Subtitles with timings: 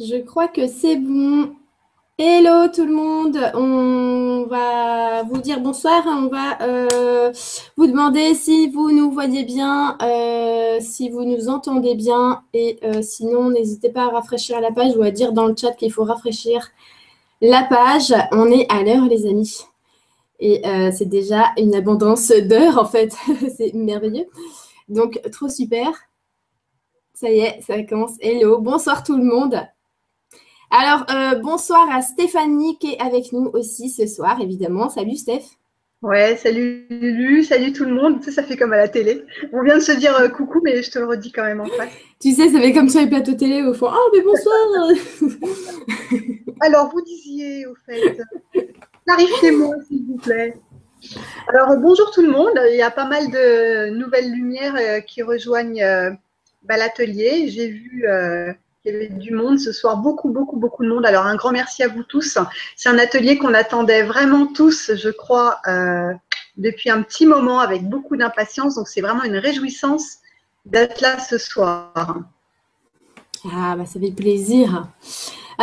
[0.00, 1.54] Je crois que c'est bon.
[2.18, 7.32] Hello tout le monde, on va vous dire bonsoir, on va euh,
[7.76, 13.02] vous demander si vous nous voyez bien, euh, si vous nous entendez bien et euh,
[13.02, 16.04] sinon n'hésitez pas à rafraîchir la page ou à dire dans le chat qu'il faut
[16.04, 16.70] rafraîchir
[17.40, 18.12] la page.
[18.32, 19.60] On est à l'heure les amis
[20.40, 23.14] et c'est déjà une abondance d'heures en fait,
[23.56, 24.26] c'est merveilleux.
[24.88, 25.92] Donc trop super.
[27.14, 28.16] Ça y est, ça commence.
[28.20, 29.64] Hello, bonsoir tout le monde.
[30.76, 34.88] Alors, euh, bonsoir à Stéphanie qui est avec nous aussi ce soir, évidemment.
[34.88, 35.44] Salut Steph.
[36.02, 38.20] Ouais, salut Lulu, salut tout le monde.
[38.24, 39.22] Ça, fait comme à la télé.
[39.52, 41.66] On vient de se dire euh, coucou, mais je te le redis quand même en
[41.66, 41.92] face.
[42.20, 43.88] Tu sais, ça fait comme sur les plateaux télé au fond.
[43.88, 44.56] Oh, mais bonsoir
[46.60, 48.18] Alors, vous disiez, au fait,
[49.06, 50.56] clarifiez-moi, s'il vous plaît.
[51.50, 52.58] Alors, bonjour tout le monde.
[52.72, 55.86] Il y a pas mal de nouvelles lumières euh, qui rejoignent
[56.64, 57.46] bah, l'atelier.
[57.46, 58.08] J'ai vu
[58.84, 61.06] il y avait du monde ce soir, beaucoup, beaucoup, beaucoup de monde.
[61.06, 62.38] Alors, un grand merci à vous tous.
[62.76, 66.12] C'est un atelier qu'on attendait vraiment tous, je crois, euh,
[66.58, 68.74] depuis un petit moment avec beaucoup d'impatience.
[68.74, 70.18] Donc, c'est vraiment une réjouissance
[70.66, 71.94] d'être là ce soir.
[73.50, 74.86] Ah, bah, ça fait plaisir.
[75.60, 75.62] Euh,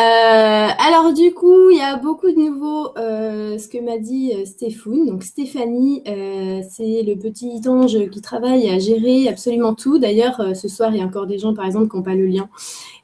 [0.78, 4.46] alors du coup, il y a beaucoup de nouveaux, euh, ce que m'a dit euh,
[4.46, 5.06] Stéphane.
[5.06, 10.00] Donc Stéphanie, c'est le petit ange qui travaille à gérer absolument tout.
[10.00, 12.26] D'ailleurs, ce soir, il y a encore des gens, par exemple, qui n'ont pas le
[12.26, 12.50] lien.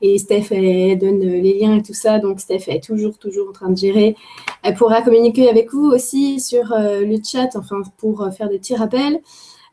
[0.01, 2.19] Et Steph, elle, donne les liens et tout ça.
[2.19, 4.15] Donc Steph est toujours, toujours en train de gérer.
[4.63, 9.19] Elle pourra communiquer avec vous aussi sur le chat, enfin, pour faire des petits rappels.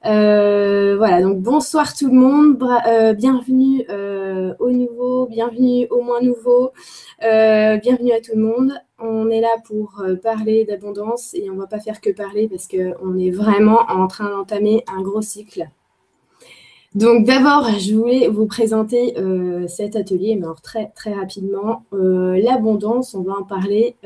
[0.07, 6.21] Euh, voilà, donc bonsoir tout le monde, euh, bienvenue euh, au nouveau, bienvenue au moins
[6.21, 6.73] nouveau,
[7.23, 8.73] bienvenue à tout le monde.
[8.99, 13.19] On est là pour parler d'abondance et on va pas faire que parler parce qu'on
[13.19, 15.71] est vraiment en train d'entamer un gros cycle.
[16.95, 19.15] Donc d'abord, je voulais vous présenter
[19.69, 21.85] cet atelier, mais alors très très rapidement.
[21.93, 23.97] L'abondance, on va en parler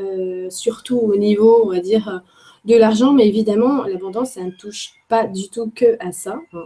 [0.48, 2.22] surtout au niveau, on va dire,
[2.64, 6.41] de l'argent, mais évidemment, l'abondance, ça ne touche pas du tout que à ça.
[6.53, 6.65] Hein.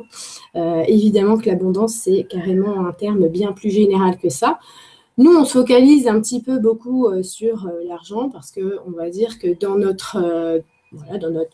[0.57, 4.59] Euh, évidemment que l'abondance, c'est carrément un terme bien plus général que ça.
[5.19, 9.11] Nous, on se focalise un petit peu beaucoup euh, sur euh, l'argent parce qu'on va
[9.11, 10.19] dire que dans notre,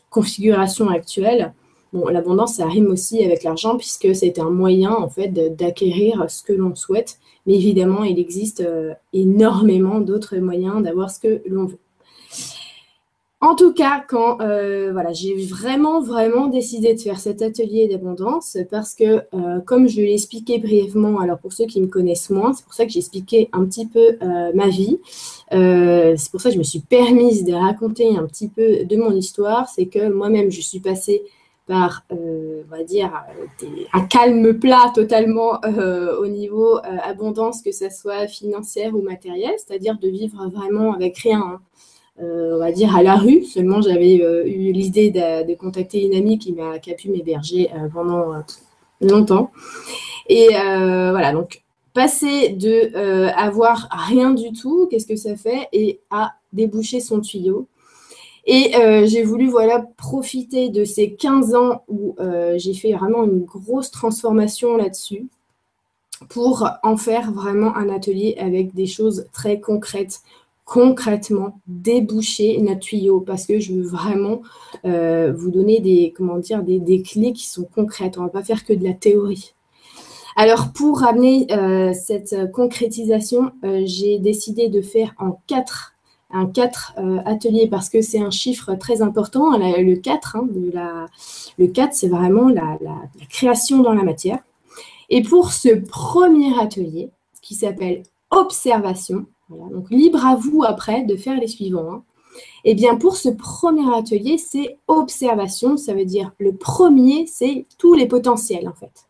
[0.09, 1.53] configuration actuelle,
[1.93, 6.43] bon, l'abondance, ça rime aussi avec l'argent puisque c'est un moyen en fait d'acquérir ce
[6.43, 7.19] que l'on souhaite.
[7.45, 8.67] Mais évidemment, il existe
[9.13, 11.79] énormément d'autres moyens d'avoir ce que l'on veut.
[13.41, 18.57] En tout cas, quand euh, voilà, j'ai vraiment, vraiment décidé de faire cet atelier d'abondance,
[18.69, 22.51] parce que, euh, comme je l'ai expliqué brièvement, alors pour ceux qui me connaissent moins,
[22.51, 24.99] c'est pour ça que j'ai expliqué un petit peu euh, ma vie.
[25.51, 29.11] c'est pour ça que je me suis permise de raconter un petit peu de mon
[29.11, 29.69] histoire.
[29.69, 31.23] C'est que moi-même, je suis passée
[31.65, 33.13] par, on va dire,
[33.93, 35.61] un calme plat totalement
[36.19, 41.39] au niveau abondance, que ce soit financière ou matérielle, c'est-à-dire de vivre vraiment avec rien.
[41.39, 41.61] Hein.
[42.21, 43.43] Euh, on va dire, à la rue.
[43.45, 47.69] Seulement, j'avais euh, eu l'idée de, contacter une amie qui, m'a, qui a pu m'héberger
[47.73, 48.43] euh, pendant
[49.01, 49.51] longtemps.
[50.27, 51.61] Et voilà, donc
[51.93, 52.95] passer de
[53.35, 57.67] avoir rien du tout, qu'est-ce que ça fait, et à déboucher son tuyau.
[58.45, 58.73] Et
[59.05, 62.15] j'ai voulu voilà profiter de ces 15 ans où
[62.57, 65.25] j'ai fait vraiment une grosse transformation là-dessus
[66.27, 70.21] pour en faire vraiment un atelier avec des choses très concrètes
[70.69, 74.41] concrètement déboucher notre tuyau parce que je veux vraiment
[74.85, 78.19] euh, vous donner des, comment dire, des, clés qui sont concrètes.
[78.19, 79.55] On ne va pas faire que de la théorie.
[80.35, 85.95] Alors, pour amener euh, cette concrétisation, euh, j'ai décidé de faire en quatre,
[86.29, 86.93] un quatre
[87.25, 89.57] ateliers parce que c'est un chiffre très important.
[89.57, 90.47] Le 4, hein,
[91.57, 92.95] le 4 c'est vraiment la, la
[93.27, 94.37] création dans la matière.
[95.09, 97.09] Et pour ce premier atelier,
[97.41, 101.91] qui s'appelle observation, donc libre à vous après de faire les suivants.
[101.91, 102.03] Hein.
[102.63, 105.77] Eh bien, pour ce premier atelier, c'est observation.
[105.77, 109.07] Ça veut dire le premier, c'est tous les potentiels en fait.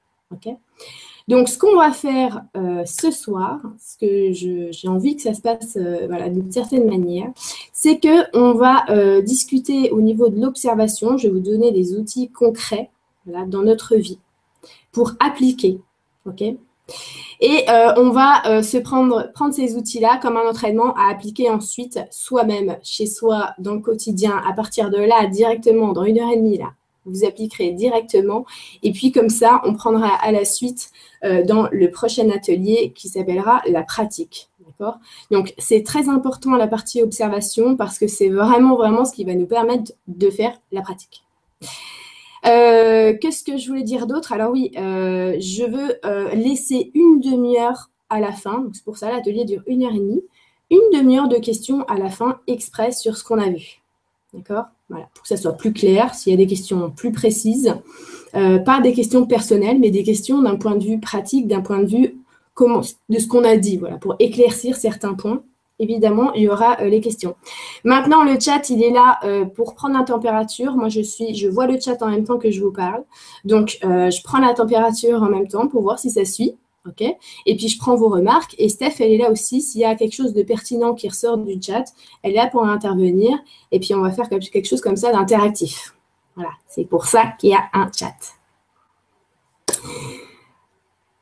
[1.28, 4.32] donc, ce qu'on va faire euh, ce soir, ce que
[4.72, 7.32] j'ai envie que ça se passe euh, d'une certaine manière,
[7.72, 11.18] c'est qu'on va euh, discuter au niveau de l'observation.
[11.18, 12.90] Je vais vous donner des outils concrets
[13.28, 14.18] dans notre vie
[14.92, 15.80] pour appliquer.
[17.42, 21.50] Et euh, on va euh, se prendre, prendre ces outils-là comme un entraînement à appliquer
[21.50, 26.32] ensuite soi-même, chez soi, dans le quotidien, à partir de là, directement, dans une heure
[26.32, 26.74] et demie, là.
[27.06, 28.46] Vous appliquerez directement.
[28.84, 30.92] Et puis comme ça, on prendra à la suite
[31.24, 34.50] euh, dans le prochain atelier qui s'appellera la pratique.
[34.68, 35.00] D'accord?
[35.32, 39.34] Donc c'est très important la partie observation parce que c'est vraiment, vraiment ce qui va
[39.34, 41.24] nous permettre de faire la pratique.
[42.46, 44.32] Euh, qu'est-ce que je voulais dire d'autre?
[44.32, 48.68] Alors oui, euh, je veux euh, laisser une demi-heure à la fin.
[48.74, 50.24] C'est pour ça l'atelier dure une heure et demie.
[50.72, 53.82] Une demi-heure de questions à la fin express sur ce qu'on a vu.
[54.34, 54.66] D'accord?
[54.90, 57.74] Voilà, pour que ça soit plus clair, s'il y a des questions plus précises.
[58.32, 61.88] Pas des questions personnelles, mais des questions d'un point de vue pratique, d'un point de
[61.88, 62.16] vue
[63.10, 65.42] de ce qu'on a dit, voilà, pour éclaircir certains points.
[65.80, 67.36] Évidemment, il y aura euh, les questions.
[67.84, 70.76] Maintenant, le chat, il est là euh, pour prendre la température.
[70.76, 73.04] Moi, je suis, je vois le chat en même temps que je vous parle.
[73.46, 76.56] Donc, je prends la température en même temps pour voir si ça suit.
[76.88, 77.02] OK?
[77.46, 78.56] Et puis, je prends vos remarques.
[78.58, 79.62] Et Steph, elle est là aussi.
[79.62, 81.86] S'il y a quelque chose de pertinent qui ressort du chat,
[82.24, 83.38] elle est là pour intervenir.
[83.72, 85.96] Et puis, on va faire quelque chose comme ça d'interactif.
[86.36, 88.16] Voilà, c'est pour ça qu'il y a un chat.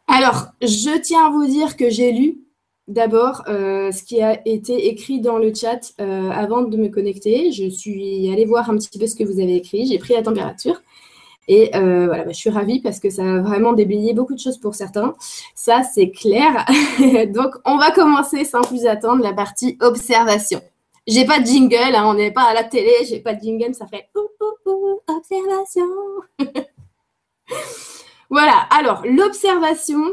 [0.07, 2.39] Alors, je tiens à vous dire que j'ai lu
[2.87, 7.51] d'abord euh, ce qui a été écrit dans le chat euh, avant de me connecter.
[7.51, 9.85] Je suis allée voir un petit peu ce que vous avez écrit.
[9.87, 10.81] J'ai pris la température.
[11.49, 14.39] Et euh, voilà, bah, je suis ravie parce que ça a vraiment déblayé beaucoup de
[14.39, 15.15] choses pour certains.
[15.55, 16.65] Ça, c'est clair.
[17.33, 20.61] Donc, on va commencer sans plus attendre la partie observation.
[21.07, 23.73] J'ai pas de jingle, hein, on n'est pas à la télé, j'ai pas de jingle,
[23.73, 24.09] ça fait
[25.07, 25.87] observation.
[28.29, 30.03] voilà, alors l'observation.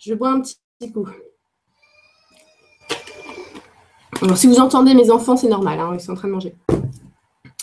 [0.00, 1.06] Je bois un petit coup.
[4.22, 6.54] Alors, si vous entendez mes enfants, c'est normal, hein, ils sont en train de manger.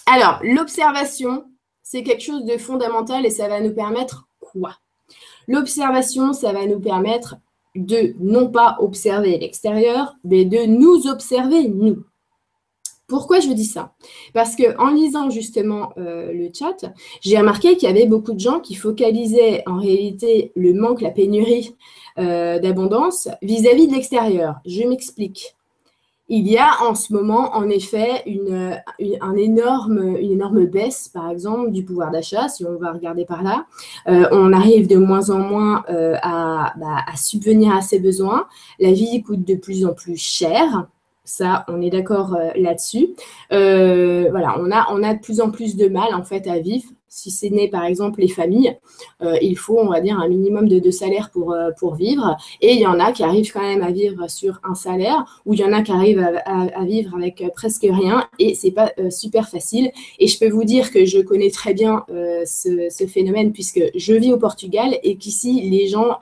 [0.06, 1.46] Alors, l'observation,
[1.82, 4.76] c'est quelque chose de fondamental et ça va nous permettre quoi?
[5.48, 7.38] L'observation, ça va nous permettre
[7.76, 12.04] de non pas observer l'extérieur, mais de nous observer nous.
[13.08, 13.94] Pourquoi je dis ça?
[14.34, 16.92] Parce que en lisant justement euh, le chat,
[17.22, 21.12] j'ai remarqué qu'il y avait beaucoup de gens qui focalisaient en réalité le manque, la
[21.12, 21.74] pénurie
[22.20, 24.56] euh, d'abondance vis-à-vis de l'extérieur.
[24.66, 25.56] Je m'explique
[26.30, 31.72] il y a en ce moment, en effet, une, énorme, une énorme baisse, par exemple,
[31.72, 33.66] du pouvoir d'achat, si on va regarder par là.
[34.10, 36.74] Euh, on arrive de moins en moins euh, bah,
[37.08, 38.46] à, subvenir à ses besoins.
[38.78, 40.88] La vie coûte de plus en plus cher.
[41.24, 43.16] Ça, on est d'accord là-dessus.
[43.50, 46.90] voilà, on a, on a de plus en plus de mal, en fait, à vivre
[47.10, 48.78] si c'est né par exemple les familles,
[49.22, 52.38] euh, il faut, on va dire, un minimum de, salaire pour, euh, pour vivre.
[52.62, 55.54] Et il y en a qui arrivent quand même à vivre sur un salaire, ou
[55.54, 58.92] il y en a qui arrivent à, vivre avec euh, presque rien, et c'est pas
[59.10, 59.92] super facile.
[60.20, 64.14] Et je peux vous dire que je connais très bien ce, ce, phénomène puisque je
[64.14, 66.20] vis au Portugal et qu'ici, les gens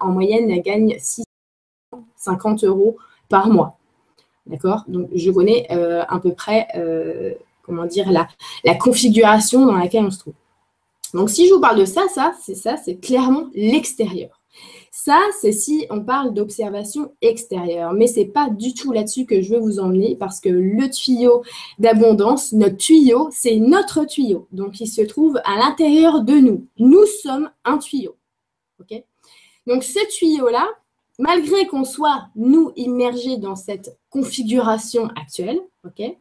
[0.00, 2.96] en moyenne gagnent 650 euros
[3.28, 3.78] par mois.
[4.46, 4.84] D'accord?
[4.88, 6.66] Donc, je connais à peu près
[7.68, 8.26] comment dire, la,
[8.64, 10.34] la configuration dans laquelle on se trouve.
[11.14, 14.38] Donc, si je vous parle de ça, ça, c'est ça, c'est clairement l'extérieur.
[14.90, 17.92] Ça, c'est si on parle d'observation extérieure.
[17.92, 20.90] Mais ce n'est pas du tout là-dessus que je veux vous emmener parce que le
[20.90, 21.44] tuyau
[21.78, 24.48] d'abondance, notre tuyau, c'est notre tuyau.
[24.50, 26.66] Donc, il se trouve à l'intérieur de nous.
[26.78, 28.16] Nous sommes un tuyau.
[29.66, 30.66] Donc, ce tuyau-là,
[31.18, 36.16] malgré qu'on soit, nous, immergés dans cette configuration actuelle, OK?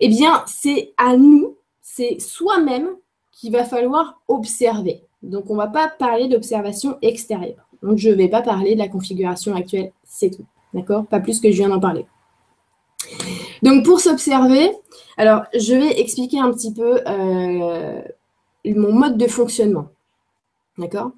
[0.00, 2.88] Eh bien, c'est à nous, c'est soi-même
[3.32, 5.02] qu'il va falloir observer.
[5.22, 7.66] Donc, on ne va pas parler d'observation extérieure.
[7.82, 10.46] Donc, je ne vais pas parler de la configuration actuelle, c'est tout.
[10.72, 11.06] D'accord?
[11.06, 12.06] Pas plus que je viens d'en parler.
[13.62, 14.70] Donc, pour s'observer,
[15.16, 18.02] alors, je vais expliquer un petit peu euh,
[18.66, 19.88] mon mode de fonctionnement.
[20.78, 21.12] D'accord?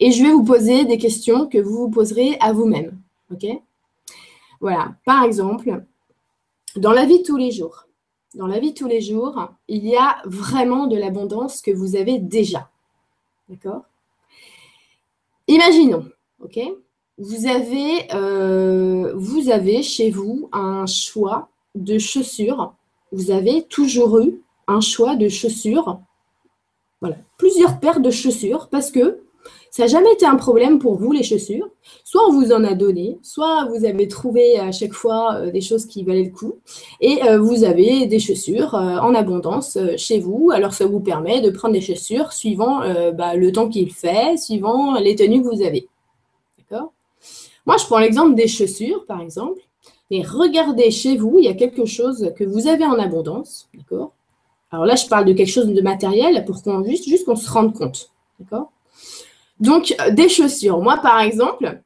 [0.00, 2.98] Et je vais vous poser des questions que vous vous poserez à vous-même.
[3.32, 3.46] OK?
[4.60, 4.94] Voilà.
[5.04, 5.82] Par exemple,
[6.76, 7.86] dans la vie de tous les jours,
[8.34, 11.96] dans la vie de tous les jours, il y a vraiment de l'abondance que vous
[11.96, 12.70] avez déjà.
[13.48, 13.82] D'accord?
[15.48, 16.06] Imaginons,
[16.40, 16.60] ok?
[17.18, 22.74] Vous avez, euh, vous avez chez vous un choix de chaussures.
[23.12, 26.00] Vous avez toujours eu un choix de chaussures.
[27.00, 29.21] Voilà, plusieurs paires de chaussures parce que
[29.72, 31.66] ça n'a jamais été un problème pour vous, les chaussures.
[32.04, 35.62] Soit on vous en a donné, soit vous avez trouvé à chaque fois euh, des
[35.62, 36.56] choses qui valaient le coup.
[37.00, 40.50] Et euh, vous avez des chaussures euh, en abondance chez vous.
[40.52, 42.80] Alors ça vous permet de prendre des chaussures suivant
[43.14, 45.88] bah, le temps qu'il fait, suivant les tenues que vous avez.
[46.58, 46.92] D'accord?
[47.64, 49.62] Moi, je prends l'exemple des chaussures, par exemple.
[50.10, 53.70] Et regardez chez vous, il y a quelque chose que vous avez en abondance.
[53.72, 54.12] D'accord?
[54.70, 57.50] Alors là, je parle de quelque chose de matériel pour qu'on juste, juste qu'on se
[57.50, 58.10] rende compte.
[58.38, 58.70] D'accord?
[59.62, 60.80] Donc, euh, des chaussures.
[60.80, 61.80] Moi, par exemple,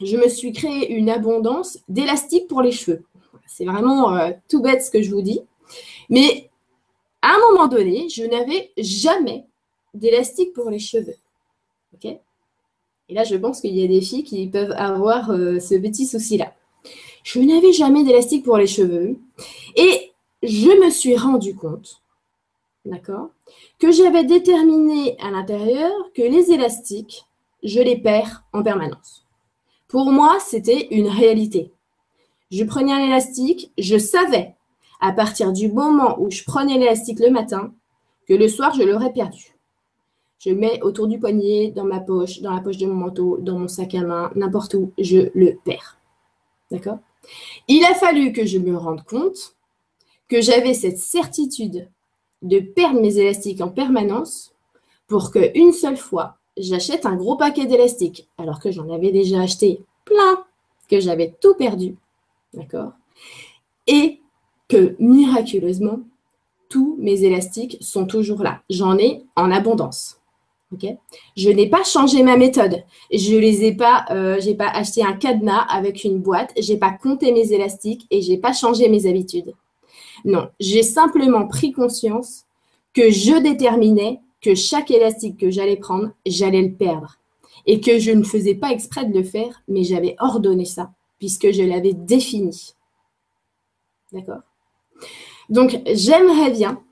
[0.00, 3.04] je me suis créé une abondance d'élastique pour les cheveux.
[3.46, 5.40] C'est vraiment euh, tout bête ce que je vous dis.
[6.10, 6.50] Mais
[7.22, 9.46] à un moment donné, je n'avais jamais
[9.94, 11.14] d'élastique pour les cheveux.
[11.94, 12.06] OK?
[13.08, 16.06] Et là, je pense qu'il y a des filles qui peuvent avoir euh, ce petit
[16.06, 16.54] souci-là.
[17.22, 19.16] Je n'avais jamais d'élastique pour les cheveux.
[19.76, 20.10] Et
[20.42, 22.02] je me suis rendu compte,
[22.86, 23.30] d'accord,
[23.78, 27.26] que j'avais déterminé à l'intérieur que les élastiques
[27.62, 29.26] je les perds en permanence.
[29.88, 31.72] Pour moi, c'était une réalité.
[32.50, 34.54] Je prenais un élastique, je savais
[35.00, 37.72] à partir du moment où je prenais l'élastique le matin
[38.28, 39.56] que le soir, je l'aurais perdu.
[40.38, 43.38] Je le mets autour du poignet, dans ma poche, dans la poche de mon manteau,
[43.38, 45.98] dans mon sac à main, n'importe où, je le perds.
[46.70, 46.98] D'accord?
[47.68, 49.56] Il a fallu que je me rende compte
[50.28, 51.88] que j'avais cette certitude
[52.42, 54.54] de perdre mes élastiques en permanence
[55.06, 59.80] pour qu'une seule fois, j'achète un gros paquet d'élastiques, alors que j'en avais déjà acheté
[60.04, 60.44] plein,
[60.88, 61.96] que j'avais tout perdu.
[62.54, 62.92] D'accord?
[63.86, 64.20] Et
[64.68, 66.00] que miraculeusement,
[66.68, 68.62] tous mes élastiques sont toujours là.
[68.70, 70.20] J'en ai en abondance.
[71.36, 72.82] je n'ai pas changé ma méthode.
[73.12, 76.52] Je les ai pas, euh, j'ai pas acheté un cadenas avec une boîte.
[76.58, 79.54] J'ai pas compté mes élastiques et j'ai pas changé mes habitudes.
[80.26, 82.44] Non, j'ai simplement pris conscience
[82.92, 87.18] que je déterminais que chaque élastique que j'allais prendre, j'allais le perdre.
[87.64, 91.50] Et que je ne faisais pas exprès de le faire, mais j'avais ordonné ça, puisque
[91.50, 92.74] je l'avais défini.
[94.12, 94.42] D'accord?
[95.48, 96.82] Donc, j'aimerais bien.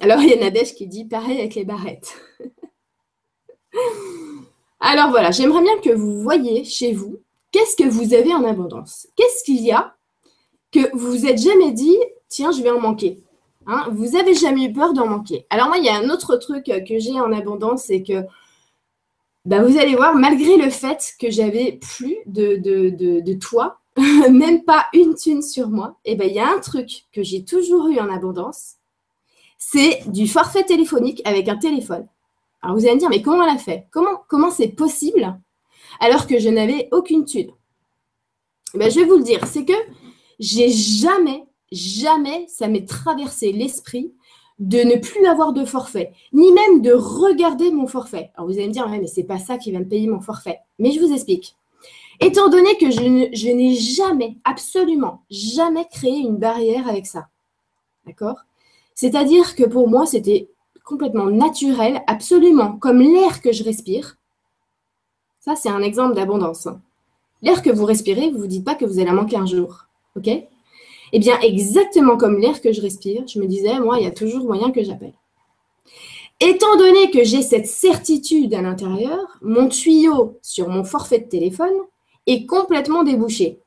[0.00, 2.16] Alors, il y a Nadège qui dit pareil avec les barrettes.
[4.80, 7.18] Alors voilà, j'aimerais bien que vous voyez chez vous
[7.56, 9.08] qu'est-ce que vous avez en abondance?
[9.16, 9.94] Qu'est-ce qu'il y a
[10.72, 11.96] que vous vous êtes jamais dit,
[12.28, 13.22] tiens, je vais en manquer.
[13.66, 15.46] Hein, vous avez jamais eu peur d'en manquer.
[15.50, 18.24] Alors moi, il y a un autre truc que j'ai en abondance, c'est que
[19.44, 24.64] bah, vous allez voir, malgré le fait que j'avais plus de, de, de, toit, même
[24.64, 27.44] pas une thune sur moi, et eh ben, il y a un truc que j'ai
[27.44, 28.74] toujours eu en abondance,
[29.56, 32.06] c'est du forfait téléphonique avec un téléphone.
[32.60, 33.86] Alors vous allez me dire, mais comment elle a fait?
[33.92, 35.38] Comment comment c'est possible
[36.00, 37.52] alors que je n'avais aucune thune?
[38.74, 39.72] Eh ben, Je vais vous le dire, c'est que
[40.40, 44.12] j'ai jamais jamais ça m'est traversé l'esprit
[44.58, 48.30] de ne plus avoir de forfait, ni même de regarder mon forfait.
[48.34, 50.60] Alors vous allez me dire, mais c'est pas ça qui va me payer mon forfait.
[50.78, 51.56] Mais je vous explique.
[52.20, 57.28] Étant donné que je, n'ai jamais, absolument jamais créé une barrière avec ça.
[58.06, 58.38] D'accord?
[58.94, 60.48] C'est-à-dire que pour moi, c'était
[60.84, 64.16] complètement naturel, absolument comme l'air que je respire.
[65.40, 66.68] Ça, c'est un exemple d'abondance.
[67.42, 69.86] L'air que vous respirez, vous ne vous dites pas que vous allez manquer un jour.
[70.16, 70.30] OK?
[71.16, 74.10] Eh bien, exactement comme l'air que je respire, je me disais, moi, il y a
[74.10, 75.14] toujours moyen que j'appelle.
[76.40, 81.72] Étant donné que j'ai cette certitude à l'intérieur, mon tuyau sur mon forfait de téléphone
[82.26, 83.60] est complètement débouché.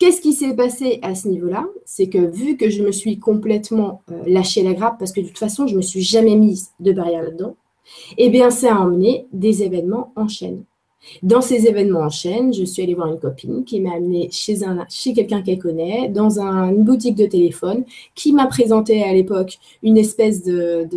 [0.00, 1.68] Qu'est-ce qui s'est passé à ce niveau-là?
[1.84, 5.28] C'est que vu que je me suis complètement euh, lâché la grappe, parce que de
[5.28, 7.54] toute façon, je ne me suis jamais mise de barrière là-dedans,
[8.18, 10.64] eh bien, ça a emmené des événements en chaîne.
[11.22, 14.56] Dans ces événements en chaîne, je suis allée voir une copine qui m'a amenée chez,
[15.14, 20.42] quelqu'un qu'elle connaît, dans une boutique de téléphone, qui m'a présenté à l'époque une espèce
[20.44, 20.88] de,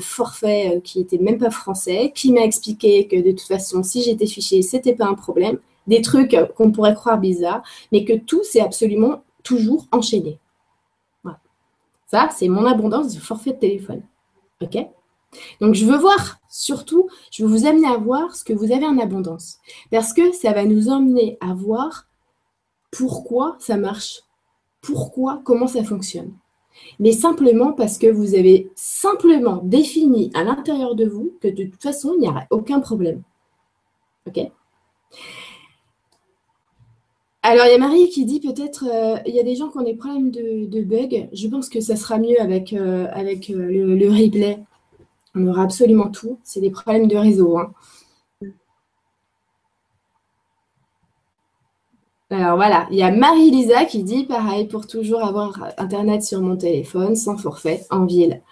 [0.00, 4.02] forfait euh, qui n'était même pas français, qui m'a expliqué que de toute façon, si
[4.02, 5.58] j'étais fichée, c'était pas un problème.
[5.86, 10.38] Des trucs qu'on pourrait croire bizarres, mais que tout s'est absolument toujours enchaîné.
[11.22, 11.38] Voilà.
[12.06, 14.02] Ça, c'est mon abondance de forfait de téléphone.
[14.62, 14.78] OK?
[15.60, 18.86] Donc, je veux voir, surtout, je veux vous amener à voir ce que vous avez
[18.86, 19.58] en abondance.
[19.90, 22.06] Parce que ça va nous emmener à voir
[22.90, 24.22] pourquoi ça marche,
[24.80, 26.32] pourquoi, comment ça fonctionne.
[26.98, 31.82] Mais simplement parce que vous avez simplement défini à l'intérieur de vous que de toute
[31.82, 33.22] façon, il n'y aura aucun problème.
[34.26, 34.50] OK?
[37.46, 39.76] Alors, il y a Marie qui dit peut-être euh, il y a des gens qui
[39.76, 41.28] ont des problèmes de, de bug.
[41.34, 44.58] Je pense que ça sera mieux avec, euh, euh, le, replay.
[45.34, 46.38] On aura absolument tout.
[46.44, 47.58] C'est des problèmes de réseau.
[47.58, 47.72] Hein.
[52.30, 56.56] Alors voilà, il y a Marie-Lisa qui dit pareil pour toujours avoir Internet sur mon
[56.56, 58.42] téléphone sans forfait en ville.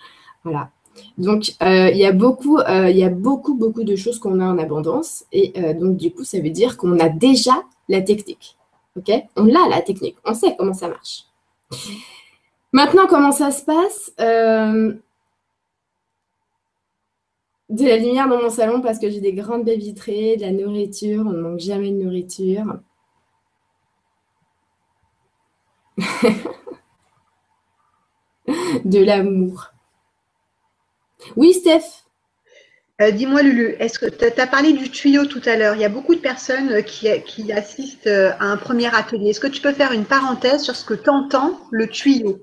[0.45, 0.71] Voilà.
[1.19, 4.41] Donc euh, il y a beaucoup, euh, il y a beaucoup, beaucoup de choses qu'on
[4.41, 5.25] a en abondance.
[5.33, 8.57] Et euh, donc du coup, ça veut dire qu'on a déjà la technique.
[8.97, 9.11] OK?
[9.37, 10.17] On a la technique.
[10.25, 11.25] On sait comment ça marche.
[12.73, 14.13] Maintenant, comment ça se passe?
[17.73, 20.53] De la lumière dans mon salon parce que j'ai des grandes baies vitrées, de la
[20.53, 22.79] nourriture, on ne manque jamais de nourriture.
[28.85, 29.73] de l'amour.
[31.37, 32.05] Oui, Steph
[33.01, 35.85] euh, Dis-moi, Lulu, est-ce que tu as parlé du tuyau tout à l'heure Il y
[35.85, 39.31] a beaucoup de personnes qui, qui assistent euh, à un premier atelier.
[39.31, 42.39] Est-ce que tu peux faire une parenthèse sur ce que tu entends, le tuyau?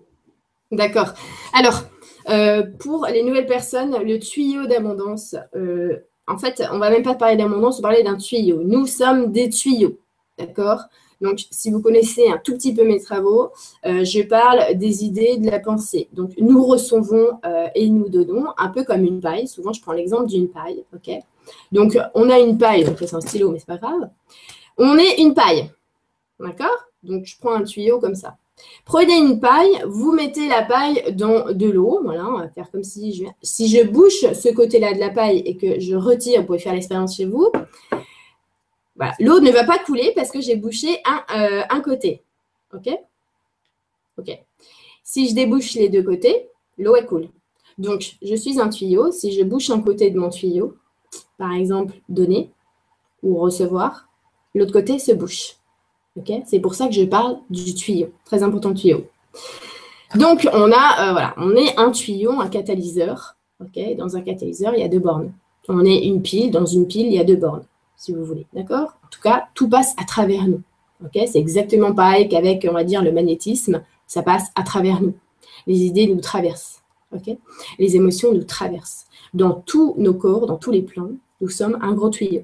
[0.71, 1.13] D'accord.
[1.53, 1.83] Alors,
[2.29, 7.03] euh, pour les nouvelles personnes, le tuyau d'abondance, euh, en fait, on ne va même
[7.03, 8.62] pas parler d'abondance, on va parler d'un tuyau.
[8.63, 9.98] Nous sommes des tuyaux,
[10.38, 10.83] d'accord?
[11.21, 13.50] Donc, si vous connaissez un tout petit peu mes travaux,
[13.86, 16.07] euh, je parle des idées, de la pensée.
[16.13, 17.39] Donc, nous recevons
[17.75, 19.48] et nous donnons, un peu comme une paille.
[19.48, 21.12] Souvent, je prends l'exemple d'une paille, ok?
[21.71, 24.09] Donc, on a une paille, donc c'est un stylo, mais c'est pas grave.
[24.77, 25.69] On est une paille,
[26.39, 26.86] d'accord?
[27.03, 28.38] Donc, je prends un tuyau comme ça.
[28.85, 31.99] Prenez une paille, vous mettez la paille dans de l'eau.
[32.03, 35.57] Voilà, on va faire comme si je, si bouche ce côté-là de la paille et
[35.57, 37.51] que je retire, vous pouvez faire l'expérience chez vous.
[39.19, 42.23] L'eau ne va pas couler parce que j'ai bouché un, euh, un côté.
[42.73, 42.89] OK?
[44.17, 44.39] OK.
[45.03, 47.29] Si je débouche les deux côtés, l'eau est coule.
[47.77, 49.11] Donc, je suis un tuyau.
[49.11, 50.75] Si je bouche un côté de mon tuyau,
[51.37, 52.51] par exemple, donner
[53.23, 54.09] ou recevoir,
[54.53, 55.55] l'autre côté se bouche.
[56.45, 58.09] C'est pour ça que je parle du tuyau.
[58.25, 59.05] Très important tuyau.
[60.15, 63.35] Donc, on a, euh, voilà, on est un tuyau, un catalyseur.
[63.97, 65.33] Dans un catalyseur, il y a deux bornes.
[65.67, 66.51] On est une pile.
[66.51, 67.63] Dans une pile, il y a deux bornes,
[67.97, 68.47] si vous voulez.
[68.53, 68.97] D'accord?
[69.03, 70.61] En tout cas, tout passe à travers nous.
[71.13, 73.83] C'est exactement pareil qu'avec, on va dire, le magnétisme.
[74.07, 75.13] Ça passe à travers nous.
[75.67, 76.81] Les idées nous traversent.
[77.77, 79.05] Les émotions nous traversent.
[79.33, 81.11] Dans tous nos corps, dans tous les plans,
[81.41, 82.43] nous sommes un gros tuyau.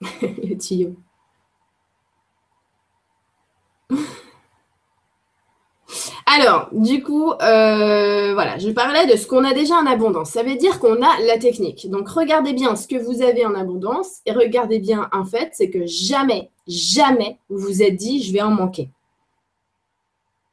[0.22, 0.96] le tuyau.
[6.28, 10.30] Alors, du coup, euh, voilà, je parlais de ce qu'on a déjà en abondance.
[10.30, 11.88] Ça veut dire qu'on a la technique.
[11.88, 15.70] Donc, regardez bien ce que vous avez en abondance et regardez bien un fait, c'est
[15.70, 18.90] que jamais, jamais vous vous êtes dit, je vais en manquer.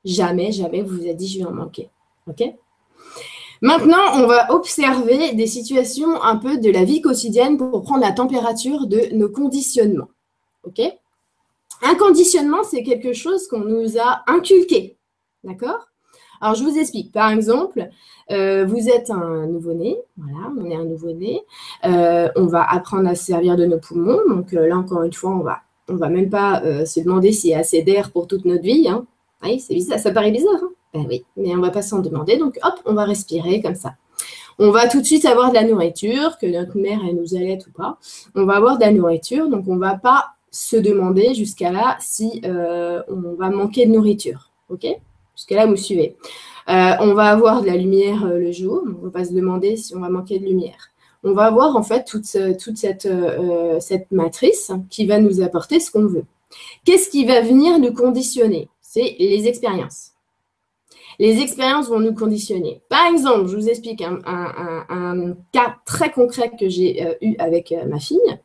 [0.06, 1.90] Jamais, jamais vous vous êtes dit, je vais en manquer.
[2.28, 2.44] OK?
[3.64, 8.12] Maintenant, on va observer des situations un peu de la vie quotidienne pour prendre la
[8.12, 10.10] température de nos conditionnements.
[10.68, 10.82] OK?
[11.82, 14.98] Un conditionnement, c'est quelque chose qu'on nous a inculqué.
[15.46, 15.88] D'accord?
[16.42, 17.14] Alors, je vous explique.
[17.14, 17.88] Par exemple,
[18.32, 19.98] euh, vous êtes un nouveau-né.
[20.18, 21.40] Voilà, on est un nouveau-né.
[21.86, 24.20] Euh, on va apprendre à se servir de nos poumons.
[24.28, 27.52] Donc, euh, là, encore une fois, on va, on va même pas se demander s'il
[27.52, 28.90] y a assez d'air pour toute notre vie.
[28.90, 29.06] Hein.
[29.42, 30.00] Oui, c'est bizarre.
[30.00, 30.62] Ça paraît bizarre.
[30.62, 30.70] Hein?
[30.94, 32.38] Ben oui, mais on ne va pas s'en demander.
[32.38, 33.96] Donc, hop, on va respirer comme ça.
[34.60, 37.66] On va tout de suite avoir de la nourriture, que notre mère, elle nous allaite
[37.68, 37.98] ou pas.
[38.36, 41.98] On va avoir de la nourriture, donc on ne va pas se demander jusqu'à là
[42.00, 44.52] si euh, on va manquer de nourriture.
[44.70, 44.86] OK?
[45.36, 46.16] Jusqu'à là, vous suivez.
[46.70, 48.84] Euh, on va avoir de la lumière euh, le jour.
[48.86, 50.92] On ne va pas se demander si on va manquer de lumière.
[51.24, 53.08] On va avoir en fait toute, toute cette,
[53.80, 56.26] cette matrice qui va nous apporter ce qu'on veut.
[56.84, 58.68] Qu'est-ce qui va venir nous conditionner?
[58.82, 60.13] C'est les expériences
[61.20, 62.82] les expériences vont nous conditionner.
[62.90, 67.86] Par exemple, je vous explique un, cas très concret que j'ai euh, eu avec euh,
[67.86, 68.40] ma fille.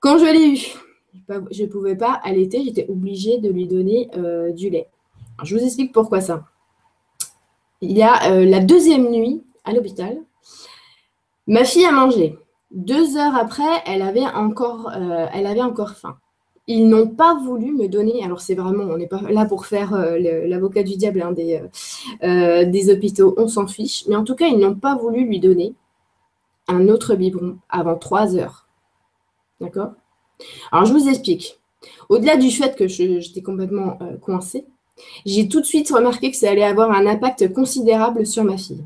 [0.00, 4.52] Quand je l'ai eu, je ne pouvais pas allaiter, j'étais obligée de lui donner euh,
[4.52, 4.88] du lait.
[5.42, 6.44] je vous explique pourquoi ça.
[7.80, 10.16] Il y a la deuxième nuit à l'hôpital,
[11.46, 12.38] ma fille a mangé.
[12.70, 14.90] Deux heures après, elle avait encore
[15.94, 16.16] faim
[16.66, 19.94] ils n'ont pas voulu me donner, alors c'est vraiment, on n'est pas là pour faire
[19.94, 21.68] euh, l'avocat du diable hein, des, euh,
[22.24, 25.38] euh, des hôpitaux, on s'en fiche, mais en tout cas, ils n'ont pas voulu lui
[25.38, 25.74] donner
[26.66, 28.66] un autre biberon avant trois heures.
[29.60, 29.92] D'accord?
[30.72, 31.60] Alors, je vous explique.
[32.08, 34.66] Au-delà du fait que j'étais complètement coincée,
[35.24, 38.84] j'ai tout de suite remarqué que ça allait avoir un impact considérable sur ma fille.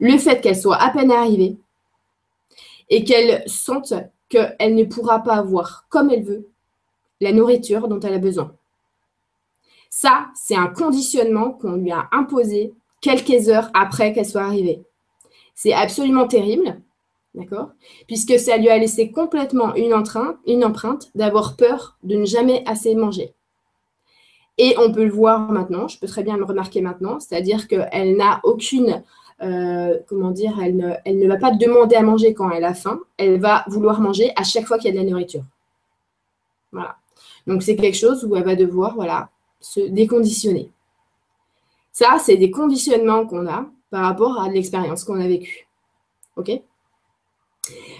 [0.00, 1.58] Le fait qu'elle soit à peine arrivée
[2.88, 3.92] et qu'elle sente
[4.28, 6.48] qu'elle ne pourra pas avoir comme elle veut
[7.20, 8.54] la nourriture dont elle a besoin.
[9.90, 14.82] Ça, c'est un conditionnement qu'on lui a imposé quelques heures après qu'elle soit arrivée.
[15.54, 16.80] C'est absolument terrible,
[17.34, 17.70] d'accord?
[18.06, 22.62] Puisque ça lui a laissé complètement une empreinte, une empreinte d'avoir peur de ne jamais
[22.66, 23.32] assez manger.
[24.58, 28.16] Et on peut le voir maintenant, je peux très bien le remarquer maintenant, c'est-à-dire qu'elle
[28.16, 29.02] n'a aucune
[29.42, 33.38] euh, comment dire, elle ne, va pas demander à manger quand elle a faim, elle
[33.38, 35.44] va vouloir manger à chaque fois qu'il y a de la nourriture.
[36.72, 36.96] Voilà.
[37.46, 39.28] Donc c'est quelque chose où elle va devoir voilà,
[39.60, 40.70] se déconditionner.
[41.92, 45.66] Ça, c'est des conditionnements qu'on a par rapport à l'expérience qu'on a vécue.
[46.36, 46.50] OK?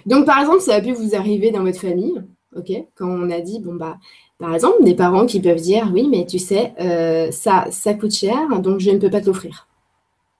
[0.05, 2.22] Donc par exemple, ça a pu vous arriver dans votre famille,
[2.57, 2.72] OK?
[2.94, 3.96] Quand on a dit, bon bah,
[4.38, 8.12] par exemple, des parents qui peuvent dire, oui, mais tu sais, euh, ça, ça coûte
[8.12, 9.66] cher, donc je ne peux pas te l'offrir.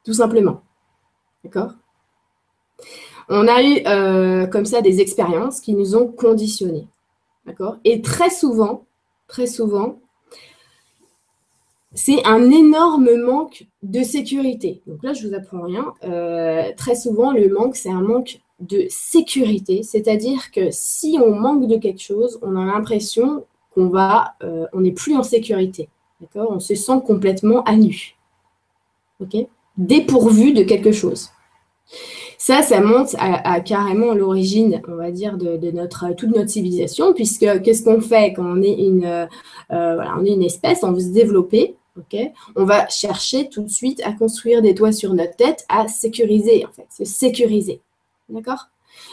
[0.05, 0.63] Tout simplement.
[1.47, 1.71] D'accord?
[3.29, 6.89] On a eu euh, comme ça des expériences qui nous ont conditionnés.
[7.47, 7.77] D'accord?
[7.85, 8.85] Et très souvent,
[9.29, 10.01] très souvent,
[11.95, 14.83] c'est un énorme manque de sécurité.
[14.89, 15.95] Donc là, je ne vous apprends rien.
[16.03, 19.85] Euh, très souvent, le manque, c'est un manque de sécurité.
[19.85, 24.81] C'est-à-dire que si on manque de quelque chose, on a l'impression qu'on va, euh, on
[24.81, 25.89] n'est plus en sécurité.
[26.21, 26.49] D'accord?
[26.51, 28.17] On se sent complètement à nu.
[29.21, 29.37] OK?
[29.77, 31.31] Dépourvu de quelque chose.
[32.39, 37.63] Ça, ça monte à, carrément l'origine, on va dire, de, notre, toute notre civilisation, puisque
[37.63, 39.27] qu'est-ce qu'on fait quand on est une, euh,
[39.69, 41.77] voilà, on est une espèce, on veut se développer,
[42.57, 46.67] On va chercher tout de suite à construire des toits sur notre tête, à sécuriser,
[46.67, 47.81] en fait, se sécuriser.
[48.29, 48.69] D'accord?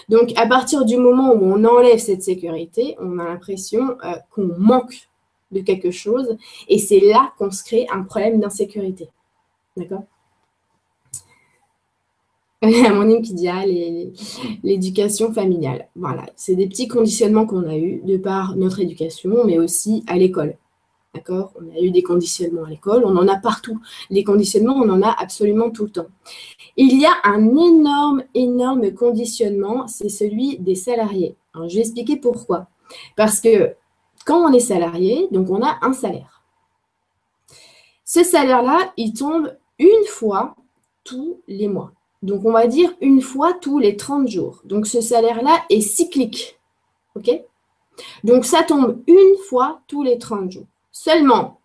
[0.09, 4.49] Donc, à partir du moment où on enlève cette sécurité, on a l'impression euh, qu'on
[4.57, 5.09] manque
[5.51, 6.35] de quelque chose
[6.67, 9.09] et c'est là qu'on se crée un problème d'insécurité.
[9.77, 10.03] D'accord?
[12.63, 13.65] Amandine qui dit ah,
[14.63, 15.89] l'éducation familiale.
[15.95, 20.17] Voilà, c'est des petits conditionnements qu'on a eus de par notre éducation, mais aussi à
[20.17, 20.55] l'école.
[21.13, 21.51] D'accord?
[21.61, 23.79] On a eu des conditionnements à l'école, on en a partout.
[24.09, 26.07] Les conditionnements, on en a absolument tout le temps.
[26.77, 31.35] Il y a un énorme, énorme conditionnement, c'est celui des salariés.
[31.67, 32.67] Je vais expliquer pourquoi.
[33.15, 33.75] Parce que
[34.25, 36.41] quand on est salarié, donc on a un salaire.
[38.05, 40.55] Ce salaire-là, il tombe une fois
[41.03, 41.91] tous les mois.
[42.23, 44.61] Donc, on va dire une fois tous les 30 jours.
[44.63, 46.57] Donc, ce salaire-là est cyclique.
[47.15, 47.29] OK?
[48.23, 50.67] Donc, ça tombe une fois tous les 30 jours.
[50.91, 51.59] Seulement,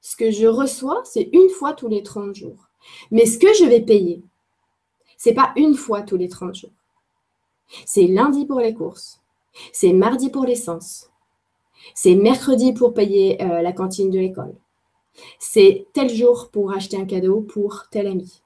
[0.00, 2.70] ce que je reçois, c'est une fois tous les 30 jours.
[3.10, 4.22] Mais ce que je vais payer,
[5.18, 6.70] ce n'est pas une fois tous les 30 jours.
[7.84, 9.20] C'est lundi pour les courses.
[9.70, 11.10] C'est mardi pour l'essence.
[11.94, 14.54] C'est mercredi pour payer euh, la cantine de l'école.
[15.38, 18.42] C'est tel jour pour acheter un cadeau pour tel ami.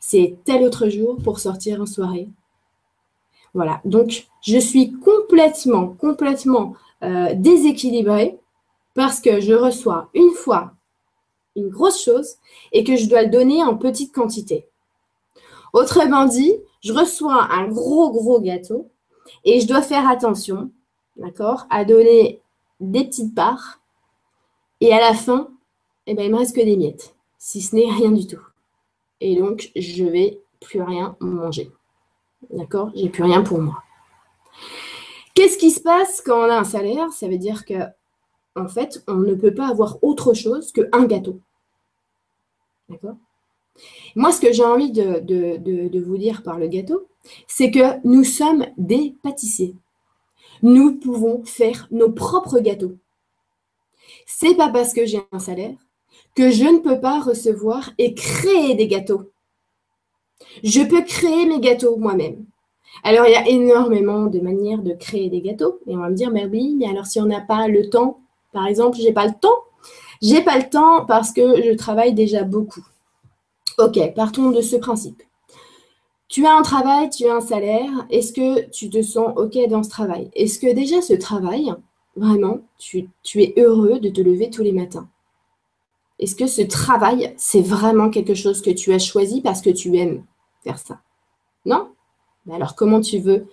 [0.00, 2.28] C'est tel autre jour pour sortir en soirée.
[3.54, 3.80] Voilà.
[3.84, 8.38] Donc, je suis complètement, complètement euh, déséquilibrée
[8.94, 10.72] parce que je reçois une fois
[11.56, 12.36] une grosse chose
[12.72, 14.66] et que je dois le donner en petite quantité.
[15.72, 18.88] Autrement dit, je reçois un gros, gros gâteau
[19.44, 20.70] et je dois faire attention,
[21.16, 22.40] d'accord, à donner
[22.80, 23.80] des petites parts
[24.80, 25.48] et à la fin,
[26.06, 28.40] eh ben, il me reste que des miettes, si ce n'est rien du tout
[29.22, 31.70] et donc je vais plus rien manger.
[32.50, 32.90] D'accord?
[32.94, 33.82] J'ai plus rien pour moi.
[35.34, 37.10] Qu'est-ce qui se passe quand on a un salaire?
[37.12, 37.74] Ça veut dire que
[38.54, 41.40] en fait, on ne peut pas avoir autre chose qu'un gâteau.
[42.88, 43.16] D'accord?
[44.14, 47.08] Moi, ce que j'ai envie de, de, vous dire par le gâteau,
[47.46, 49.74] c'est que nous sommes des pâtissiers.
[50.62, 52.96] Nous pouvons faire nos propres gâteaux.
[54.26, 55.78] C'est pas parce que j'ai un salaire
[56.34, 59.30] que je ne peux pas recevoir et créer des gâteaux.
[60.62, 62.44] Je peux créer mes gâteaux moi-même.
[63.04, 65.80] Alors, il y a énormément de manières de créer des gâteaux.
[65.86, 68.20] Et on va me dire, mais oui, mais alors si on n'a pas le temps,
[68.52, 69.58] par exemple, j'ai pas le temps.
[70.20, 72.84] J'ai pas le temps parce que je travaille déjà beaucoup.
[73.78, 75.22] Ok, partons de ce principe.
[76.28, 77.90] Tu as un travail, tu as un salaire.
[78.10, 80.30] Est-ce que tu te sens OK dans ce travail?
[80.34, 81.74] Est-ce que déjà ce travail,
[82.14, 85.08] vraiment, tu, tu es heureux de te lever tous les matins?
[86.22, 89.96] Est-ce que ce travail, c'est vraiment quelque chose que tu as choisi parce que tu
[89.96, 90.24] aimes
[90.62, 91.00] faire ça?
[91.66, 91.88] Non?
[92.50, 93.46] Alors comment tu veux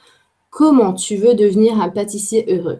[0.50, 2.80] Comment tu veux devenir un pâtissier heureux?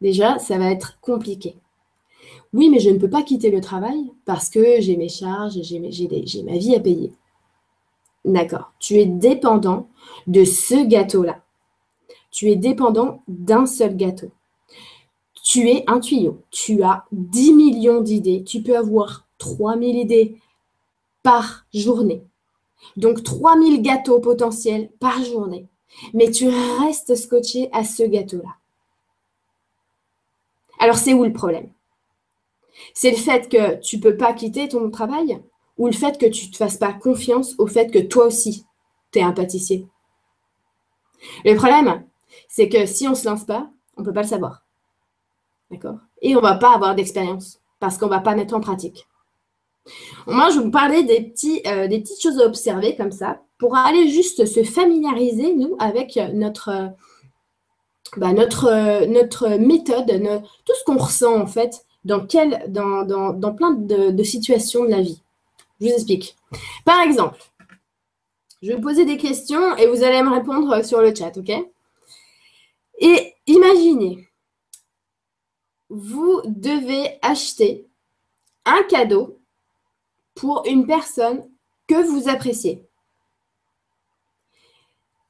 [0.00, 1.56] Déjà, ça va être compliqué.
[2.52, 5.80] Oui, mais je ne peux pas quitter le travail parce que j'ai mes charges, j'ai
[5.80, 7.12] ma vie à payer.
[8.24, 8.72] D'accord.
[8.78, 9.88] Tu es dépendant
[10.26, 11.42] de ce gâteau-là.
[12.30, 14.30] Tu es dépendant d'un seul gâteau.
[15.50, 16.44] Tu es un tuyau.
[16.52, 18.44] Tu as 10 millions d'idées.
[18.44, 20.36] Tu peux avoir 3000 idées
[21.24, 22.22] par journée.
[22.96, 25.66] Donc 3000 gâteaux potentiels par journée.
[26.14, 28.54] Mais tu restes scotché à ce gâteau-là.
[30.78, 31.72] Alors c'est où le problème?
[32.94, 35.42] C'est le fait que tu ne peux pas quitter ton travail
[35.78, 38.66] ou le fait que tu ne te fasses pas confiance au fait que toi aussi,
[39.10, 39.84] tu es un pâtissier?
[41.44, 42.04] Le problème,
[42.46, 44.62] c'est que si on ne se lance pas, on ne peut pas le savoir.
[45.70, 45.98] D'accord?
[46.22, 49.06] Et on ne va pas avoir d'expérience parce qu'on ne va pas mettre en pratique.
[50.26, 53.40] Moi, je vais vous parler des, petits, euh, des petites choses à observer comme ça
[53.58, 56.90] pour aller juste se familiariser, nous, avec notre,
[58.16, 60.06] bah, notre, notre méthode,
[60.64, 64.90] tout ce qu'on ressent en fait dans, quel, dans, dans, plein de, de, situations de
[64.90, 65.22] la vie.
[65.80, 66.36] Je vous explique.
[66.84, 67.38] Par exemple,
[68.62, 71.50] je vais vous poser des questions et vous allez me répondre sur le chat, ok?
[72.98, 74.28] Et imaginez,
[75.90, 77.86] vous devez acheter
[78.64, 79.38] un cadeau
[80.34, 81.50] pour une personne
[81.88, 82.86] que vous appréciez.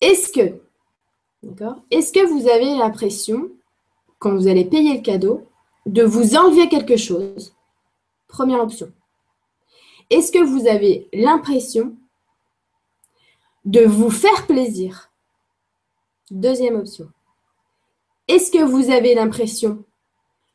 [0.01, 0.61] Est-ce que,
[1.91, 3.51] Est-ce que vous avez l'impression,
[4.19, 5.49] quand vous allez payer le cadeau,
[5.87, 7.55] de vous enlever quelque chose?
[8.29, 8.93] Première option.
[10.11, 11.97] Est-ce que vous avez l'impression
[13.65, 15.11] de vous faire plaisir?
[16.31, 17.11] Deuxième option.
[18.29, 19.85] Est-ce que vous avez l'impression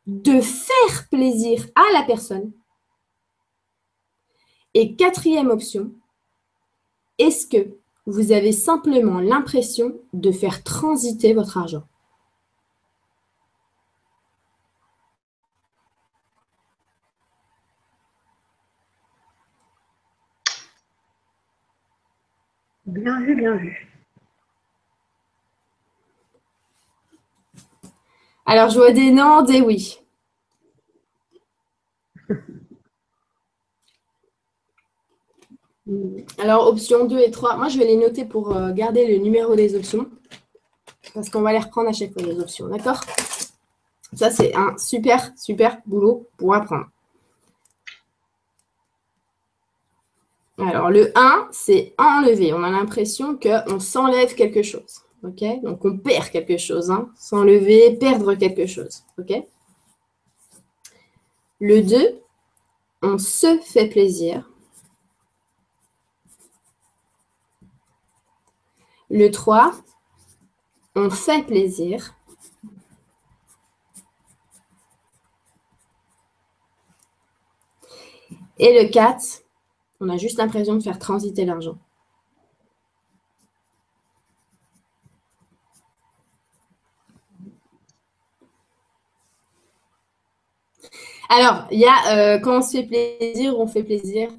[0.07, 2.51] de faire plaisir à la personne.
[4.73, 5.91] Et quatrième option,
[7.17, 11.83] est-ce que vous avez simplement l'impression de faire transiter votre argent?
[22.85, 23.84] Bien vu, bien vu.
[28.45, 29.99] Alors, je vois des non, des oui.
[36.37, 39.55] Alors, option 2 et 3, moi je vais les noter pour euh, garder le numéro
[39.55, 40.09] des options.
[41.13, 43.01] Parce qu'on va les reprendre à chaque fois, les options, d'accord?
[44.13, 46.85] Ça, c'est un super, super boulot pour apprendre.
[50.57, 52.53] Alors, le 1, c'est enlever.
[52.53, 55.04] On a l'impression qu'on s'enlève quelque chose.
[55.63, 56.91] Donc, on perd quelque chose.
[56.91, 57.09] Hein.
[57.17, 59.03] S'enlever, perdre quelque chose.
[59.17, 59.33] OK?
[61.59, 62.21] Le 2,
[63.01, 64.49] on se fait plaisir.
[69.09, 69.73] Le 3,
[70.95, 72.15] on fait plaisir.
[78.57, 79.43] Et le 4,
[79.99, 81.77] on a juste l'impression de faire transiter l'argent.
[91.29, 94.29] Alors, il y a euh, quand on se fait plaisir, on fait plaisir.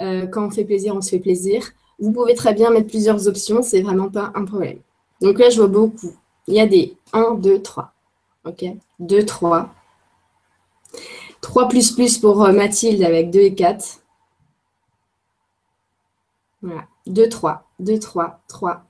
[0.00, 1.70] Euh, quand on fait plaisir, on se fait plaisir.
[1.98, 4.78] Vous pouvez très bien mettre plusieurs options, c'est vraiment pas un problème.
[5.20, 6.14] Donc là, je vois beaucoup.
[6.46, 7.92] Il y a des 1, 2, 3.
[8.46, 8.64] OK
[9.00, 9.74] 2, 3.
[11.40, 14.00] 3 plus plus pour euh, Mathilde avec 2 et 4.
[16.62, 16.86] Voilà.
[17.06, 17.68] 2, 3.
[17.80, 18.84] 2, 3, 3.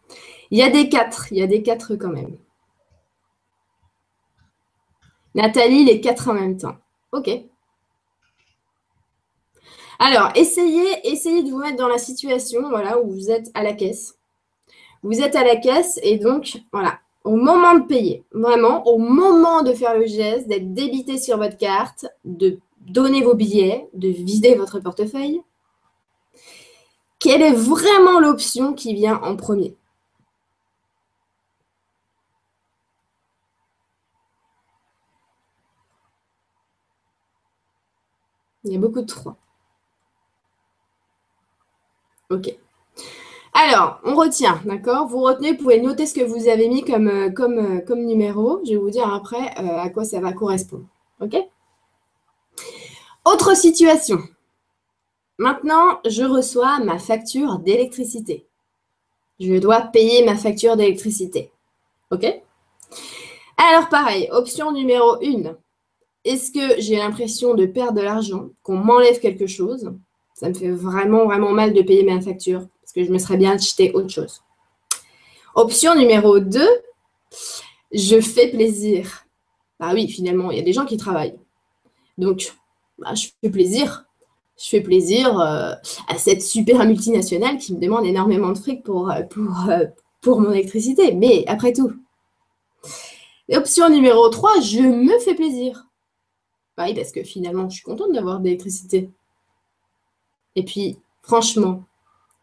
[0.50, 1.32] Il y a des 4.
[1.32, 2.36] Il y a des 4 quand même.
[5.34, 6.76] Nathalie, les 4 en même temps.
[7.12, 7.30] OK.
[9.98, 13.72] Alors, essayez, essayez de vous mettre dans la situation voilà, où vous êtes à la
[13.72, 14.16] caisse.
[15.02, 19.62] Vous êtes à la caisse et donc, voilà, au moment de payer, vraiment, au moment
[19.62, 24.54] de faire le geste, d'être débité sur votre carte, de donner vos billets, de vider
[24.54, 25.42] votre portefeuille,
[27.18, 29.74] quelle est vraiment l'option qui vient en premier?
[38.68, 39.36] Il y a beaucoup de trois.
[42.30, 42.54] Ok.
[43.54, 45.06] Alors, on retient, d'accord?
[45.08, 48.04] Vous retenez, vous pouvez noter ce que vous avez mis comme, euh, comme, euh, comme
[48.04, 48.60] numéro.
[48.64, 50.84] Je vais vous dire après euh, à quoi ça va correspondre.
[51.20, 51.36] Ok?
[53.24, 54.18] Autre situation.
[55.38, 58.46] Maintenant, je reçois ma facture d'électricité.
[59.40, 61.50] Je dois payer ma facture d'électricité.
[62.10, 62.26] OK?
[63.56, 65.56] Alors, pareil, option numéro 1.
[66.24, 69.92] Est-ce que j'ai l'impression de perdre de l'argent, qu'on m'enlève quelque chose?
[70.34, 73.36] Ça me fait vraiment, vraiment mal de payer ma facture parce que je me serais
[73.36, 74.40] bien acheté autre chose.
[75.54, 76.60] Option numéro 2,
[77.92, 79.26] je fais plaisir.
[79.80, 81.36] Bah oui, finalement, il y a des gens qui travaillent.
[82.16, 82.54] Donc,
[82.98, 84.06] bah, je fais plaisir.
[84.56, 85.74] Je fais plaisir euh,
[86.08, 89.22] à cette super multinationale qui me demande énormément de fric pour, euh,
[89.68, 89.86] euh,
[90.20, 91.12] pour mon électricité.
[91.12, 91.92] Mais après tout.
[93.52, 95.87] option numéro 3, je me fais plaisir.
[96.78, 99.10] Oui, parce que finalement, je suis contente d'avoir de l'électricité.
[100.54, 101.82] Et puis, franchement,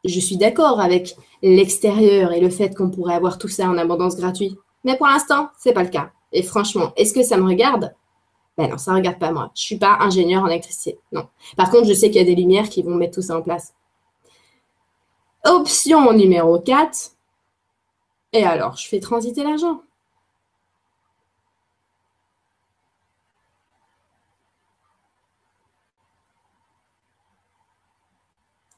[0.03, 4.17] je suis d'accord avec l'extérieur et le fait qu'on pourrait avoir tout ça en abondance
[4.17, 4.57] gratuite.
[4.83, 6.11] Mais pour l'instant, ce n'est pas le cas.
[6.31, 7.95] Et franchement, est-ce que ça me regarde?
[8.57, 9.51] Ben non, ça ne regarde pas moi.
[9.55, 10.99] Je ne suis pas ingénieur en électricité.
[11.11, 11.27] Non.
[11.57, 13.41] Par contre, je sais qu'il y a des lumières qui vont mettre tout ça en
[13.41, 13.73] place.
[15.45, 17.11] Option numéro 4.
[18.33, 19.81] Et alors, je fais transiter l'argent.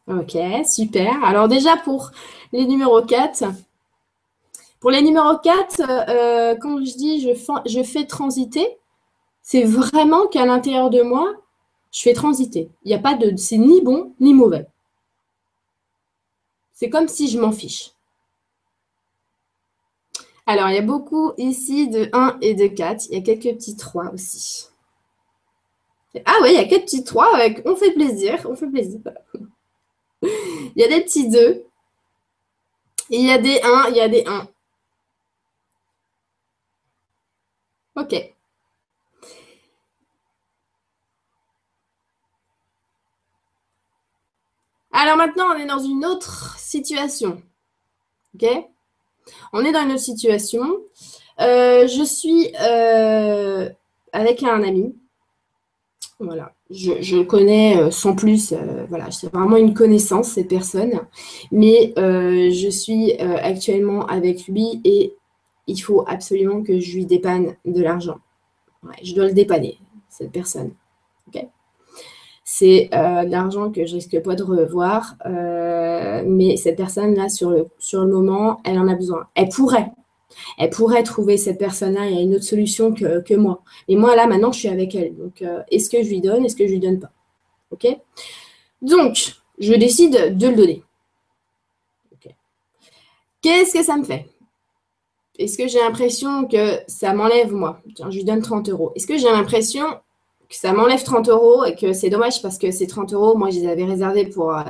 [0.08, 1.24] Ok, super.
[1.24, 2.12] Alors déjà pour
[2.54, 3.44] les numéros 4,
[4.80, 7.30] pour les numéros 4, euh, quand je dis je
[7.66, 8.78] je fais transiter,
[9.42, 11.34] c'est vraiment qu'à l'intérieur de moi,
[11.92, 12.70] je fais transiter.
[12.84, 13.36] Il n'y a pas de.
[13.38, 14.68] C'est ni bon ni mauvais.
[16.74, 17.92] C'est comme si je m'en fiche.
[20.46, 23.08] Alors, il y a beaucoup ici de 1 et de 4.
[23.10, 24.68] Il y a quelques petits 3 aussi.
[26.26, 28.46] Ah oui, il y a quelques petits 3 avec on fait plaisir.
[28.50, 29.00] On fait plaisir.
[30.22, 31.64] Il y a des petits 2.
[33.10, 34.48] Il y a des 1, il y a des 1.
[37.96, 38.34] OK.
[44.92, 47.42] Alors maintenant, on est dans une autre situation.
[48.36, 48.48] OK
[49.54, 50.82] On est dans une autre situation.
[51.40, 53.70] Euh, je suis euh,
[54.12, 54.96] avec un ami.
[56.20, 61.02] Voilà je, le connais euh, sans plus, euh, voilà, c'est vraiment une connaissance, cette personne.
[61.52, 65.16] Mais euh, je suis actuellement avec lui et
[65.68, 68.20] il faut absolument que je lui dépanne de l'argent.
[69.04, 70.72] je dois le dépanner, cette personne.
[72.44, 75.16] c'est de l'argent que je risque pas de revoir.
[76.26, 79.28] Mais cette personne-là, sur le, sur le moment, elle en a besoin.
[79.36, 79.92] Elle pourrait.
[80.58, 83.62] Elle pourrait trouver cette personne-là, il une autre solution que, moi.
[83.88, 85.16] Mais moi, là, maintenant, je suis avec elle.
[85.16, 87.12] Donc, euh, est-ce que je lui donne, est-ce que je lui donne pas?
[87.72, 87.88] OK?
[88.82, 90.84] Donc, je décide de le donner.
[93.42, 94.26] Qu'est-ce que ça me fait?
[95.38, 97.80] Est-ce que j'ai l'impression que ça m'enlève, moi?
[97.96, 98.92] Tiens, je lui donne 30 euros.
[98.96, 99.86] Est-ce que j'ai l'impression
[100.50, 103.52] que ça m'enlève 30 euros et que c'est dommage parce que ces 30 euros, moi,
[103.52, 104.64] je les avais réservés pour, euh,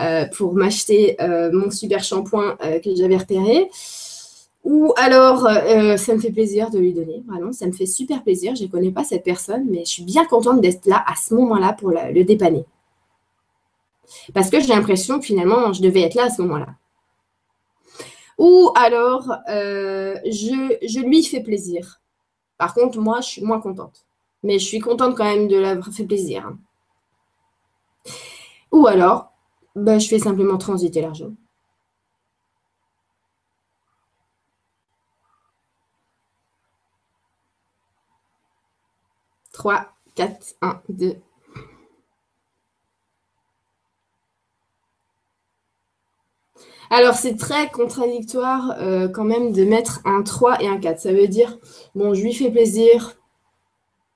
[0.00, 1.16] euh, m'acheter
[1.52, 3.70] mon super shampoing que j'avais repéré.
[4.64, 5.40] Ou alors,
[5.98, 7.22] ça me fait plaisir de lui donner.
[7.26, 8.54] Vraiment, ça me fait super plaisir.
[8.54, 11.34] Je ne connais pas cette personne, mais je suis bien contente d'être là à ce
[11.34, 12.64] moment-là pour le dépanner.
[14.34, 16.68] Parce que j'ai l'impression que finalement, je devais être là à ce moment-là.
[18.38, 22.00] Ou alors, je, je lui fais plaisir.
[22.56, 24.06] Par contre, moi, je suis moins contente.
[24.44, 26.46] Mais je suis contente quand même de l'avoir fait plaisir.
[26.46, 26.58] Hein.
[28.70, 29.32] Ou alors,
[29.74, 31.32] bah, je fais simplement transiter l'argent.
[39.62, 41.14] Trois, quatre, un, deux.
[46.90, 50.98] Alors, c'est très contradictoire euh, quand même de mettre un 3 et un 4.
[50.98, 51.60] Ça veut dire,
[51.94, 53.14] bon, je lui fais plaisir,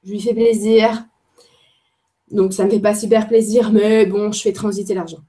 [0.02, 1.04] je lui fais plaisir.
[2.32, 5.22] Donc ça ne me fait pas super plaisir, mais bon, je fais transiter l'argent.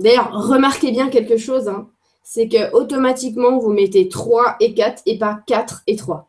[0.00, 1.88] D'ailleurs, remarquez bien quelque chose, hein,
[2.24, 6.28] c'est que automatiquement, vous mettez 3 et 4 et pas 4 et 3.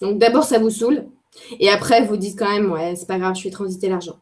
[0.00, 1.06] Donc d'abord, ça vous saoule.
[1.60, 4.18] Et après, vous dites quand même, ouais, c'est pas grave, je fais transiter l'argent.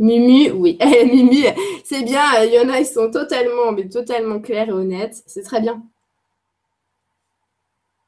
[0.00, 0.78] Mimi, oui.
[1.12, 1.44] Mimi,
[1.84, 2.42] c'est bien.
[2.44, 5.22] Il y en a, ils sont totalement, totalement clairs et honnêtes.
[5.26, 5.82] C'est très bien.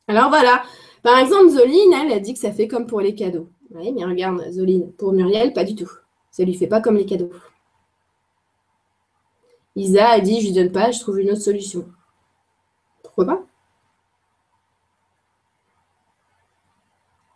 [0.08, 0.62] Alors voilà.
[1.02, 3.48] Par exemple, Zoline, elle a dit que ça fait comme pour les cadeaux.
[3.70, 5.90] Oui, mais regarde, Zoline, pour Muriel, pas du tout.
[6.30, 7.30] Ça lui fait pas comme les cadeaux.
[9.76, 11.88] Isa a dit, je lui donne pas, je trouve une autre solution.
[13.02, 13.42] Pourquoi pas?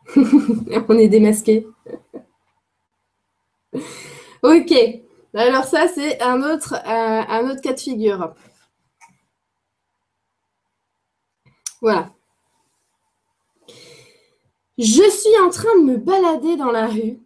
[0.89, 1.67] On est démasqué.
[4.43, 4.73] Ok.
[5.35, 8.35] Alors ça, c'est un autre, euh, un autre cas de figure.
[11.81, 12.11] Voilà.
[14.79, 17.19] Je suis en train de me balader dans la rue.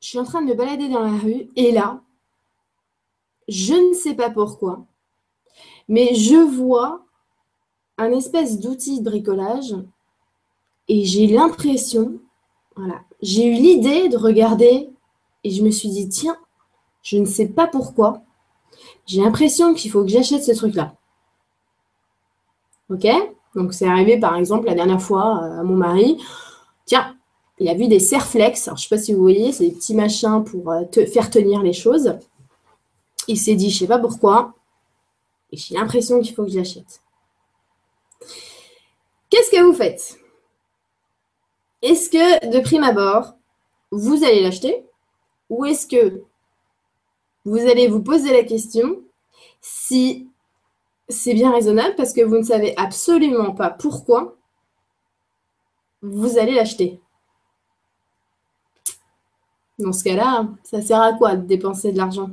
[0.00, 2.00] Je suis en train de me balader dans la rue et là,
[3.52, 4.86] je ne sais pas pourquoi,
[5.88, 7.04] mais je vois
[7.98, 9.74] un espèce d'outil de bricolage
[10.88, 12.18] et j'ai l'impression,
[12.76, 14.90] voilà, j'ai eu l'idée de regarder
[15.44, 16.38] et je me suis dit, tiens,
[17.02, 18.22] je ne sais pas pourquoi,
[19.06, 20.94] j'ai l'impression qu'il faut que j'achète ce truc-là.
[22.88, 23.06] Ok?
[23.54, 26.16] Donc c'est arrivé par exemple la dernière fois euh, à mon mari.
[26.86, 27.16] Tiens,
[27.58, 28.64] il a vu des serflex.
[28.66, 31.62] Je ne sais pas si vous voyez, c'est des petits machins pour euh, faire tenir
[31.62, 32.14] les choses.
[33.28, 34.54] Il s'est dit, je ne sais pas pourquoi,
[35.50, 37.00] et j'ai l'impression qu'il faut que j'achète.
[39.30, 40.18] Qu'est-ce que vous faites?
[41.82, 43.34] Est-ce que de prime abord,
[43.90, 44.86] vous allez l'acheter?
[45.50, 46.22] Ou est-ce que
[47.44, 49.02] vous allez vous poser la question
[49.60, 50.28] si
[51.08, 54.36] c'est bien raisonnable parce que vous ne savez absolument pas pourquoi
[56.00, 57.00] vous allez l'acheter?
[59.78, 62.30] Dans ce cas-là, ça sert à quoi de dépenser de l'argent?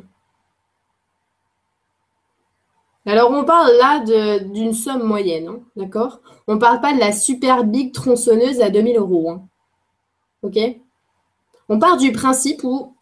[3.06, 6.20] Alors, on parle là d'une somme moyenne, hein, d'accord?
[6.48, 9.32] On ne parle pas de la super big tronçonneuse à 2000 euros.
[9.32, 9.48] Hein.
[10.44, 10.58] OK?
[11.70, 12.96] On part du principe où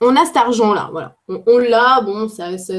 [0.00, 1.16] on a cet argent-là, voilà.
[1.28, 2.74] On, l'a, bon, ça, ça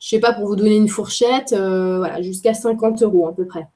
[0.00, 3.46] je sais pas, pour vous donner une fourchette, euh, voilà, jusqu'à 50 euros à peu
[3.46, 3.68] près.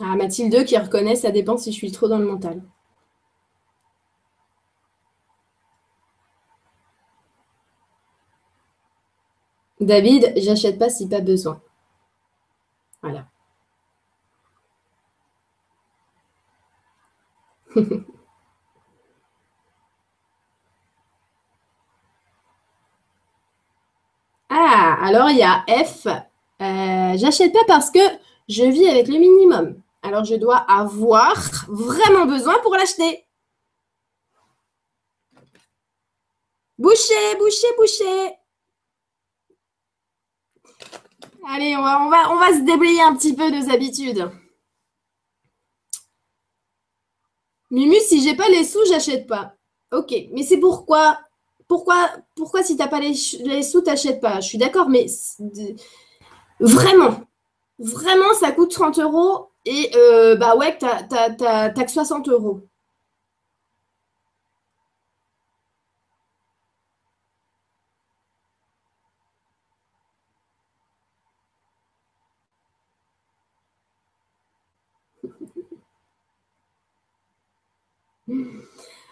[0.00, 2.62] Ah, Mathilde qui reconnaît, ça dépend si je suis trop dans le mental.
[9.80, 11.60] David, j'achète pas si pas besoin.
[13.02, 13.26] Voilà.
[24.50, 26.06] ah, alors il y a F.
[26.06, 28.00] Euh, j'achète pas parce que
[28.48, 29.80] je vis avec le minimum.
[30.02, 31.36] Alors je dois avoir
[31.68, 33.24] vraiment besoin pour l'acheter.
[36.78, 38.39] Boucher, boucher, boucher.
[41.46, 44.30] Allez, on va, se déblayer un petit peu nos habitudes.
[47.70, 49.54] Mimu, si j'ai pas les sous, j'achète pas.
[49.92, 51.18] Ok, mais c'est pourquoi,
[51.68, 53.14] pourquoi, pourquoi si tu n'as pas les,
[53.62, 54.40] sous, t'achètes pas?
[54.40, 55.06] Je suis d'accord, mais
[56.60, 57.20] vraiment,
[57.78, 62.69] vraiment, ça coûte 30 euros et euh, bah ouais, tu n'as que 60 euros.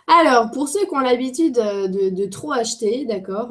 [0.07, 3.51] Alors, pour ceux qui ont l'habitude de, trop acheter, d'accord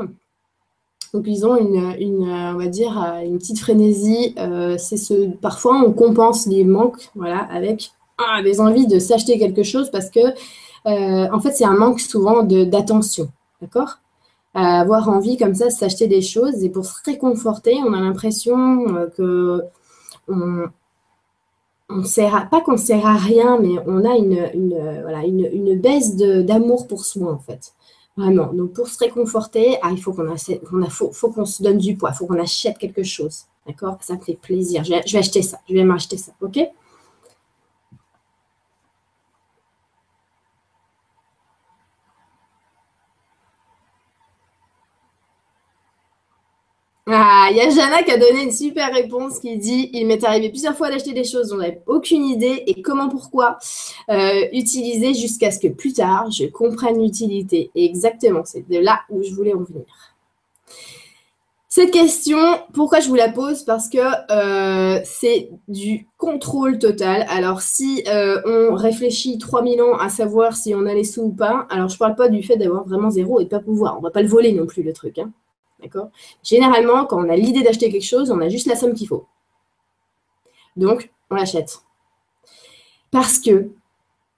[1.14, 4.36] donc ils ont une, on va dire, une petite frénésie.
[4.38, 9.38] Euh, c'est ce, parfois on compense les manques, voilà, avec ah, des envies de s'acheter
[9.40, 13.30] quelque chose parce que, euh, en fait, c'est un manque souvent d'attention,
[13.62, 14.00] d'accord
[14.54, 18.96] Avoir envie comme ça de s'acheter des choses et pour se réconforter, on a l'impression
[18.96, 19.62] euh, que
[20.28, 20.68] on,
[21.90, 25.80] on sert pas qu'on sert à rien, mais on a une, une voilà, une, une
[25.80, 27.74] baisse d'amour pour soi, en fait.
[28.18, 28.52] Vraiment.
[28.52, 30.36] Donc, pour se réconforter, ah, il faut qu'on
[30.90, 33.44] faut, faut qu'on se donne du poids, il faut qu'on achète quelque chose.
[33.68, 33.98] D'accord?
[34.02, 34.84] Ça me fait plaisir.
[34.84, 35.60] Je vais, je vais acheter ça.
[35.70, 36.32] Je vais m'acheter ça.
[36.42, 36.60] OK?
[47.50, 50.50] Il y a Jana qui a donné une super réponse qui dit Il m'est arrivé
[50.50, 53.58] plusieurs fois d'acheter des choses dont je n'avais aucune idée et comment, pourquoi
[54.10, 57.72] euh, utiliser jusqu'à ce que plus tard je comprenne l'utilité.
[57.76, 59.86] Exactement, c'est de là où je voulais en venir.
[61.70, 62.40] Cette question,
[62.74, 63.64] pourquoi je vous la pose?
[63.64, 64.00] Parce que
[64.32, 67.26] euh, c'est du contrôle total.
[67.30, 71.32] Alors, si euh, on réfléchit 3000 ans à savoir si on a les sous ou
[71.32, 73.60] pas, alors je ne parle pas du fait d'avoir vraiment zéro et de ne pas
[73.60, 73.96] pouvoir.
[73.96, 75.20] On ne va pas le voler non plus, le truc.
[75.20, 75.30] Hein.
[75.88, 76.10] D'accord?
[76.44, 79.26] Généralement, quand on a l'idée d'acheter quelque chose, on a juste la somme qu'il faut.
[80.76, 81.80] Donc, on l'achète.
[83.10, 83.70] Parce que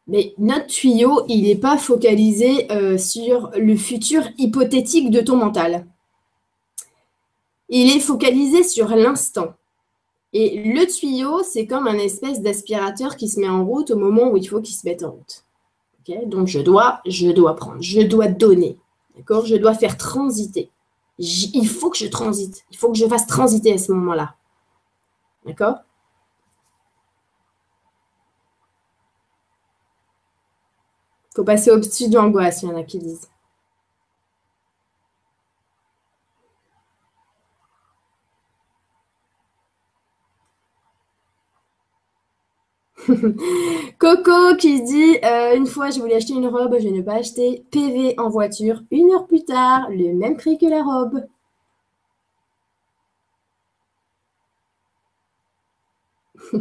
[0.05, 5.85] mais notre tuyau, il n'est pas focalisé euh, sur le futur hypothétique de ton mental.
[7.69, 9.53] Il est focalisé sur l'instant.
[10.33, 14.29] Et le tuyau, c'est comme un espèce d'aspirateur qui se met en route au moment
[14.29, 15.43] où il faut qu'il se mette en route.
[16.25, 18.77] Donc je dois, je dois prendre, je dois donner.
[19.27, 20.71] Je dois faire transiter
[21.19, 22.65] il faut que je transite.
[22.71, 24.35] Il faut que je fasse transiter à ce moment-là.
[25.45, 25.79] D'accord?
[31.35, 33.29] Faut passer au-dessus de l'angoisse, il y en a qui disent.
[43.99, 47.65] Coco qui dit euh, Une fois, je voulais acheter une robe, je n'ai pas acheté.
[47.71, 48.81] PV en voiture.
[48.91, 51.23] Une heure plus tard, le même prix que la robe.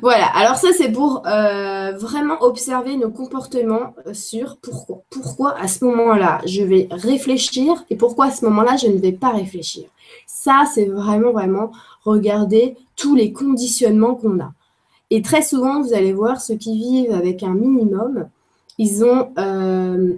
[0.00, 5.02] voilà, alors ça c'est pour euh, vraiment observer nos comportements sur pourquoi.
[5.10, 9.12] Pourquoi à ce moment-là je vais réfléchir et pourquoi à ce moment-là je ne vais
[9.12, 9.88] pas réfléchir.
[10.26, 11.72] Ça c'est vraiment, vraiment
[12.04, 14.52] regarder tous les conditionnements qu'on a.
[15.14, 18.30] Et très souvent, vous allez voir, ceux qui vivent avec un minimum,
[18.78, 20.14] ils ont, euh,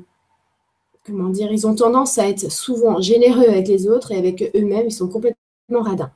[1.08, 4.92] dire, ils ont tendance à être souvent généreux avec les autres et avec eux-mêmes, ils
[4.92, 6.12] sont complètement radins.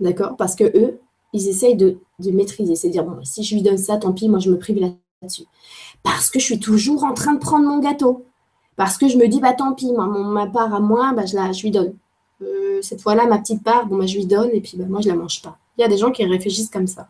[0.00, 0.36] D'accord?
[0.36, 0.98] Parce que eux,
[1.32, 2.74] ils essayent de, maîtriser.
[2.74, 5.44] C'est dire, bon, si je lui donne ça, tant pis, moi je me prive là-dessus.
[6.02, 8.24] Parce que je suis toujours en train de prendre mon gâteau.
[8.74, 11.36] Parce que je me dis, bah tant pis, moi, ma part à moi, bah, je,
[11.36, 11.94] je lui donne.
[12.42, 15.00] Euh, cette fois-là, ma petite part, bon, bah, je lui donne et puis bah, moi,
[15.00, 15.56] je ne la mange pas.
[15.78, 17.08] Il y a des gens qui réfléchissent comme ça.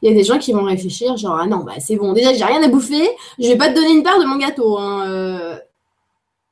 [0.00, 2.32] Il y a des gens qui vont réfléchir genre, ah non, bah, c'est bon, déjà,
[2.32, 4.78] j'ai rien à bouffer, je vais pas te donner une part de mon gâteau.
[4.78, 5.58] Hein, euh.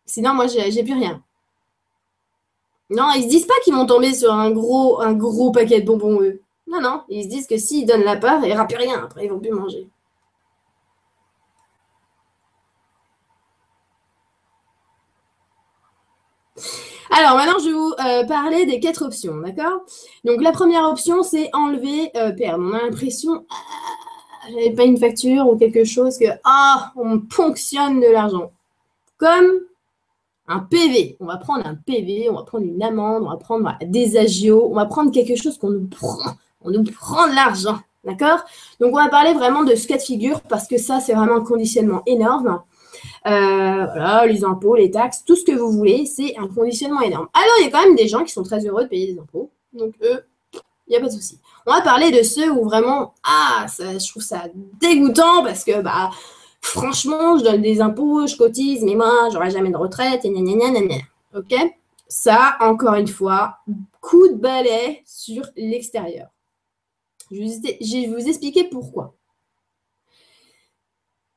[0.04, 1.22] Sinon, moi, j'ai plus rien.
[2.90, 5.86] Non, ils se disent pas qu'ils vont tomber sur un gros, un gros paquet de
[5.86, 6.42] bonbons, eux.
[6.66, 9.02] Non, non, ils se disent que s'ils donnent la part, il n'y aura plus rien.
[9.02, 9.88] Après, ils vont plus manger.
[17.14, 19.82] Alors maintenant, je vais vous euh, parler des quatre options, d'accord?
[20.24, 22.64] Donc la première option, c'est enlever, euh, perdre.
[22.66, 28.00] On a l'impression, ah, j'avais pas une facture ou quelque chose que, ah, on ponctionne
[28.00, 28.50] de l'argent.
[29.18, 29.44] Comme
[30.48, 31.18] un PV.
[31.20, 34.68] On va prendre un PV, on va prendre une amende, on va prendre des agios,
[34.70, 36.32] on va prendre quelque chose qu'on nous prend.
[36.62, 38.40] On nous prend de l'argent, d'accord?
[38.80, 41.36] Donc on va parler vraiment de ce cas de figure parce que ça, c'est vraiment
[41.36, 42.62] un conditionnement énorme.
[43.26, 47.28] Euh, les impôts, les taxes, tout ce que vous voulez, c'est un conditionnement énorme.
[47.32, 49.20] Alors, il y a quand même des gens qui sont très heureux de payer des
[49.20, 49.50] impôts.
[49.72, 50.24] Donc, eux,
[50.86, 51.38] il n'y a pas de souci.
[51.66, 54.44] On va parler de ceux où vraiment, ah, ça, je trouve ça
[54.80, 56.10] dégoûtant parce que, bah,
[56.60, 60.66] franchement, je donne des impôts, je cotise, mais moi, j'aurai jamais de retraite, et gna.
[61.36, 61.54] Ok?
[62.08, 63.58] Ça, encore une fois,
[64.00, 66.26] coup de balai sur l'extérieur.
[67.30, 69.14] Je vais vous expliquer pourquoi.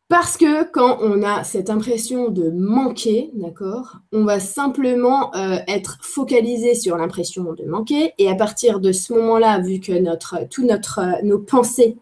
[0.08, 5.98] Parce que quand on a cette impression de manquer, d'accord, on va simplement euh, être
[6.02, 8.14] focalisé sur l'impression de manquer.
[8.20, 11.98] Et à partir de ce moment-là, vu que notre, notre, euh, nos pensées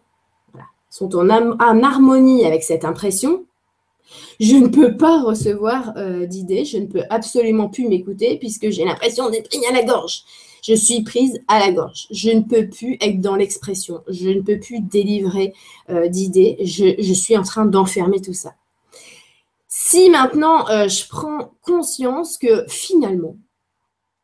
[0.90, 3.46] sont en, en, harmonie avec cette impression,
[4.38, 8.84] je ne peux pas recevoir euh, d'idées, je ne peux absolument plus m'écouter puisque j'ai
[8.84, 10.24] l'impression d'être pris à la gorge
[10.64, 12.06] je suis prise à la gorge.
[12.10, 14.02] Je ne peux plus être dans l'expression.
[14.08, 15.52] Je ne peux plus délivrer
[15.90, 16.56] euh, d'idées.
[16.62, 18.54] Je, suis en train d'enfermer tout ça.
[19.68, 23.36] Si maintenant euh, je prends conscience que finalement,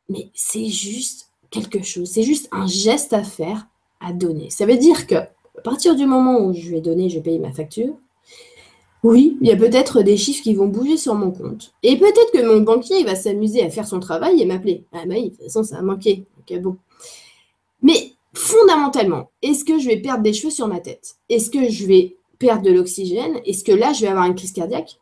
[0.09, 3.67] mais c'est juste quelque chose, c'est juste un geste à faire,
[4.01, 4.49] à donner.
[4.49, 7.53] Ça veut dire que à partir du moment où je vais donner, je payer ma
[7.53, 7.95] facture,
[9.03, 11.73] oui, il y a peut-être des chiffres qui vont bouger sur mon compte.
[11.83, 14.85] Et peut-être que mon banquier va s'amuser à faire son travail et m'appeler.
[14.93, 16.27] Ah bah oui, de toute façon, ça a manqué.
[16.61, 16.77] bon.
[17.83, 21.17] Mais fondamentalement, est-ce que je vais perdre des cheveux sur ma tête?
[21.31, 23.41] Est-ce que je vais perdre de l'oxygène?
[23.47, 24.99] Est-ce que là, je vais avoir une crise cardiaque?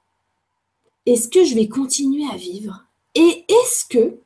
[1.05, 2.84] Est-ce que je vais continuer à vivre?
[3.16, 4.18] Et est-ce que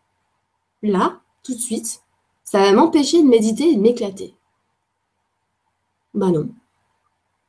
[0.83, 2.03] là, tout de suite,
[2.45, 4.35] ça va m'empêcher de méditer et de m'éclater?
[6.13, 6.51] Bah non.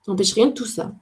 [0.05, 0.93] Ça n'empêche rien de tout ça.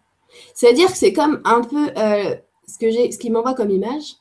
[0.53, 2.35] C'est-à-dire que c'est comme un peu euh,
[2.67, 4.15] ce, que ce qui m'envoie comme image.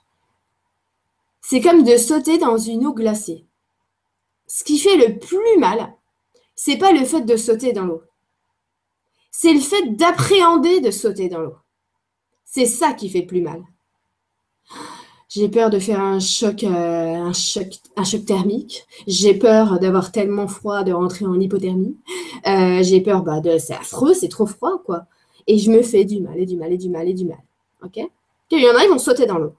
[1.41, 3.47] C'est comme de sauter dans une eau glacée.
[4.47, 5.95] Ce qui fait le plus mal,
[6.55, 8.03] c'est pas le fait de sauter dans l'eau.
[9.31, 11.57] C'est le fait d'appréhender de sauter dans l'eau.
[12.45, 13.63] C'est ça qui fait plus mal.
[15.29, 18.85] J'ai peur de faire un choc, euh, un choc, un choc thermique.
[19.07, 21.97] J'ai peur d'avoir tellement froid de rentrer en hypothermie.
[22.49, 25.07] Euh, j'ai peur, bah, de, c'est affreux, c'est trop froid, quoi
[25.51, 27.43] et je me fais du mal et du mal et du mal et du mal.
[27.85, 27.99] OK?
[28.53, 29.53] Il y en a, ils vont sauter dans l'eau.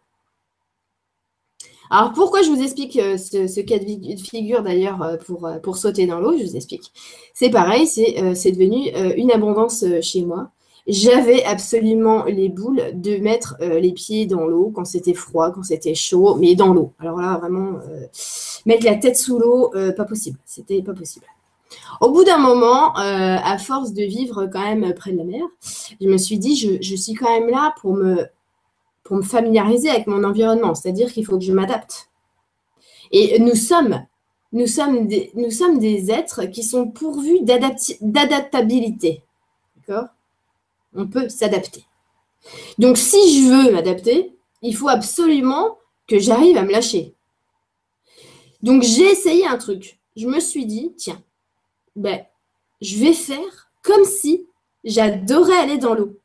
[1.90, 5.76] Alors, pourquoi je vous explique euh, ce, cas de figure d'ailleurs euh, pour, euh, pour
[5.76, 6.94] sauter dans l'eau Je vous explique.
[7.34, 10.52] C'est pareil, c'est devenu une abondance chez moi.
[10.88, 15.94] J'avais absolument les boules de mettre les pieds dans l'eau quand c'était froid, quand c'était
[15.94, 16.94] chaud, mais dans l'eau.
[17.00, 17.80] Alors là, vraiment,
[18.66, 20.40] mettre la tête sous l'eau, pas possible.
[20.46, 21.26] C'était pas possible.
[22.00, 25.44] Au bout d'un moment, euh, à force de vivre quand même près de la mer,
[26.02, 28.26] je me suis dit, je, suis quand même là pour me,
[29.04, 32.10] pour me familiariser avec mon environnement, c'est-à-dire qu'il faut que je m'adapte.
[33.12, 34.06] Et nous sommes,
[34.52, 39.24] nous sommes, des, nous sommes des êtres qui sont pourvus d'adaptabilité.
[39.78, 40.08] D'accord?
[40.96, 41.86] On peut s'adapter.
[42.80, 47.14] Donc, si je veux m'adapter, il faut absolument que j'arrive à me lâcher.
[48.64, 50.00] Donc, j'ai essayé un truc.
[50.16, 51.22] Je me suis dit, tiens,
[51.96, 52.22] ben,
[52.82, 54.48] je vais faire comme si
[54.84, 56.18] j'adorais aller dans l'eau.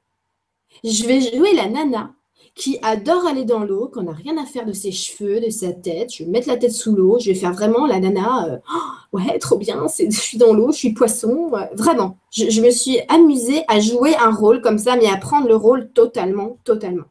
[0.84, 2.12] Je vais jouer la nana
[2.56, 5.72] qui adore aller dans l'eau, qu'on n'a rien à faire de ses cheveux, de sa
[5.72, 6.12] tête.
[6.14, 7.18] Je vais mettre la tête sous l'eau.
[7.20, 8.46] Je vais faire vraiment la nana.
[8.46, 9.86] Euh, oh, ouais, trop bien.
[9.98, 11.52] je suis dans l'eau, je suis poisson.
[11.74, 12.16] vraiment.
[12.30, 15.90] Je, me suis amusée à jouer un rôle comme ça, mais à prendre le rôle
[15.90, 17.04] totalement, totalement.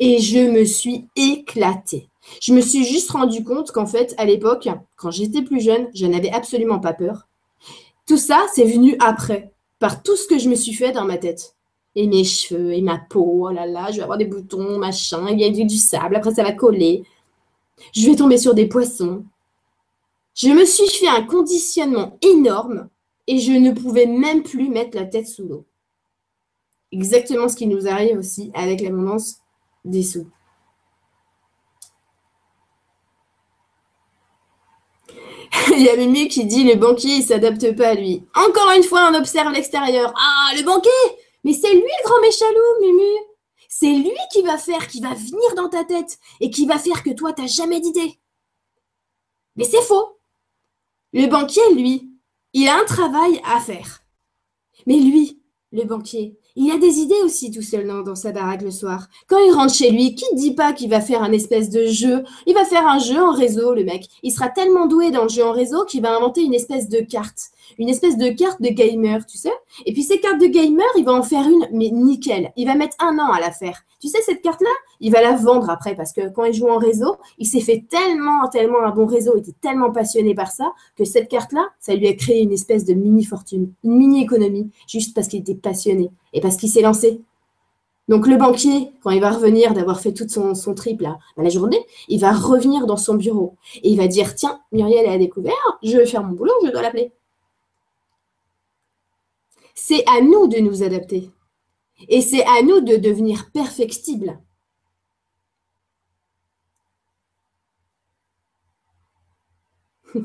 [0.00, 2.08] Et je me suis éclatée.
[2.40, 4.66] Je me suis juste rendu compte qu'en fait, à l'époque,
[4.96, 7.28] quand j'étais plus jeune, je n'avais absolument pas peur.
[8.06, 11.18] Tout ça, c'est venu après, par tout ce que je me suis fait dans ma
[11.18, 11.56] tête.
[11.96, 15.28] Et mes cheveux, et ma peau, oh là là, je vais avoir des boutons, machin,
[15.30, 17.04] il y a du, du sable, après ça va coller.
[17.92, 19.24] Je vais tomber sur des poissons.
[20.34, 22.88] Je me suis fait un conditionnement énorme
[23.26, 25.64] et je ne pouvais même plus mettre la tête sous l'eau.
[26.90, 29.36] Exactement ce qui nous arrive aussi avec l'abondance
[29.84, 30.28] des sous.
[35.72, 38.24] Il y a Mimi qui dit le banquier, il s'adapte pas à lui.
[38.34, 40.12] Encore une fois, on observe l'extérieur.
[40.16, 40.90] Ah, le banquier
[41.44, 43.16] Mais c'est lui le grand méchalou, Mimi
[43.68, 47.02] C'est lui qui va faire, qui va venir dans ta tête et qui va faire
[47.02, 48.18] que toi, t'as jamais d'idée.
[49.56, 50.18] Mais c'est faux.
[51.12, 52.10] Le banquier, lui,
[52.52, 54.00] il a un travail à faire.
[54.86, 55.40] Mais lui,
[55.72, 59.08] le banquier, il a des idées aussi tout seul dans, sa baraque le soir.
[59.26, 61.86] Quand il rentre chez lui, qui ne dit pas qu'il va faire un espèce de
[61.86, 62.22] jeu?
[62.46, 64.08] Il va faire un jeu en réseau, le mec.
[64.22, 67.00] Il sera tellement doué dans le jeu en réseau qu'il va inventer une espèce de
[67.00, 67.50] carte.
[67.78, 69.52] Une espèce de carte de gamer, tu sais
[69.86, 72.52] Et puis ces cartes de gamer, il va en faire une, mais nickel.
[72.56, 73.84] Il va mettre un an à la faire.
[74.00, 76.76] Tu sais, cette carte-là, il va la vendre après parce que quand il joue en
[76.76, 80.72] réseau, il s'est fait tellement, tellement un bon réseau, il était tellement passionné par ça
[80.96, 85.28] que cette carte-là, ça lui a créé une espèce de mini-fortune, une mini-économie, juste parce
[85.28, 87.22] qu'il était passionné et parce qu'il s'est lancé.
[88.08, 91.48] Donc le banquier, quand il va revenir d'avoir fait toute son, son trip là, la
[91.48, 95.54] journée, il va revenir dans son bureau et il va dire tiens, Muriel a découvert,
[95.82, 97.12] je vais faire mon boulot, je dois l'appeler.
[99.74, 101.30] C'est à nous de nous adapter.
[102.08, 104.40] Et c'est à nous de devenir perfectibles.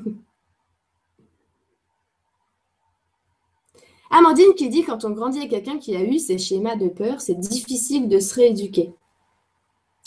[4.11, 7.21] Amandine qui dit quand on grandit avec quelqu'un qui a eu ces schémas de peur,
[7.21, 8.93] c'est difficile de se rééduquer.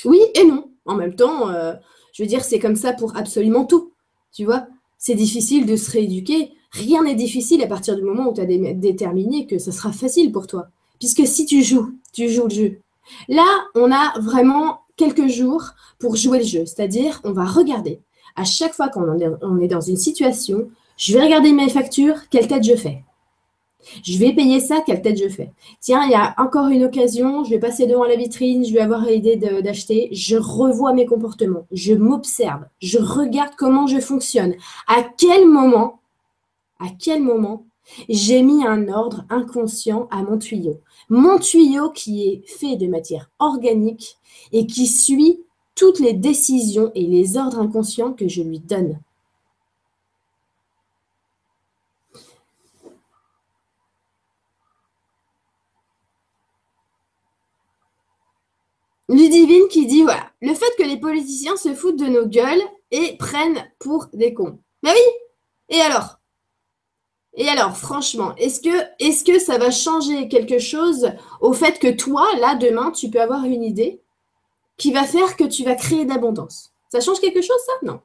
[0.05, 0.71] Oui et non.
[0.85, 1.75] En même temps, euh,
[2.13, 3.93] je veux dire, c'est comme ça pour absolument tout.
[4.33, 4.67] Tu vois,
[4.99, 6.53] c'est difficile de se rééduquer.
[6.73, 10.33] Rien n'est difficile à partir du moment où tu as déterminé que ça sera facile
[10.33, 10.69] pour toi.
[10.99, 12.79] Puisque si tu joues, tu joues le jeu.
[13.29, 16.65] Là, on a vraiment quelques jours pour jouer le jeu.
[16.65, 18.01] C'est-à-dire, on va regarder.
[18.37, 22.65] À chaque fois qu'on est dans une situation, je vais regarder mes factures, quelle tête
[22.65, 23.05] je fais.
[24.05, 25.51] Je vais payer ça, quelle tête je fais
[25.81, 28.81] Tiens, il y a encore une occasion, je vais passer devant la vitrine, je vais
[28.81, 30.09] avoir l'idée d'acheter.
[30.13, 34.55] Je revois mes comportements, je m'observe, je regarde comment je fonctionne.
[34.87, 35.99] À quel moment,
[36.83, 37.65] à quel moment
[38.09, 40.81] j'ai mis un ordre inconscient à mon tuyau?
[41.09, 44.19] Mon tuyau qui est fait de matière organique
[44.51, 45.41] et qui suit
[45.75, 49.01] toutes les décisions et les ordres inconscients que je lui donne.
[59.09, 63.17] Ludivine qui dit voilà, le fait que les politiciens se foutent de nos gueules et
[63.19, 64.59] prennent pour des cons.
[64.83, 66.22] Mais oui Et alors?
[67.35, 72.55] Et alors, franchement, est-ce que, ça va changer quelque chose au fait que toi, là,
[72.55, 74.01] demain, tu peux avoir une idée
[74.77, 76.73] qui va faire que tu vas créer d'abondance?
[76.91, 77.73] Ça change quelque chose, ça?
[77.83, 78.01] Non.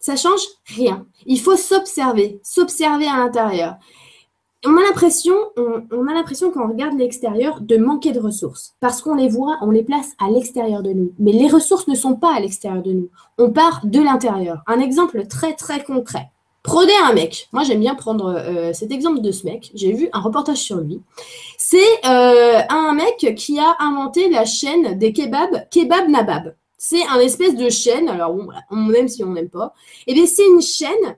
[0.00, 1.06] Ça change rien.
[1.26, 3.76] Il faut s'observer, s'observer à l'intérieur
[4.66, 9.02] on a l'impression, on, a l'impression quand on regarde l'extérieur de manquer de ressources parce
[9.02, 11.12] qu'on les voit, on les place à l'extérieur de nous.
[11.18, 13.08] Mais les ressources ne sont pas à l'extérieur de nous.
[13.38, 14.62] On part de l'intérieur.
[14.66, 16.30] Un exemple très très concret.
[16.68, 17.48] Prenez un mec.
[17.52, 19.70] Moi j'aime bien prendre euh, cet exemple de ce mec.
[19.74, 21.00] J'ai vu un reportage sur lui.
[21.56, 26.54] C'est euh, un mec qui a inventé la chaîne des kebabs, Kebab Nabab.
[26.76, 28.08] C'est un espèce de chaîne.
[28.10, 28.36] Alors
[28.70, 29.72] on aime si on n'aime pas.
[30.06, 31.16] Et eh bien c'est une chaîne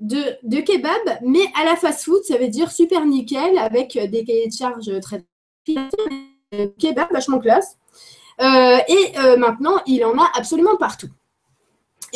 [0.00, 4.52] de, kebab, mais à la fast-food, ça veut dire super nickel avec des cahiers de
[4.52, 5.24] charges très
[6.78, 7.76] kebab vachement classe.
[8.40, 11.08] Euh, et euh, maintenant, il en a absolument partout.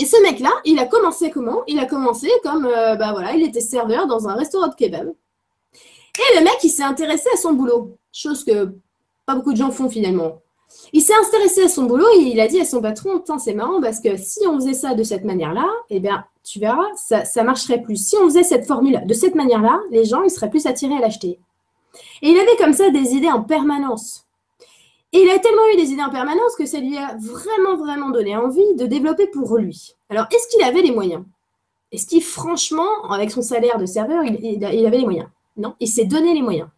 [0.01, 1.63] Et ce mec-là, il a commencé comment?
[1.67, 5.09] Il a commencé comme, euh, bah voilà, il était serveur dans un restaurant de kebab.
[5.11, 8.73] Et le mec, il s'est intéressé à son boulot, chose que
[9.27, 10.39] pas beaucoup de gens font finalement.
[10.95, 13.79] Il s'est intéressé à son boulot et il a dit à son patron, c'est marrant
[13.83, 17.83] parce que si on faisait ça de cette manière-là, eh bien, tu verras, ça, marcherait
[17.83, 17.97] plus.
[17.97, 21.01] Si on faisait cette formule de cette manière-là, les gens, ils seraient plus attirés à
[21.01, 21.39] l'acheter.
[22.23, 24.25] Et il avait comme ça des idées en permanence.
[25.13, 28.11] Et il a tellement eu des idées en permanence que ça lui a vraiment, vraiment
[28.11, 29.95] donné envie de développer pour lui.
[30.09, 31.25] Alors, est-ce qu'il avait les moyens?
[31.91, 35.29] Est-ce qu'il, franchement, avec son salaire de serveur, il, avait les moyens?
[35.57, 36.69] Non, il s'est donné les moyens.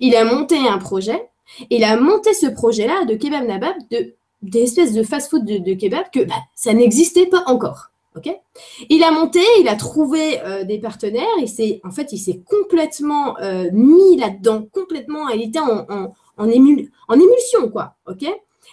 [0.00, 1.28] Il a monté un projet
[1.70, 6.34] il a monté ce projet-là de kebab nabab, de, de fast-food de, kebab que bah,
[6.54, 7.90] ça n'existait pas encore.
[8.16, 8.34] ok?
[8.88, 13.38] Il a monté, il a trouvé euh, des partenaires, et en fait, il s'est complètement
[13.40, 17.96] euh, mis là-dedans, complètement, il était en, en, émulsion, quoi.
[18.06, 18.24] ok?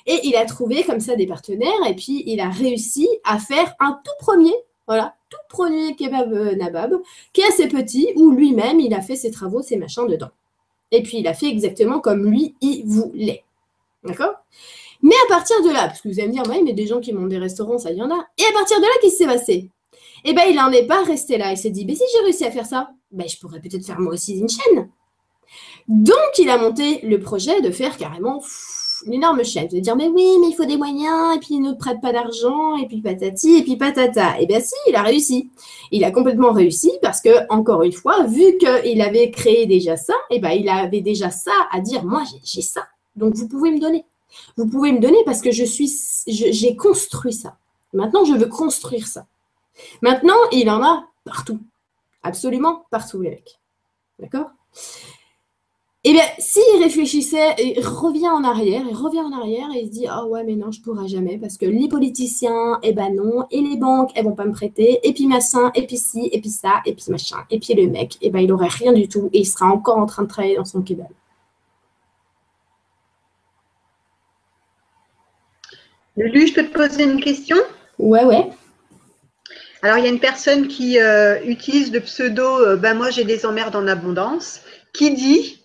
[0.06, 3.74] Et il a trouvé comme ça des partenaires, et puis il a réussi à faire
[3.80, 4.54] un tout premier,
[4.88, 6.96] voilà, tout premier kebab euh, nabab,
[7.34, 10.32] qui est assez petit, où lui-même, il a fait ses travaux, ses machins dedans.
[10.92, 13.44] Et puis, il a fait exactement comme lui, il voulait.
[14.04, 14.34] D'accord?
[15.02, 17.00] Mais à partir de là, parce que vous allez me dire, oui, mais des gens
[17.00, 18.28] qui montent des restaurants, ça, y en a.
[18.38, 19.70] Et à partir de là, qu'est-ce qui s'est passé?
[20.26, 21.52] Eh bien, il n'en est pas resté là.
[21.52, 24.00] Il s'est dit, mais si j'ai réussi à faire ça, ben, je pourrais peut-être faire
[24.00, 24.90] moi aussi une chaîne.
[25.88, 28.42] Donc, il a monté le projet de faire carrément
[29.06, 29.68] une énorme chaîne.
[29.72, 32.12] Allez dire, mais oui, mais il faut des moyens, et puis il ne prête pas
[32.12, 34.36] d'argent, et puis patati, et puis patata.
[34.40, 35.50] Eh bien si, il a réussi.
[35.92, 40.14] Il a complètement réussi parce que, encore une fois, vu qu'il avait créé déjà ça,
[40.30, 42.88] eh bien il avait déjà ça à dire, moi j'ai ça.
[43.16, 44.06] Donc vous pouvez me donner.
[44.56, 45.92] Vous pouvez me donner parce que je suis,
[46.28, 47.58] j'ai construit ça.
[47.94, 49.26] Maintenant, je veux construire ça.
[50.02, 51.60] Maintenant, il en a partout.
[52.24, 53.60] Absolument partout, les mecs.
[54.20, 54.52] D'accord?
[56.04, 59.92] Eh bien, s'il réfléchissait, il revient en arrière, il revient en arrière et il se
[59.92, 63.14] dit Ah ouais, mais non, je ne pourrai jamais parce que les politiciens, eh ben
[63.14, 66.28] non, et les banques, elles vont pas me prêter, et puis machin, et puis ci,
[66.32, 68.94] et puis ça, et puis machin, et puis le mec, eh ben il n'aurait rien
[68.94, 71.08] du tout et il sera encore en train de travailler dans son kebab.
[76.18, 77.58] Lulu, je peux te poser une question?
[78.00, 78.50] Ouais, ouais.
[79.84, 83.24] Alors, il y a une personne qui euh, utilise le pseudo euh, Ben moi j'ai
[83.24, 84.62] des emmerdes en abondance,
[84.94, 85.61] qui dit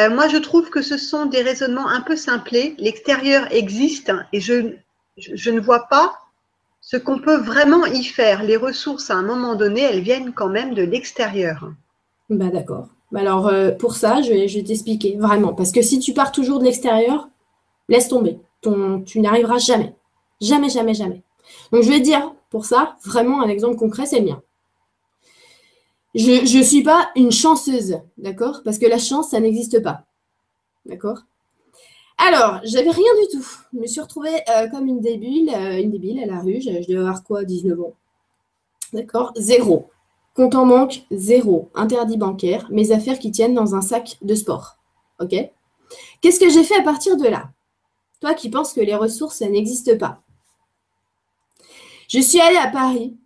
[0.00, 2.74] euh, moi, je trouve que ce sont des raisonnements un peu simplés.
[2.78, 6.18] L'extérieur existe et je, ne vois pas
[6.80, 8.42] ce qu'on peut vraiment y faire.
[8.42, 11.70] Les ressources, à un moment donné, elles viennent quand même de l'extérieur.
[12.28, 12.88] Bah, D'accord.
[13.12, 15.52] Bah, alors, euh, pour ça, je vais, je vais t'expliquer vraiment.
[15.52, 17.28] Parce que si tu pars toujours de l'extérieur,
[17.88, 18.38] laisse tomber.
[18.62, 19.94] Ton, tu n'arriveras jamais.
[20.40, 21.22] Jamais, jamais, jamais.
[21.72, 24.42] Donc, je vais dire, pour ça, vraiment un exemple concret, c'est le mien.
[26.14, 28.62] Je ne suis pas une chanceuse, d'accord?
[28.64, 30.04] Parce que la chance, ça n'existe pas.
[30.86, 31.20] D'accord?
[32.18, 33.46] Alors, j'avais rien du tout.
[33.72, 36.60] Je me suis retrouvée euh, comme une débile, euh, une débile à la rue.
[36.60, 37.44] Je, je devais avoir quoi?
[37.44, 37.94] 19 ans.
[38.92, 39.32] D'accord?
[39.36, 39.88] Zéro.
[40.34, 41.70] Compte en manque, zéro.
[41.74, 42.66] Interdit bancaire.
[42.70, 44.78] Mes affaires qui tiennent dans un sac de sport.
[45.20, 45.34] OK?
[46.20, 47.50] Qu'est-ce que j'ai fait à partir de là?
[48.20, 50.20] Toi qui penses que les ressources, ça n'existe pas.
[52.08, 53.16] Je suis allée à Paris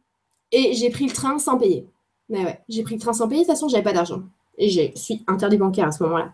[0.52, 1.86] et j'ai pris le train sans payer.
[2.28, 4.22] Mais ouais, j'ai pris le train sans payer, de toute façon, j'avais pas d'argent.
[4.56, 6.32] Et je suis interdit bancaire à ce moment-là.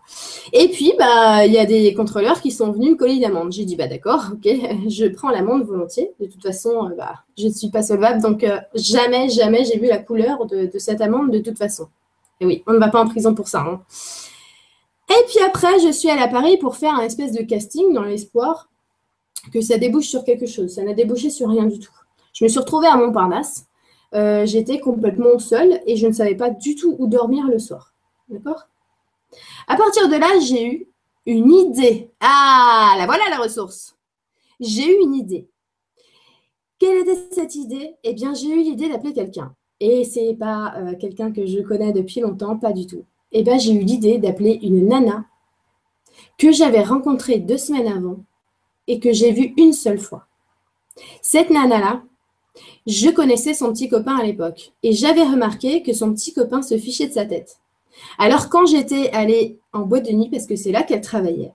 [0.53, 3.51] Et puis, bah, il y a des contrôleurs qui sont venus me coller une amende.
[3.51, 4.47] J'ai dit, bah d'accord, ok,
[4.87, 6.11] je prends l'amende volontiers.
[6.19, 9.79] De toute façon, euh, bah, je ne suis pas solvable, donc euh, jamais, jamais j'ai
[9.79, 11.87] vu la couleur de, cette amende de toute façon.
[12.39, 13.61] Et oui, on ne va pas en prison pour ça.
[13.61, 13.81] Hein.
[15.09, 18.69] Et puis après, je suis à Paris pour faire un espèce de casting dans l'espoir
[19.51, 20.75] que ça débouche sur quelque chose.
[20.75, 21.91] Ça n'a débouché sur rien du tout.
[22.33, 23.65] Je me suis retrouvée à Montparnasse.
[24.13, 27.93] Euh, j'étais complètement seule et je ne savais pas du tout où dormir le soir.
[28.29, 28.67] D'accord?
[29.67, 30.87] À partir de là, j'ai eu
[31.25, 32.11] une idée.
[32.19, 33.95] Ah, là voilà la ressource.
[34.59, 35.47] J'ai eu une idée.
[36.77, 37.95] Quelle était cette idée?
[38.03, 39.55] Eh bien, j'ai eu l'idée d'appeler quelqu'un.
[39.79, 43.05] Et c'est pas euh, quelqu'un que je connais depuis longtemps, pas du tout.
[43.31, 45.25] Eh bien, j'ai eu l'idée d'appeler une nana
[46.37, 48.23] que j'avais rencontrée deux semaines avant
[48.87, 50.27] et que j'ai vue une seule fois.
[51.21, 52.03] Cette nana-là,
[52.87, 56.77] je connaissais son petit copain à l'époque et j'avais remarqué que son petit copain se
[56.77, 57.59] fichait de sa tête.
[58.17, 61.53] Alors quand j'étais allée en boîte de nuit, parce que c'est là qu'elle travaillait,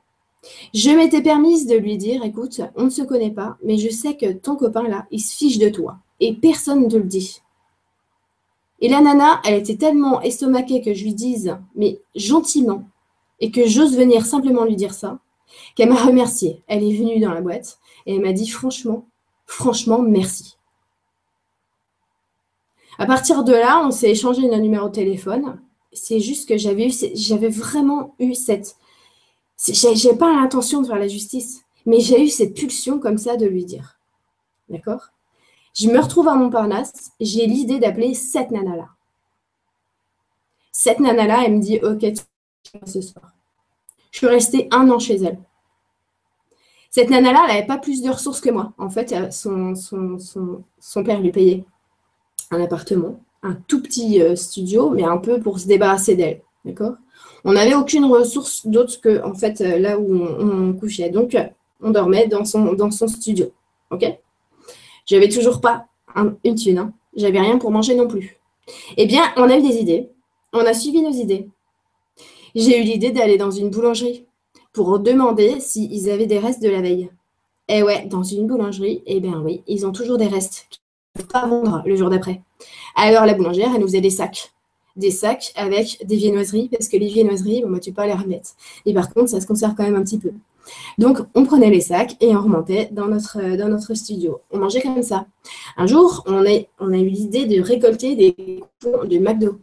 [0.72, 4.16] je m'étais permise de lui dire, écoute, on ne se connaît pas, mais je sais
[4.16, 7.42] que ton copain là, il se fiche de toi et personne ne te le dit.
[8.80, 12.84] Et la nana, elle était tellement estomaquée que je lui dise, mais gentiment,
[13.40, 15.18] et que j'ose venir simplement lui dire ça,
[15.74, 16.62] qu'elle m'a remerciée.
[16.66, 19.06] Elle est venue dans la boîte et elle m'a dit franchement,
[19.46, 20.56] franchement, merci.
[22.98, 25.60] À partir de là, on s'est échangé un numéro de téléphone.
[25.92, 28.76] C'est juste que j'avais eu, j'avais vraiment eu cette,
[29.68, 33.46] j'ai pas l'intention de faire la justice, mais j'ai eu cette pulsion comme ça de
[33.46, 33.98] lui dire.
[34.68, 35.08] D'accord?
[35.74, 38.88] Je me retrouve à Montparnasse, j'ai l'idée d'appeler cette nana-là.
[40.72, 43.32] Cette nana-là, elle me dit Ok, tu ce soir.
[44.10, 45.38] Je suis restée un an chez elle.
[46.90, 48.72] Cette nana-là, elle n'avait pas plus de ressources que moi.
[48.78, 51.64] En fait, son, son, son, son père lui payait
[52.50, 56.42] un appartement, un tout petit euh, studio, mais un peu pour se débarrasser d'elle.
[56.64, 56.94] D'accord?
[57.44, 61.10] On n'avait aucune ressource d'autre que en fait euh, là où on, couchait.
[61.10, 61.36] Donc
[61.80, 63.52] on dormait dans son, dans son studio.
[63.90, 64.04] Ok?
[65.06, 65.86] J'avais toujours pas
[66.44, 66.78] une thune.
[66.78, 66.92] Hein.
[67.14, 68.36] J'avais rien pour manger non plus.
[68.96, 70.10] Eh bien, on a eu des idées.
[70.52, 71.48] On a suivi nos idées.
[72.54, 74.24] J'ai eu l'idée d'aller dans une boulangerie
[74.72, 77.10] pour demander s'ils avaient des restes de la veille.
[77.68, 80.68] Eh ouais, dans une boulangerie, eh bien oui, ils ont toujours des restes
[81.24, 82.42] pas vendre le jour d'après.
[82.94, 84.52] Alors la boulangère, elle nous faisait des sacs.
[84.96, 88.14] Des sacs avec des viennoiseries, parce que les viennoiseries, bon, moi, tu peux pas les
[88.14, 88.50] remettre.
[88.86, 90.30] Et par contre, ça se conserve quand même un petit peu.
[90.98, 94.40] Donc, on prenait les sacs et on remontait dans notre, notre studio.
[94.50, 95.26] On mangeait comme ça.
[95.76, 98.34] Un jour, on a, on a eu l'idée de récolter des
[98.80, 99.60] coupons de McDo.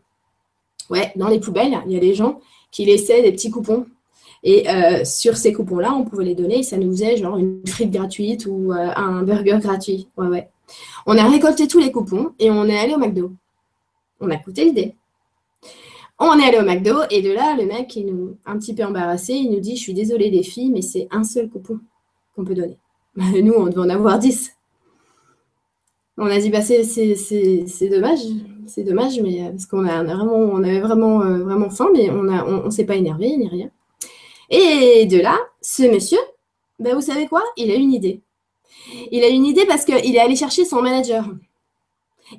[0.89, 2.39] Ouais, dans les poubelles, il y a des gens
[2.71, 3.85] qui laissaient des petits coupons.
[4.43, 7.65] Et euh, sur ces coupons-là, on pouvait les donner et ça nous faisait genre une
[7.65, 10.09] frite gratuite ou euh, un burger gratuit.
[10.17, 10.49] Ouais, ouais.
[11.05, 13.31] On a récolté tous les coupons et on est allé au McDo.
[14.19, 14.95] On a coûté l'idée.
[16.19, 18.83] On est allé au McDo et de là, le mec, il nous, un petit peu
[18.83, 21.79] embarrassé, il nous dit Je suis désolé, les filles, mais c'est un seul coupon
[22.35, 22.77] qu'on peut donner.
[23.15, 24.55] Nous, on devait en avoir 10.
[26.17, 26.83] On a dit bah, c'est,
[27.89, 28.19] dommage,
[28.67, 32.23] c'est dommage, mais euh, parce qu'on a, vraiment, avait vraiment, euh, vraiment faim, mais on
[32.23, 33.69] ne on, s'est pas énervé ni rien.
[34.49, 36.19] Et de là, ce monsieur,
[36.77, 37.41] bah, vous savez quoi?
[37.57, 38.21] Il a une idée.
[39.11, 41.25] Il a une idée parce qu'il est allé chercher son manager.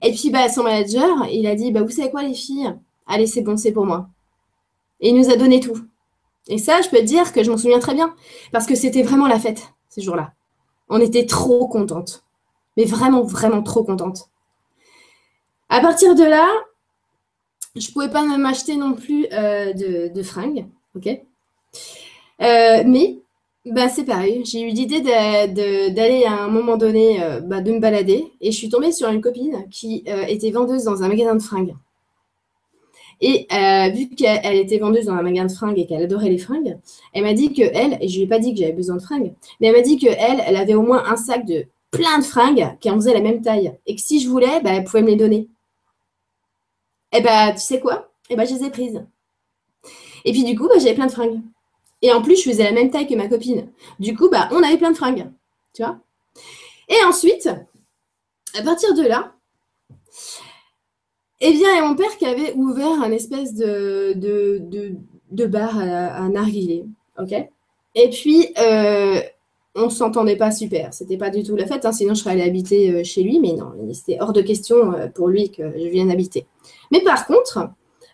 [0.03, 2.75] Et puis, bah, son manager, il a dit bah, Vous savez quoi, les filles?
[3.07, 4.09] Allez, c'est bon, c'est pour moi.
[5.01, 5.79] Et il nous a donné tout.
[6.49, 8.15] Et ça, je peux te dire que je m'en souviens très bien.
[8.53, 10.33] Parce que c'était vraiment la fête, ces jours-là.
[10.89, 12.25] On était trop contentes.
[12.77, 14.29] Mais vraiment, vraiment trop contentes.
[15.69, 16.49] À partir de là,
[17.77, 20.67] je ne pouvais pas m'acheter non plus euh, de, fringues.
[20.97, 23.19] Euh, mais
[23.67, 24.45] bah, c'est pareil.
[24.45, 28.33] J'ai eu l'idée d'aller à un moment donné, euh, bah, de me balader.
[28.41, 31.43] Et je suis tombée sur une copine qui euh, était vendeuse dans un magasin de
[31.43, 31.75] fringues.
[33.21, 36.39] Et euh, vu qu'elle était vendeuse dans un magasin de fringues et qu'elle adorait les
[36.39, 36.79] fringues,
[37.13, 39.03] elle m'a dit que elle, et je lui ai pas dit que j'avais besoin de
[39.03, 42.25] fringues, mais elle m'a dit que elle, avait au moins un sac de plein de
[42.25, 43.73] fringues qui en faisaient la même taille.
[43.87, 45.49] Et que si je voulais, bah, elle pouvait me les donner.
[47.13, 48.11] Et bah, tu sais quoi?
[48.29, 49.03] Et bah, je les ai prises.
[50.25, 51.41] Et puis du coup, bah, j'avais plein de fringues.
[52.05, 53.71] Et en plus, je faisais la même taille que ma copine.
[53.99, 55.27] Du coup, bah, on avait plein de fringues.
[55.73, 55.97] Tu vois
[56.91, 57.49] Et ensuite,
[58.55, 59.33] à partir de là,
[61.41, 64.61] Eh bien, mon père qui avait ouvert un espèce de, de,
[65.31, 66.85] de, bar à, narguilé.
[67.19, 67.33] OK
[67.95, 69.23] Et puis, euh,
[69.75, 70.93] on s'entendait pas super.
[70.93, 73.41] C'était pas du tout la fête, hein, sinon je serais allée habiter euh, chez lui,
[73.41, 76.47] mais non, c'était hors de question euh, pour lui que je vienne habiter.
[76.93, 77.71] Mais par contre,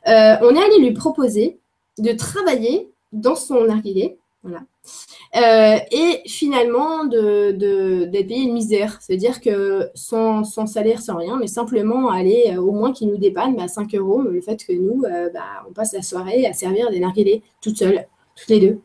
[0.06, 0.10] on
[0.54, 1.58] est allé lui proposer
[1.98, 8.98] de travailler dans son narguilé, euh, et finalement de, de, d'être payé une misère.
[9.00, 13.68] C'est-à-dire que sans, salaire, sans rien, mais simplement aller au moins qu'il nous dépanne bah,
[13.68, 17.42] 5 euros, le fait que nous, bah, on passe la soirée à servir des narguilés
[17.60, 18.80] toutes seules, toutes les deux.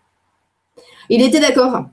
[1.09, 1.85] Il était d'accord.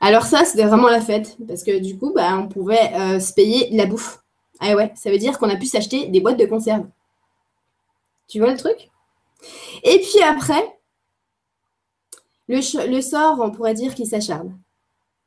[0.00, 3.32] Alors ça, c'était vraiment la fête, parce que du coup, bah, on pouvait euh, se
[3.32, 4.22] payer de la bouffe.
[4.60, 6.86] Ah ouais, ça veut dire qu'on a pu s'acheter des boîtes de conserve.
[8.28, 8.90] Tu vois le truc?
[9.82, 10.78] Et puis après,
[12.56, 14.58] le, sort, on pourrait dire qu'il s'acharne.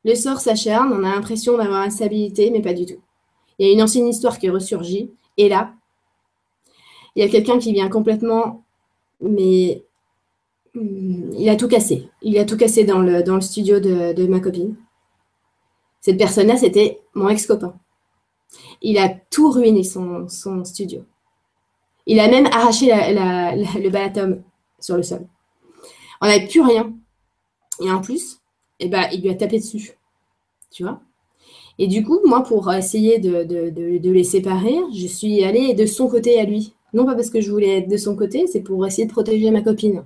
[0.04, 3.02] Le sort s'acharne, on a l'impression d'avoir une stabilité, mais pas du tout.
[3.58, 5.74] Il y a une ancienne histoire qui ressurgit, et là,
[7.16, 8.64] il y a quelqu'un qui vient complètement,
[9.22, 9.86] mais
[10.76, 12.10] Hmm, il a tout cassé.
[12.22, 14.76] Il a tout cassé dans le, studio de, ma copine.
[16.02, 17.76] Cette personne-là, c'était mon ex-copain.
[18.82, 20.28] Il a tout ruiné son,
[20.66, 21.06] studio.
[22.06, 24.44] Il a même arraché le balatum
[24.80, 25.26] sur le sol.
[26.22, 26.94] On n'avait plus rien.
[27.82, 28.40] Et en plus,
[28.80, 29.98] eh ben, il lui a tapé dessus.
[30.72, 31.02] Tu vois
[31.78, 36.40] Et du coup, moi, pour essayer de, les séparer, je suis allée de son côté
[36.40, 36.74] à lui.
[36.94, 39.52] Non pas parce que je voulais être de son côté, c'est pour essayer de protéger
[39.52, 40.06] ma copine.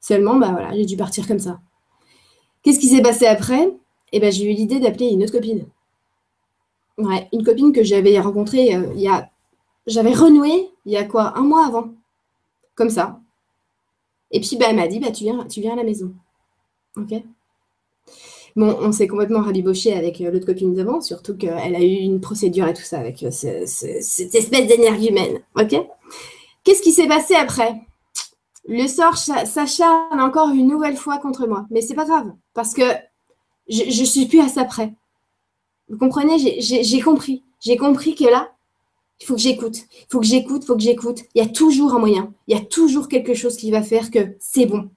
[0.00, 1.60] Seulement, bah voilà, j'ai dû partir comme ça.
[2.62, 3.70] Qu'est-ce qui s'est passé après?
[4.12, 5.66] Eh ben, j'ai eu l'idée d'appeler une autre copine.
[6.96, 9.30] Ouais, une copine que j'avais rencontrée euh, il y a.
[9.86, 11.36] J'avais renoué il y a quoi?
[11.36, 11.90] Un mois avant.
[12.74, 13.20] Comme ça.
[14.30, 16.14] Et puis, bah, elle m'a dit bah, tu viens à la maison.
[16.96, 17.22] Ok
[18.56, 22.20] Bon, on s'est complètement rabiboché avec euh, l'autre copine devant, surtout qu'elle a eu une
[22.20, 25.40] procédure et tout ça avec euh, ce, ce, cette espèce d'énergumène.
[25.58, 25.74] Ok?
[26.62, 27.74] Qu'est-ce qui s'est passé après?
[28.68, 31.66] Le sort s'acharne encore une nouvelle fois contre moi.
[31.70, 32.84] Mais c'est pas grave, parce que
[33.68, 34.94] je, je suis plus à ça près.
[35.88, 36.38] Vous comprenez?
[36.38, 37.42] J'ai compris.
[37.60, 38.52] J'ai compris que là,
[39.20, 39.78] il faut que j'écoute.
[39.78, 41.20] Il faut que j'écoute, il faut que j'écoute.
[41.34, 42.32] Il y a toujours un moyen.
[42.46, 44.90] Il y a toujours quelque chose qui va faire que c'est bon.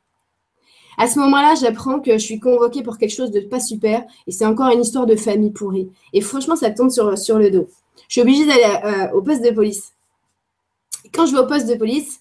[0.97, 4.31] À ce moment-là, j'apprends que je suis convoquée pour quelque chose de pas super et
[4.31, 5.89] c'est encore une histoire de famille pourrie.
[6.11, 7.67] Et franchement, ça tombe sur, sur le dos.
[8.07, 9.93] Je suis obligée d'aller euh, au poste de police.
[11.13, 12.19] Quand je vais au poste de police,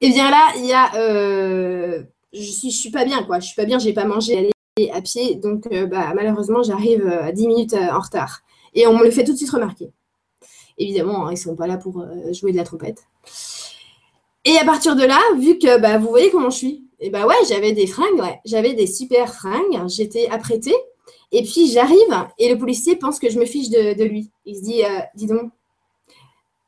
[0.00, 0.94] eh bien là, il y a.
[0.94, 2.02] Euh,
[2.32, 3.40] je suis, je suis pas bien, quoi.
[3.40, 5.34] Je suis pas bien, j'ai pas mangé aller à pied.
[5.34, 8.42] Donc, euh, bah, malheureusement, j'arrive à 10 minutes en retard.
[8.74, 9.90] Et on me le fait tout de suite remarquer.
[10.78, 13.04] Évidemment, hein, ils sont pas là pour jouer de la trompette.
[14.44, 17.26] Et à partir de là, vu que bah, vous voyez comment je suis, et bah
[17.26, 18.40] ouais, j'avais des fringues, ouais.
[18.44, 20.74] J'avais des super fringues, j'étais apprêtée.
[21.32, 24.30] Et puis j'arrive et le policier pense que je me fiche de, lui.
[24.46, 25.50] Il se dit, euh, dis donc,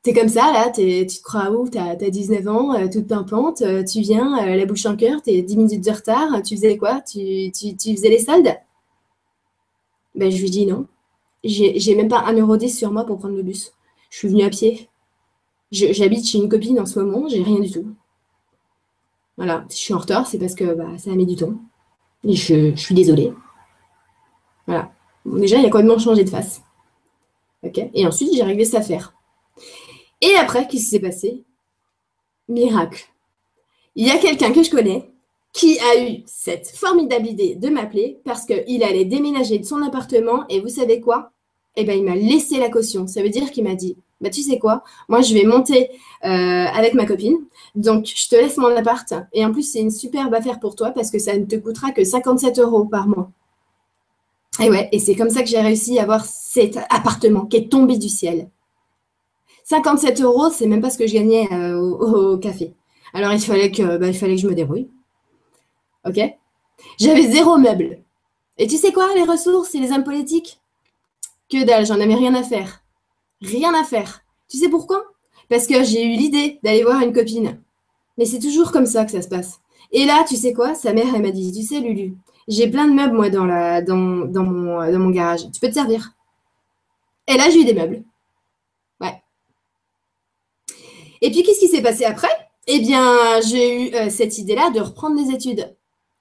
[0.03, 1.69] T'es comme ça, là, tu te crois où?
[1.69, 5.43] T'as as 19 ans, euh, toute pimpante, euh, tu viens, la bouche en cœur, t'es
[5.43, 7.01] 10 minutes de retard, tu faisais quoi?
[7.01, 8.57] Tu, tu, tu, faisais les soldes?
[10.15, 10.87] Ben, Je lui dis non.
[11.45, 13.73] J'ai même pas un euro 10 sur moi pour prendre le bus.
[14.11, 14.89] Je suis venue à pied.
[15.73, 17.87] J'habite chez une copine en ce moment, j'ai rien du tout.
[19.39, 21.55] Voilà, si je suis en retard, c'est parce que bah, ça a mis du temps.
[22.25, 23.33] Et je, suis désolée.
[24.67, 24.91] Voilà.
[25.25, 26.61] Déjà, il a complètement changé de face.
[27.63, 29.15] Et ensuite, j'ai réglé cette affaire.
[30.21, 31.45] Et après, qu'est-ce qui s'est passé?
[32.49, 33.09] Miracle.
[33.95, 35.09] Il y a quelqu'un que je connais
[35.53, 40.47] qui a eu cette formidable idée de m'appeler parce qu'il allait déménager de son appartement
[40.49, 41.31] et vous savez quoi?
[41.77, 43.07] Eh bien, il m'a laissé la caution.
[43.07, 45.91] Ça veut dire qu'il m'a dit, bah tu sais quoi, moi je vais monter
[46.25, 47.39] euh, avec ma copine,
[47.77, 49.15] donc je te laisse mon appart.
[49.33, 51.93] Et en plus, c'est une superbe affaire pour toi parce que ça ne te coûtera
[51.93, 53.31] que 57 euros par mois.
[54.61, 57.71] Et ouais, et c'est comme ça que j'ai réussi à avoir cet appartement qui est
[57.71, 58.51] tombé du ciel.
[59.65, 62.75] 57 euros, c'est même pas ce que je gagnais euh, au, café.
[63.13, 64.89] Alors il fallait que, bah, il fallait que je me débrouille.
[66.05, 66.19] Ok?
[66.99, 67.99] J'avais zéro meuble.
[68.57, 70.61] Et tu sais quoi, les ressources et les hommes politiques?
[71.49, 72.83] Que dalle, j'en avais rien à faire.
[73.41, 74.23] Rien à faire.
[74.49, 75.05] Tu sais pourquoi?
[75.49, 77.61] Parce que j'ai eu l'idée d'aller voir une copine.
[78.17, 79.61] Mais c'est toujours comme ça que ça se passe.
[79.93, 80.75] Et là, tu sais quoi?
[80.75, 82.17] Sa mère, elle m'a dit, tu sais, Lulu,
[82.49, 85.51] j'ai plein de meubles, moi, dans, la, dans, dans, mon, dans mon garage.
[85.53, 86.11] Tu peux te servir
[87.27, 88.03] Et là, j'ai eu des meubles.
[91.21, 92.29] Et puis, qu'est-ce qui s'est passé après?
[92.67, 95.75] Eh bien, j'ai eu euh, cette idée-là de reprendre les études.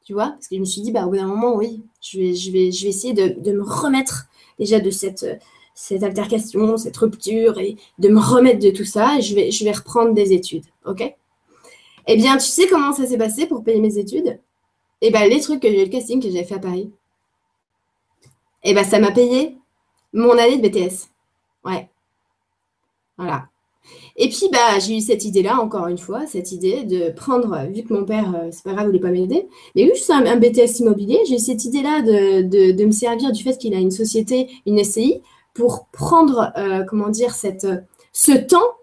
[0.05, 0.30] Tu vois?
[0.30, 2.20] Parce que je me suis dit, bah, au bout d'un moment, oui, je
[2.51, 5.26] vais, essayer de, de me remettre déjà de cette,
[5.80, 9.20] cette altercation, cette rupture et de me remettre de tout ça.
[9.20, 10.66] Je vais, reprendre des études.
[10.88, 11.04] OK?
[12.08, 14.40] Eh bien, tu sais comment ça s'est passé pour payer mes études?
[15.02, 16.92] Eh bien, les trucs que j'ai le casting que j'avais fait à Paris.
[18.64, 19.56] Eh bien, ça m'a payé
[20.14, 21.10] mon année de BTS.
[21.64, 21.88] Ouais.
[23.18, 23.48] Voilà.
[24.16, 27.84] Et puis, bah, j'ai eu cette idée-là, encore une fois, cette idée de prendre, vu
[27.84, 30.38] que mon père, euh, c'est pas grave, il voulait pas m'aider, mais suis un, un
[30.38, 33.92] BTS immobilier, j'ai eu cette idée-là de, de, me servir du fait qu'il a une
[33.92, 35.22] société, une SCI,
[35.58, 37.68] pour prendre, euh, comment dire, cette,
[38.14, 38.76] ce temps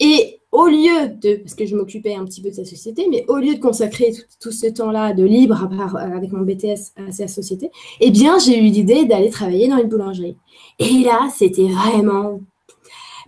[0.00, 3.24] et au lieu de, parce que je m'occupais un petit peu de sa société, mais
[3.28, 7.70] au lieu de consacrer tout, ce temps-là de libre avec mon BTS à sa société,
[8.00, 10.36] eh bien, j'ai eu l'idée d'aller travailler dans une boulangerie.
[10.78, 12.40] Et là, c'était vraiment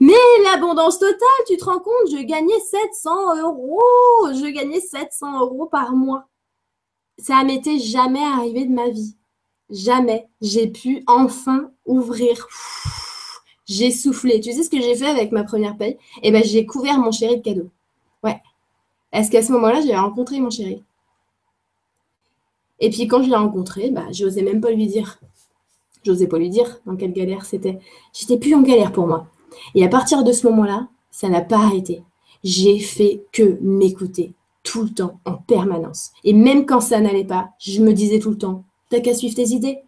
[0.01, 0.13] mais
[0.43, 3.81] l'abondance totale, tu te rends compte, je gagnais 700 euros.
[4.33, 6.27] Je gagnais 700 euros par mois.
[7.19, 9.17] Ça m'était jamais arrivé de ma vie.
[9.71, 10.29] Jamais.
[10.41, 12.47] J'ai pu enfin ouvrir.
[13.67, 14.41] J'ai soufflé.
[14.41, 15.97] Tu sais ce que j'ai fait avec ma première paye?
[16.23, 17.71] Eh ben, j'ai couvert mon chéri de cadeaux.
[18.23, 18.41] Ouais.
[19.13, 20.83] Est-ce qu'à ce, moment-là, j'ai rencontré mon chéri?
[22.81, 25.21] Et puis quand je l'ai rencontré, bah, j'osais même pas lui dire.
[26.05, 27.79] J'osais pas lui dire dans quelle galère c'était.
[28.13, 29.27] J'étais plus en galère pour moi.
[29.75, 32.03] Et à partir de ce moment-là, ça n'a pas arrêté.
[32.43, 34.35] J'ai fait que m'écouter
[34.65, 36.11] tout le temps, en permanence.
[36.25, 39.35] Et même quand ça n'allait pas, je me disais tout le temps, t'as qu'à suivre
[39.35, 39.79] tes idées.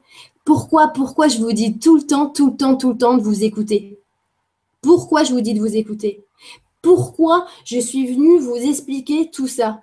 [0.44, 3.22] Pourquoi, pourquoi je vous dis tout le temps, tout le temps, tout le temps de
[3.22, 3.98] vous écouter?
[4.80, 6.24] Pourquoi je vous dis de vous écouter?
[6.82, 9.80] Pourquoi je suis venue vous expliquer tout ça?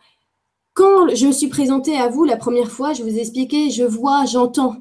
[0.74, 4.26] Quand je me suis présentée à vous la première fois, je vous expliquais, je vois,
[4.26, 4.78] j'entends.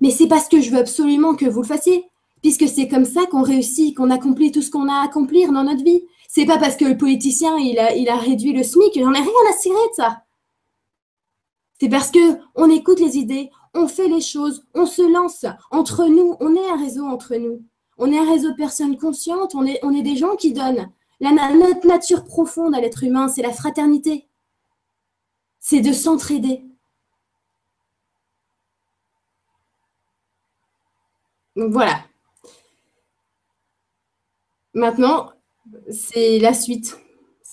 [0.00, 2.04] Mais c'est parce que je veux absolument que vous le fassiez
[2.42, 5.64] puisque c'est comme ça qu'on réussit, qu'on accomplit tout ce qu'on a à accomplir dans
[5.64, 6.04] notre vie.
[6.28, 9.50] C'est pas parce que le politicien il a, il réduit le SMIC, j'en ai rien
[9.50, 10.22] à cirer de ça.
[11.80, 16.06] C'est parce que on écoute les idées, on fait les choses, on se lance entre
[16.06, 16.36] nous.
[16.40, 17.62] On est un réseau entre nous.
[17.98, 19.54] On est un réseau de personnes conscientes.
[19.54, 20.90] On est, des gens qui donnent.
[21.20, 24.28] La, notre nature profonde à l'être humain, c'est la fraternité.
[25.60, 26.64] C'est de s'entraider.
[31.56, 32.02] Donc voilà,
[34.76, 35.32] Maintenant,
[35.90, 36.98] c'est la suite.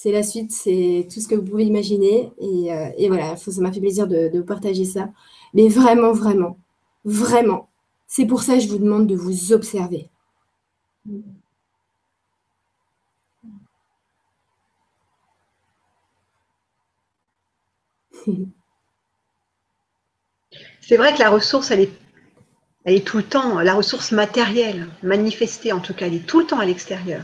[0.03, 2.29] C'est la suite, c'est tout ce que vous pouvez imaginer.
[2.37, 5.07] Et, euh, voilà, ça m'a fait plaisir de, partager ça.
[5.53, 6.57] Mais vraiment, vraiment,
[7.05, 7.69] vraiment,
[8.05, 10.09] c'est pour ça que je vous demande de vous observer.
[20.81, 21.89] C'est vrai que la ressource, est
[22.83, 26.41] elle est tout le temps, la ressource matérielle, manifestée en tout cas, elle est tout
[26.41, 27.23] le temps à l'extérieur.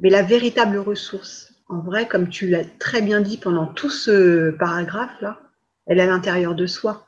[0.00, 4.50] Mais la véritable ressource, en vrai, comme tu l'as très bien dit pendant tout ce
[4.50, 5.40] paragraphe-là,
[5.86, 7.06] elle est à l'intérieur de soi.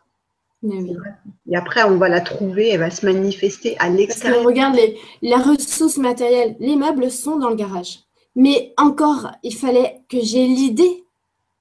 [1.46, 4.42] Et après, on va la trouver, elle va se manifester à l'extérieur.
[4.42, 8.00] Regarde, les, la ressource matérielle, les meubles sont dans le garage.
[8.34, 11.04] Mais encore, il fallait que j'ai l'idée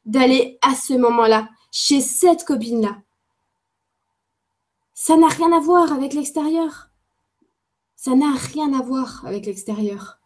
[0.05, 2.95] d'aller à ce moment-là, chez cette copine-là,
[4.93, 6.89] ça n'a rien à voir avec l'extérieur.
[7.97, 10.19] Ça n'a rien à voir avec l'extérieur.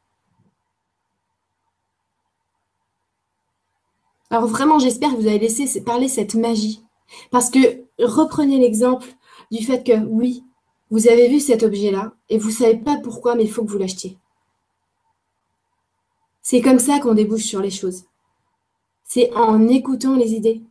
[4.38, 6.84] Alors vraiment, j'espère que vous avez laissé parler cette magie.
[7.32, 7.58] Parce que
[7.98, 9.08] reprenez l'exemple
[9.52, 10.44] du fait que oui,
[10.92, 13.72] vous avez vu cet objet-là et vous ne savez pas pourquoi, mais il faut que
[13.72, 14.16] vous l'achetiez.
[16.44, 18.04] C'est comme ça qu'on débouche sur les choses.
[19.04, 20.62] C'est en écoutant les idées,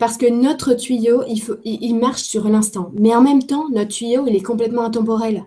[0.00, 1.22] parce que notre tuyau,
[1.64, 2.90] il, marche sur l'instant.
[2.94, 5.44] Mais en même temps, notre tuyau, il est complètement intemporel.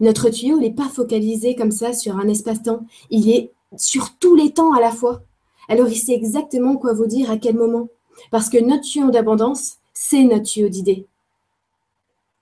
[0.00, 2.80] Notre tuyau, il n'est pas focalisé comme ça sur un espace-temps.
[3.10, 5.22] Il est sur tous les temps à la fois.
[5.68, 7.88] Alors, il sait exactement quoi vous dire à quel moment.
[8.30, 11.06] Parce que notre tuyau d'abondance, c'est notre tuyau d'idées.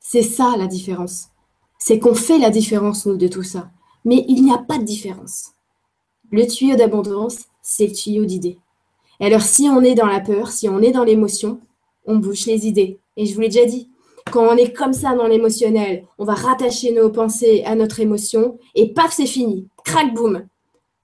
[0.01, 1.29] C'est ça la différence.
[1.79, 3.71] C'est qu'on fait la différence, nous, de tout ça.
[4.05, 5.53] Mais il n'y a pas de différence.
[6.31, 8.59] Le tuyau d'abondance, c'est le tuyau d'idées.
[9.21, 11.61] Et alors, si on est dans la peur, si on est dans l'émotion,
[12.07, 12.99] on bouche les idées.
[13.17, 13.91] Et je vous l'ai déjà dit,
[14.33, 18.59] quand on est comme ça dans l'émotionnel, on va rattacher nos pensées à notre émotion
[18.75, 19.69] et paf, c'est fini.
[19.85, 20.47] Crac, boum.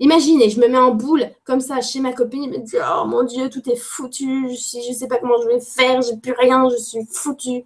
[0.03, 3.05] Imaginez, je me mets en boule comme ça chez ma copine, elle me dit Oh
[3.07, 6.33] mon Dieu, tout est foutu, je ne sais pas comment je vais faire, j'ai plus
[6.33, 7.65] rien, je suis foutu.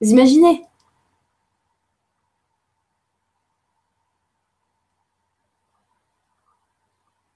[0.00, 0.64] Vous imaginez?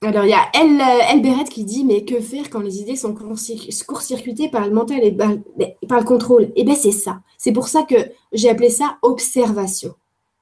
[0.03, 3.15] Alors, il y a Elle, Elle qui dit Mais que faire quand les idées sont
[3.15, 5.33] court-circuitées par le mental et par,
[6.01, 6.51] le contrôle?
[6.57, 7.21] Eh bien, c'est ça.
[7.37, 7.97] C'est pour ça que
[8.33, 9.95] j'ai appelé ça observation.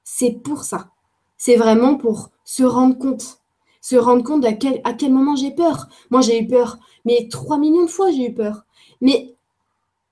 [0.04, 0.90] C'est pour ça.
[1.36, 3.40] C'est vraiment pour se rendre compte.
[3.80, 5.88] Se rendre compte à quel, à quel moment j'ai peur.
[6.10, 6.78] Moi, j'ai eu peur.
[7.04, 8.64] Mais 3 millions de fois, j'ai eu peur.
[9.00, 9.34] Mais,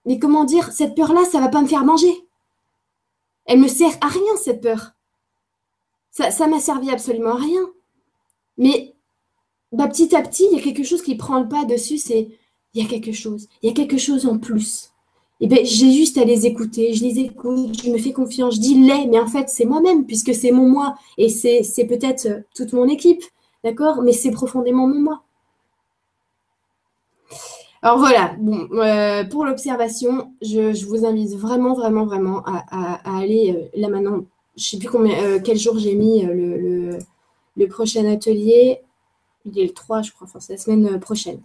[0.04, 2.26] mais comment dire Cette peur-là, ça va pas me faire manger.
[3.44, 4.92] Elle me sert à rien, cette peur.
[6.10, 7.60] Ça m'a servi absolument à rien.
[8.56, 8.94] Mais
[9.72, 12.28] bah, petit à petit, il y a quelque chose qui prend le pas dessus, c'est
[12.74, 14.90] il y a quelque chose, il y a quelque chose en plus.
[15.40, 18.60] Et ben, j'ai juste à les écouter, je les écoute, je me fais confiance, je
[18.60, 22.40] dis les, mais en fait, c'est moi-même, puisque c'est mon moi, et c'est peut-être euh,
[22.54, 23.22] toute mon équipe.
[23.66, 24.00] D'accord?
[24.00, 25.22] Mais c'est profondément mon moi.
[27.82, 33.88] Alors voilà, euh, pour l'observation, je, vous invite vraiment, vraiment, vraiment à, aller euh, là
[33.88, 34.24] maintenant.
[34.56, 38.82] Je ne sais plus combien, euh, quel jour j'ai mis le, prochain atelier.
[39.44, 41.40] Il est le 3, je crois, c'est la semaine prochaine.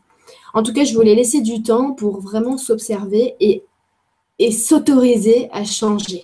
[0.53, 6.23] En tout cas, je voulais laisser du temps pour vraiment s'observer et s'autoriser à changer.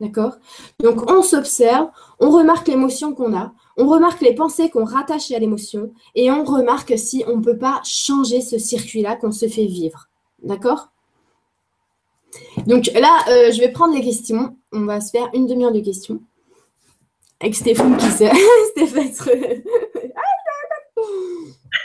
[0.00, 0.36] D'accord?
[0.82, 1.88] Donc, on s'observe,
[2.20, 6.44] on remarque l'émotion qu'on a, on remarque les pensées qu'on rattache à l'émotion et on
[6.44, 10.08] remarque si on ne peut pas changer ce circuit-là qu'on se fait vivre.
[10.42, 10.90] D'accord?
[12.66, 14.56] Donc là, euh, je vais prendre les questions.
[14.72, 16.20] On va se faire une demi-heure de questions.
[17.40, 18.24] Avec Stéphane qui se...
[18.70, 19.12] Stéphane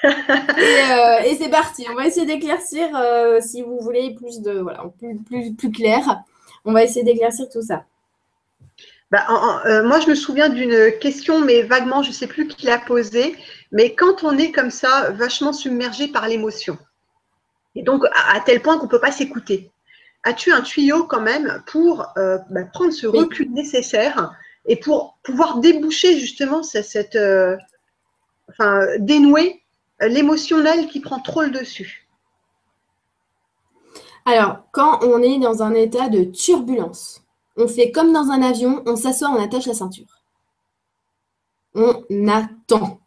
[0.03, 1.86] euh, et, c'est parti.
[1.91, 4.86] On va essayer d'éclaircir, euh, si vous voulez, plus de voilà,
[5.28, 6.24] plus, clair.
[6.66, 7.84] On va essayer d'éclaircir tout ça.
[9.12, 12.66] Bah, euh, moi, je me souviens d'une question, mais vaguement, je ne sais plus qui
[12.66, 13.36] l'a posée.
[13.74, 16.78] Mais quand on est comme ça, vachement submergé par l'émotion,
[17.76, 19.72] et donc à, tel point qu'on ne peut pas s'écouter,
[20.24, 24.34] as-tu un tuyau quand même pour euh, bah, prendre ce recul nécessaire
[24.66, 27.57] et pour pouvoir déboucher justement cette, euh,
[28.49, 29.62] enfin, dénouer
[30.01, 32.07] l'émotionnel qui prend trop le dessus?
[34.26, 37.20] Alors, quand on est dans un état de turbulence,
[37.58, 40.24] on fait comme dans un avion, on s'assoit, on attache la ceinture.
[41.74, 42.99] On attend.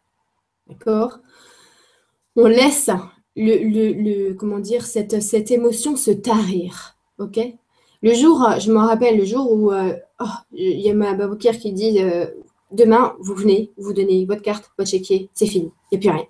[0.67, 1.19] D'accord?
[2.35, 2.89] On laisse
[3.35, 6.97] le, comment dire, cette, émotion se tarir.
[7.19, 7.39] OK?
[8.01, 11.57] Le jour, je me rappelle, le jour où euh, oh, il y a ma baboukière
[11.57, 12.27] qui dit euh,
[12.71, 16.17] Demain, vous venez, vous donnez votre carte, votre chéquier, c'est fini, il n'y a plus
[16.17, 16.27] rien.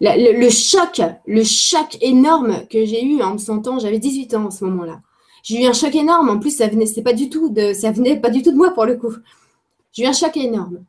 [0.00, 4.50] Le, choc, le choc énorme que j'ai eu en me sentant, j'avais 18 ans en
[4.50, 5.00] ce moment-là.
[5.46, 6.28] J'ai eu un choc énorme.
[6.28, 8.84] En plus, ça venait, pas du tout ça venait pas du tout de moi pour
[8.84, 9.14] le coup.
[9.92, 10.84] J'ai eu un choc énorme.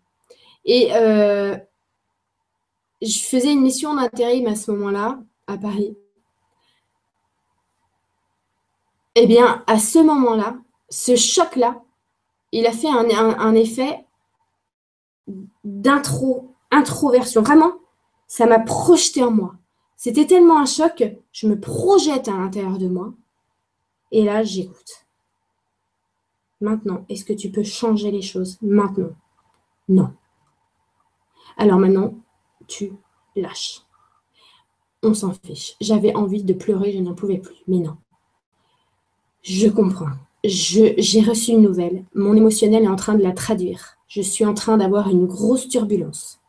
[0.65, 1.55] Et euh,
[3.03, 5.95] je faisais une mission d'intérim à ce moment-là, à Paris.
[9.13, 10.57] Eh bien, à ce moment-là,
[10.89, 11.83] ce choc-là,
[12.51, 13.05] il a fait un,
[13.39, 14.05] un effet
[15.63, 17.43] d'intro, introversion.
[17.43, 17.73] Vraiment,
[18.27, 19.53] ça m'a projeté en moi.
[19.97, 23.13] C'était tellement un choc, je me projette à l'intérieur de moi.
[24.11, 25.05] Et là, j'écoute.
[26.61, 29.15] Maintenant, est-ce que tu peux changer les choses maintenant?
[29.89, 30.13] Non.
[31.57, 32.15] Alors maintenant,
[32.67, 32.93] tu
[33.35, 33.81] lâches.
[35.03, 35.75] On s'en fiche.
[35.79, 37.55] J'avais envie de pleurer, je n'en pouvais plus.
[37.67, 37.97] Mais non.
[39.43, 40.09] Je comprends.
[40.43, 42.05] J'ai reçu une nouvelle.
[42.15, 43.97] Mon émotionnel est en train de la traduire.
[44.07, 46.39] Je suis en train d'avoir une grosse turbulence.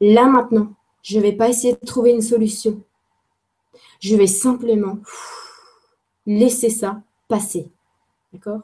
[0.00, 2.82] Là maintenant, je ne vais pas essayer de trouver une solution.
[4.00, 4.98] Je vais simplement
[6.26, 7.70] laisser ça passer.
[8.32, 8.60] D'accord?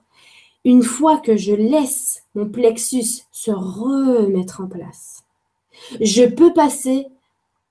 [0.64, 5.24] Une fois que je laisse mon plexus se remettre en place,
[6.00, 7.06] je peux passer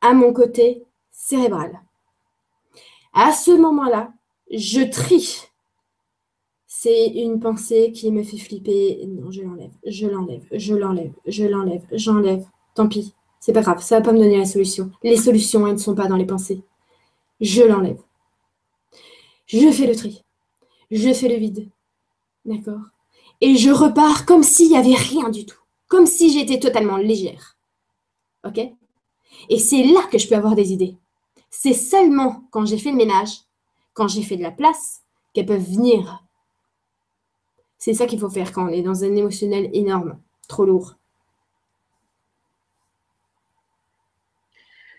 [0.01, 1.81] à mon côté cérébral.
[3.13, 4.13] À ce moment-là,
[4.51, 5.43] je trie.
[6.67, 9.05] C'est une pensée qui me fait flipper.
[9.07, 12.45] Non, je l'enlève, je l'enlève, je l'enlève, je l'enlève, j'enlève.
[12.75, 14.91] Tant pis, c'est pas grave, ça va pas me donner la solution.
[15.03, 16.61] Les solutions, elles ne sont pas dans les pensées.
[17.41, 17.99] Je l'enlève.
[19.48, 20.24] Je fais le tri.
[20.91, 21.70] Je fais le vide.
[22.45, 22.82] D'accord
[23.41, 25.60] Et je repars comme s'il n'y avait rien du tout.
[25.88, 27.58] Comme si j'étais totalement légère.
[28.45, 28.60] OK?
[29.50, 30.98] Et c'est là que je peux avoir des idées.
[31.50, 33.41] C'est seulement quand j'ai fait le ménage,
[33.93, 35.02] quand j'ai fait de la place,
[35.34, 36.24] qu'elles peuvent venir.
[37.78, 40.95] C'est ça qu'il faut faire quand on est dans un émotionnel énorme, trop lourd.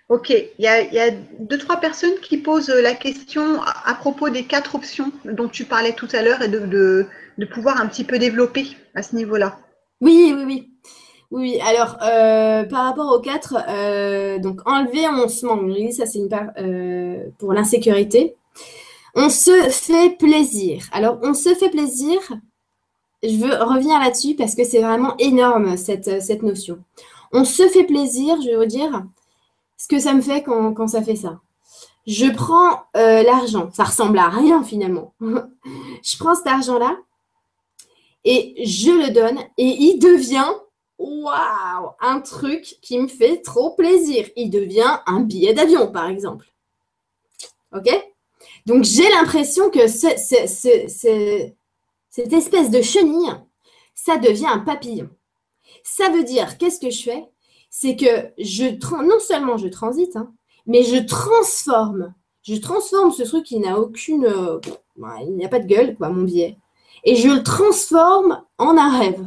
[0.08, 4.74] Ok, il y, a, deux, trois personnes qui posent la question à, propos des quatre
[4.74, 7.06] options dont tu parlais tout à l'heure et de,
[7.50, 9.58] pouvoir un petit peu développer à ce niveau-là.
[10.00, 10.70] Oui, oui, oui.
[11.30, 15.92] Oui, alors euh, par rapport aux quatre, euh, donc enlever, on se manque.
[15.92, 18.34] Ça, c'est une part euh, pour l'insécurité.
[19.14, 20.84] On se fait plaisir.
[20.92, 22.18] Alors, on se fait plaisir.
[23.22, 26.78] Je veux revenir là-dessus parce que c'est vraiment énorme cette, cette notion.
[27.30, 29.02] On se fait plaisir, je veux dire,
[29.78, 31.40] ce que ça me fait quand, ça fait ça.
[32.06, 35.14] Je prends euh, l'argent, ça ressemble à rien finalement.
[35.20, 36.96] je prends cet argent-là
[38.24, 40.52] et je le donne et il devient,
[40.98, 44.28] waouh, un truc qui me fait trop plaisir.
[44.36, 46.52] Il devient un billet d'avion, par exemple.
[47.74, 47.88] OK?
[48.66, 50.18] Donc j'ai l'impression que cette
[52.16, 53.32] espèce de chenille,
[53.94, 55.08] ça devient un papillon.
[55.84, 57.24] Ça veut dire, qu'est-ce que je fais?
[57.70, 58.64] C'est que je
[59.04, 60.32] non seulement je transite, hein,
[60.66, 62.14] mais je transforme.
[62.42, 64.24] Je transforme ce truc qui n'a aucune.
[64.24, 64.60] Euh,
[65.22, 66.56] il n'y a pas de gueule, quoi, mon billet.
[67.04, 69.24] Et je le transforme en un rêve.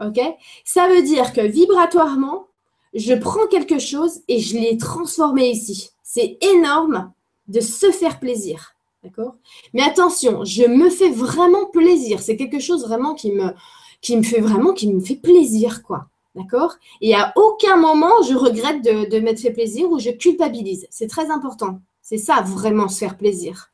[0.00, 0.20] OK?
[0.64, 2.46] Ça veut dire que vibratoirement,
[2.94, 5.90] je prends quelque chose et je l'ai transformé ici.
[6.02, 7.12] C'est énorme
[7.48, 8.74] de se faire plaisir.
[9.02, 9.36] D'accord?
[9.72, 12.20] Mais attention, je me fais vraiment plaisir.
[12.20, 13.52] C'est quelque chose vraiment qui me,
[14.00, 16.09] qui me fait vraiment, qui me fait plaisir, quoi.
[16.34, 16.76] D'accord?
[17.00, 20.86] Et à aucun moment, je regrette de, m'être fait plaisir ou je culpabilise.
[20.90, 21.80] C'est très important.
[22.02, 23.72] C'est ça, vraiment se faire plaisir.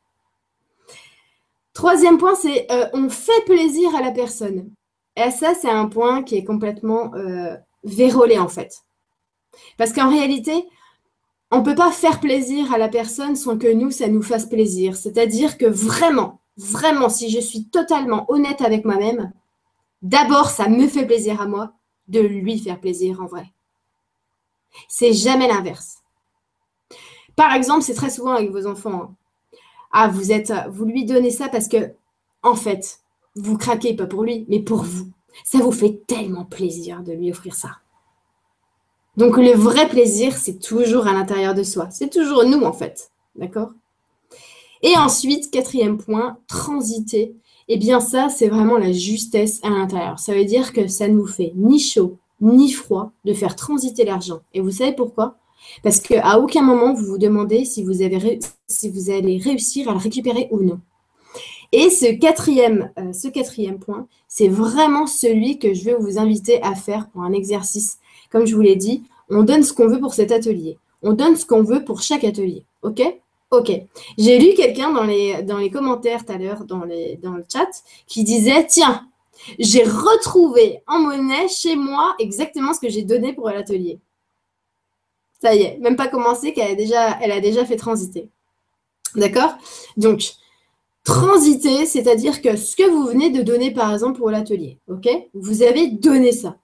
[1.75, 4.71] Troisième point, c'est euh, on fait plaisir à la personne.
[5.17, 7.55] Et ça, c'est un point qui est complètement euh,
[7.85, 8.83] vérolé, en fait.
[9.77, 10.67] Parce qu'en réalité,
[11.51, 14.47] on ne peut pas faire plaisir à la personne sans que nous, ça nous fasse
[14.47, 14.97] plaisir.
[14.97, 19.33] C'est-à-dire que vraiment, vraiment, si je suis totalement honnête avec moi-même,
[20.03, 21.73] d'abord, ça me fait plaisir à moi
[22.09, 23.47] de lui faire plaisir en vrai.
[24.89, 26.03] C'est jamais l'inverse.
[27.35, 29.03] Par exemple, c'est très souvent avec vos enfants.
[29.03, 29.15] Hein.
[29.93, 31.93] Ah, vous êtes, vous lui donnez ça parce que,
[32.43, 33.01] en fait,
[33.35, 35.11] vous craquez pas pour lui, mais pour vous.
[35.45, 37.79] Ça vous fait tellement plaisir de lui offrir ça.
[39.17, 41.89] Donc le vrai plaisir, c'est toujours à l'intérieur de soi.
[41.91, 43.11] C'est toujours nous, en fait.
[43.35, 43.71] D'accord?
[44.83, 47.35] Et ensuite, quatrième point, transiter.
[47.69, 50.19] Eh bien ça, c'est vraiment la justesse à l'intérieur.
[50.19, 54.05] Ça veut dire que ça ne nous fait ni chaud, ni froid de faire transiter
[54.05, 54.41] l'argent.
[54.55, 55.37] Et vous savez pourquoi?
[55.83, 60.49] Parce qu'à aucun moment, vous vous demandez si vous, vous allez réussir à le récupérer
[60.51, 60.81] ou non.
[61.73, 67.09] Et ce quatrième, euh, point, c'est vraiment celui que je vais vous inviter à faire
[67.09, 67.99] pour un exercice
[68.31, 70.79] comme je vous l'ai dit, on donne ce qu'on veut pour cet atelier.
[71.03, 72.65] On donne ce qu'on veut pour chaque atelier.
[72.83, 73.03] OK?
[73.51, 73.71] OK.
[74.19, 77.69] J'ai lu quelqu'un dans les, dans les commentaires tout à l'heure, dans, dans le chat,
[78.07, 79.07] qui disait Tiens,
[79.59, 84.01] j'ai retrouvé en monnaie chez moi exactement ce que j'ai donné pour l'atelier.
[85.41, 88.29] Ça y est, même pas commencé qu'elle a déjà, elle a déjà fait transiter.
[89.15, 89.57] D'accord?
[89.97, 90.33] Donc,
[91.05, 95.09] transiter, c'est-à-dire que ce que vous venez de donner, par exemple, pour l'atelier, ok?
[95.35, 96.57] Vous avez donné ça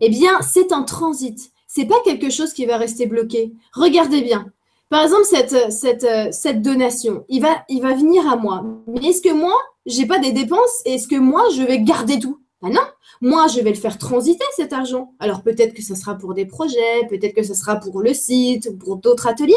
[0.00, 1.52] eh bien, c'est un transit.
[1.66, 3.52] C'est pas quelque chose qui va rester bloqué.
[3.72, 4.50] Regardez bien.
[4.88, 8.64] Par exemple, cette, donation, il va, venir à moi.
[8.86, 9.54] Mais est-ce que moi,
[9.84, 12.40] j'ai pas des dépenses et est-ce que moi, je vais garder tout?
[12.62, 12.82] Ben non.
[13.20, 15.14] Moi, je vais le faire transiter cet argent.
[15.20, 18.78] Alors peut-être que ce sera pour des projets, peut-être que ce sera pour le site,
[18.78, 19.54] pour d'autres ateliers.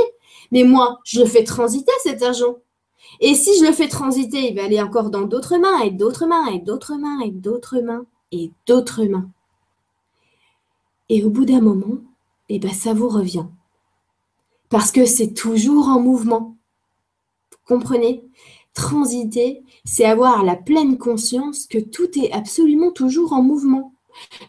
[0.52, 2.58] Mais moi, je le fais transiter cet argent.
[3.20, 6.26] Et si je le fais transiter, il va aller encore dans d'autres mains et d'autres
[6.28, 9.30] mains et d'autres mains et d'autres mains et d'autres mains.
[11.10, 11.98] Et au bout d'un moment,
[12.50, 13.46] eh ben, ça vous revient.
[14.72, 16.58] Parce que c'est toujours en mouvement.
[17.52, 18.24] Vous comprenez?
[18.74, 23.94] Transiter, c'est avoir la pleine conscience que tout est absolument toujours en mouvement.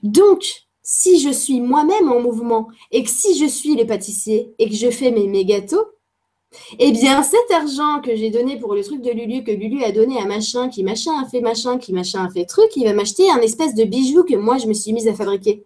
[0.05, 4.69] Donc, si je suis moi-même en mouvement et que si je suis le pâtissier et
[4.69, 5.87] que je fais mes, mes gâteaux,
[6.79, 9.91] eh bien, cet argent que j'ai donné pour le truc de Lulu, que Lulu a
[9.91, 12.93] donné à machin, qui machin a fait machin, qui machin a fait truc, il va
[12.93, 15.65] m'acheter un espèce de bijou que moi je me suis mise à fabriquer.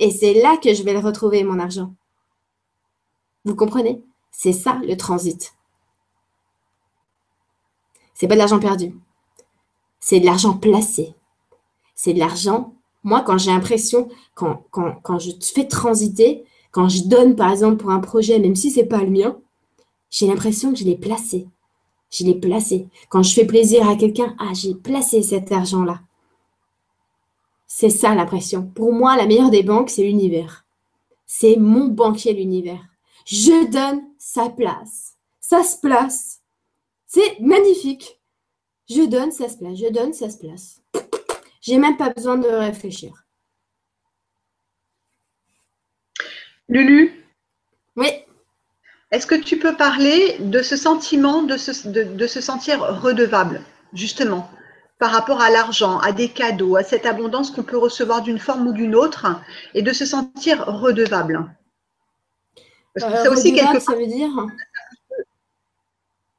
[0.00, 1.92] Et c'est là que je vais le retrouver, mon argent.
[3.46, 4.02] Vous comprenez?
[4.32, 5.54] C'est ça le transit.
[8.12, 8.94] C'est pas de l'argent perdu.
[10.00, 11.14] C'est de l'argent placé.
[11.94, 12.74] C'est de l'argent.
[13.04, 17.90] Moi, quand j'ai l'impression, quand, quand, je fais transiter, quand je donne, par exemple, pour
[17.90, 19.38] un projet, même si c'est pas le mien,
[20.10, 21.46] j'ai l'impression que je l'ai placé.
[22.10, 22.88] Je l'ai placé.
[23.10, 26.00] Quand je fais plaisir à quelqu'un, ah, j'ai placé cet argent-là.
[27.68, 28.66] C'est ça l'impression.
[28.74, 30.64] Pour moi, la meilleure des banques, c'est l'univers.
[31.26, 32.82] C'est mon banquier, l'univers.
[33.26, 35.14] Je donne sa place.
[35.40, 36.40] Ça se place.
[37.06, 38.20] C'est magnifique.
[38.88, 39.76] Je donne, ça se place.
[39.76, 40.80] Je donne, ça se place.
[41.60, 43.24] J'ai même pas besoin de réfléchir.
[46.68, 47.24] Lulu?
[47.96, 48.06] Oui.
[49.10, 53.62] Est-ce que tu peux parler de ce sentiment de se sentir redevable,
[53.92, 54.48] justement
[54.98, 58.68] par rapport à l'argent, à des cadeaux, à cette abondance qu'on peut recevoir d'une forme
[58.68, 59.26] ou d'une autre,
[59.74, 61.44] et de se sentir redevable?
[62.98, 64.30] Parce que c'est aussi quelque ça veut dire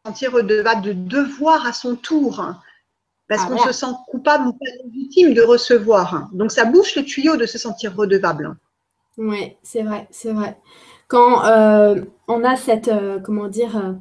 [0.08, 2.42] sentir redevable de devoir à son tour,
[3.28, 6.30] parce ah, qu'on se sent coupable ou légitime de recevoir.
[6.32, 8.56] Donc ça bouche le tuyau de se sentir redevable.
[9.18, 10.58] Oui, c'est vrai, c'est vrai.
[11.08, 13.94] Quand euh, on a cette, euh, comment dire, euh,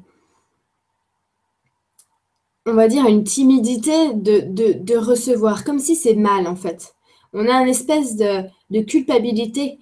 [2.66, 6.94] on va dire, une timidité de, recevoir, comme si c'est mal en fait.
[7.32, 9.78] On a une espèce de, culpabilité.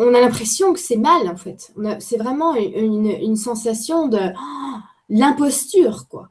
[0.00, 1.72] Euh, on a l'impression que c'est mal en fait.
[2.00, 4.78] C'est vraiment une, sensation de oh,
[5.08, 6.28] l'imposture, quoi.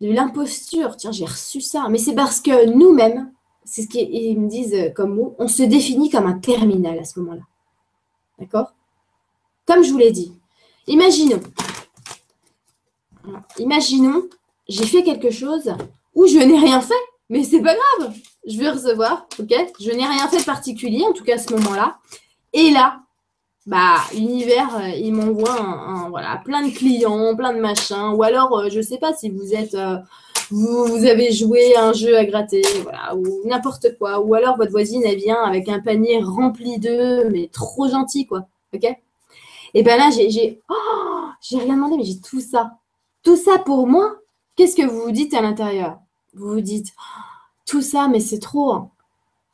[0.00, 0.96] De l'imposture.
[0.96, 1.86] Tiens, j'ai reçu ça.
[1.90, 3.32] Mais c'est parce que nous-mêmes,
[3.64, 7.20] c'est ce qu'ils me disent comme mot, on se définit comme un terminal à ce
[7.20, 7.42] moment-là.
[8.38, 8.72] D'accord?
[9.66, 10.32] Comme je vous l'ai dit.
[10.86, 11.40] Imaginons,
[13.58, 14.28] Imaginons,
[14.68, 15.72] j'ai fait quelque chose
[16.14, 16.94] où je n'ai rien fait.
[17.30, 18.12] Mais c'est pas grave,
[18.46, 19.54] je vais recevoir, ok?
[19.80, 21.96] Je n'ai rien fait de particulier, en tout cas à ce moment-là.
[22.54, 23.00] Et là,
[23.66, 28.12] bah, l'univers, euh, il m'envoie voilà, plein de clients, plein de machins.
[28.14, 29.98] Ou alors, euh, je ne sais pas si vous êtes, euh,
[30.50, 34.20] vous, avez joué un jeu à gratter, voilà, ou n'importe quoi.
[34.20, 38.46] Ou alors, votre voisine, elle vient avec un panier rempli d'œufs, mais trop gentil, quoi.
[38.72, 38.84] Ok?
[39.74, 42.78] Et ben là, j'ai, oh, j'ai rien demandé, mais j'ai tout ça.
[43.24, 44.16] Tout ça pour moi?
[44.56, 45.98] Qu'est-ce que vous vous dites à l'intérieur?
[46.34, 47.20] Vous vous dites, oh,
[47.66, 48.72] tout ça, mais c'est trop.
[48.72, 48.90] Hein.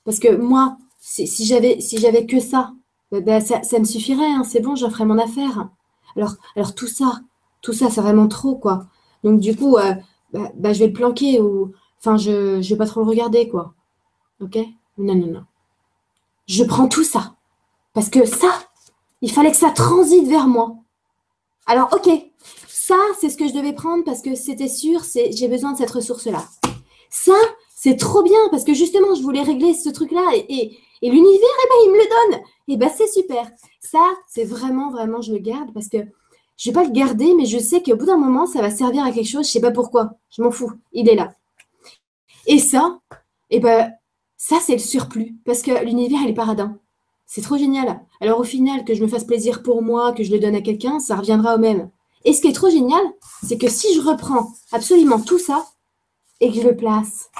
[0.04, 2.72] Parce que moi, si, si j'avais, si j'avais que ça,
[3.12, 5.68] bah, ça, me suffirait, hein, c'est bon, j'en ferai mon affaire.
[6.16, 7.20] Alors, alors tout ça,
[7.60, 8.86] tout ça, c'est vraiment trop, quoi.
[9.24, 9.94] Donc du coup, euh,
[10.32, 13.74] bah, je vais le planquer ou, enfin, je, ne vais pas trop le regarder, quoi.
[14.40, 14.58] Ok?
[14.98, 15.44] Non, non, non.
[16.46, 17.34] Je prends tout ça
[17.94, 18.50] parce que ça,
[19.22, 20.76] il fallait que ça transite vers moi.
[21.66, 22.10] Alors, ok,
[22.68, 25.90] ça, c'est ce que je devais prendre parce que c'était sûr, j'ai besoin de cette
[25.90, 26.44] ressource-là.
[27.08, 27.34] Ça,
[27.74, 31.68] c'est trop bien parce que justement, je voulais régler ce truc-là et, et l'univers, eh
[31.68, 32.42] ben, il me le donne.
[32.70, 33.50] Et eh ben, c'est super.
[33.80, 33.98] Ça,
[34.28, 35.98] c'est vraiment, vraiment, je le garde parce que
[36.56, 38.70] je ne vais pas le garder, mais je sais qu'au bout d'un moment, ça va
[38.70, 39.44] servir à quelque chose.
[39.46, 40.12] Je ne sais pas pourquoi.
[40.30, 40.70] Je m'en fous.
[40.92, 41.34] Il est là.
[42.46, 43.00] Et ça,
[43.50, 43.92] eh ben,
[44.36, 46.78] ça, c'est le surplus parce que l'univers, il est paradin.
[47.26, 48.00] C'est trop génial.
[48.20, 50.60] Alors au final, que je me fasse plaisir pour moi, que je le donne à
[50.60, 51.90] quelqu'un, ça reviendra au même.
[52.24, 53.02] Et ce qui est trop génial,
[53.42, 55.66] c'est que si je reprends absolument tout ça
[56.38, 57.30] et que je le place,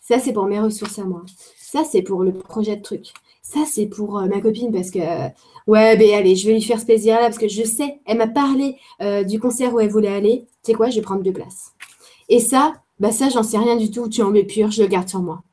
[0.00, 1.24] ça c'est pour mes ressources à moi.
[1.58, 3.12] Ça, c'est pour le projet de truc.
[3.48, 4.98] Ça, c'est pour euh, ma copine parce que,
[5.68, 8.26] ouais, ben allez, je vais lui faire ce plaisir-là parce que je sais, elle m'a
[8.26, 10.46] parlé euh, du concert où elle voulait aller.
[10.64, 11.72] Tu sais quoi, je vais prendre deux places.
[12.28, 14.08] Et ça, bah ça, j'en sais rien du tout.
[14.08, 15.44] Tu en mets pur, je le garde sur moi.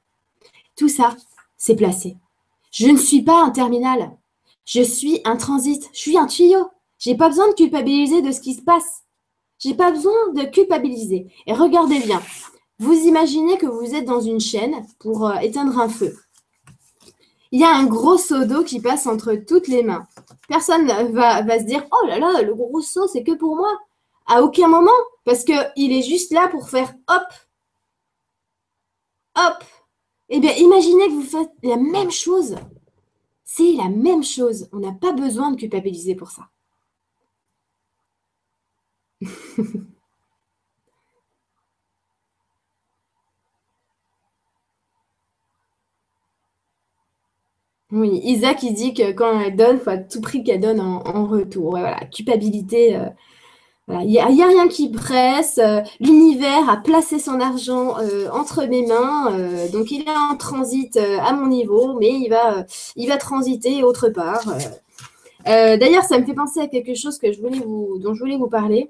[0.76, 1.16] Tout ça,
[1.56, 2.18] c'est placé.
[2.72, 4.18] Je ne suis pas un terminal.
[4.66, 5.88] Je suis un transit.
[5.94, 6.66] Je suis un tuyau.
[6.98, 9.04] J'ai pas besoin de culpabiliser de ce qui se passe.
[9.60, 11.28] J'ai pas besoin de culpabiliser.
[11.46, 12.24] Et regardez bien,
[12.80, 16.18] vous imaginez que vous êtes dans une chaîne pour euh, éteindre un feu.
[17.54, 20.08] Il y a un gros seau d'eau qui passe entre toutes les mains.
[20.48, 23.80] Personne va, va se dire Oh là là, le gros seau, c'est que pour moi.
[24.26, 24.90] À aucun moment,
[25.24, 27.24] parce qu'il est juste là pour faire hop,
[29.38, 29.64] hop.
[30.30, 32.56] Eh bien, imaginez que vous faites la même chose.
[33.46, 34.68] C'est la même chose.
[34.72, 36.50] On n'a pas besoin de culpabiliser pour ça.
[47.94, 50.80] Oui, Isaac, il dit que quand elle donne, il faut à tout prix qu'elle donne
[50.80, 51.70] en, retour.
[51.72, 52.96] voilà, culpabilité.
[52.96, 53.06] Euh,
[54.02, 55.60] il n'y a, rien qui presse.
[55.60, 59.38] Euh, l'univers a placé son argent euh, entre mes mains.
[59.72, 62.66] donc, il est en transit à mon niveau, mais il va,
[62.96, 64.44] il va transiter autre part.
[65.46, 68.38] D'ailleurs, ça me fait penser à quelque chose que je voulais vous, dont je voulais
[68.38, 68.90] vous parler.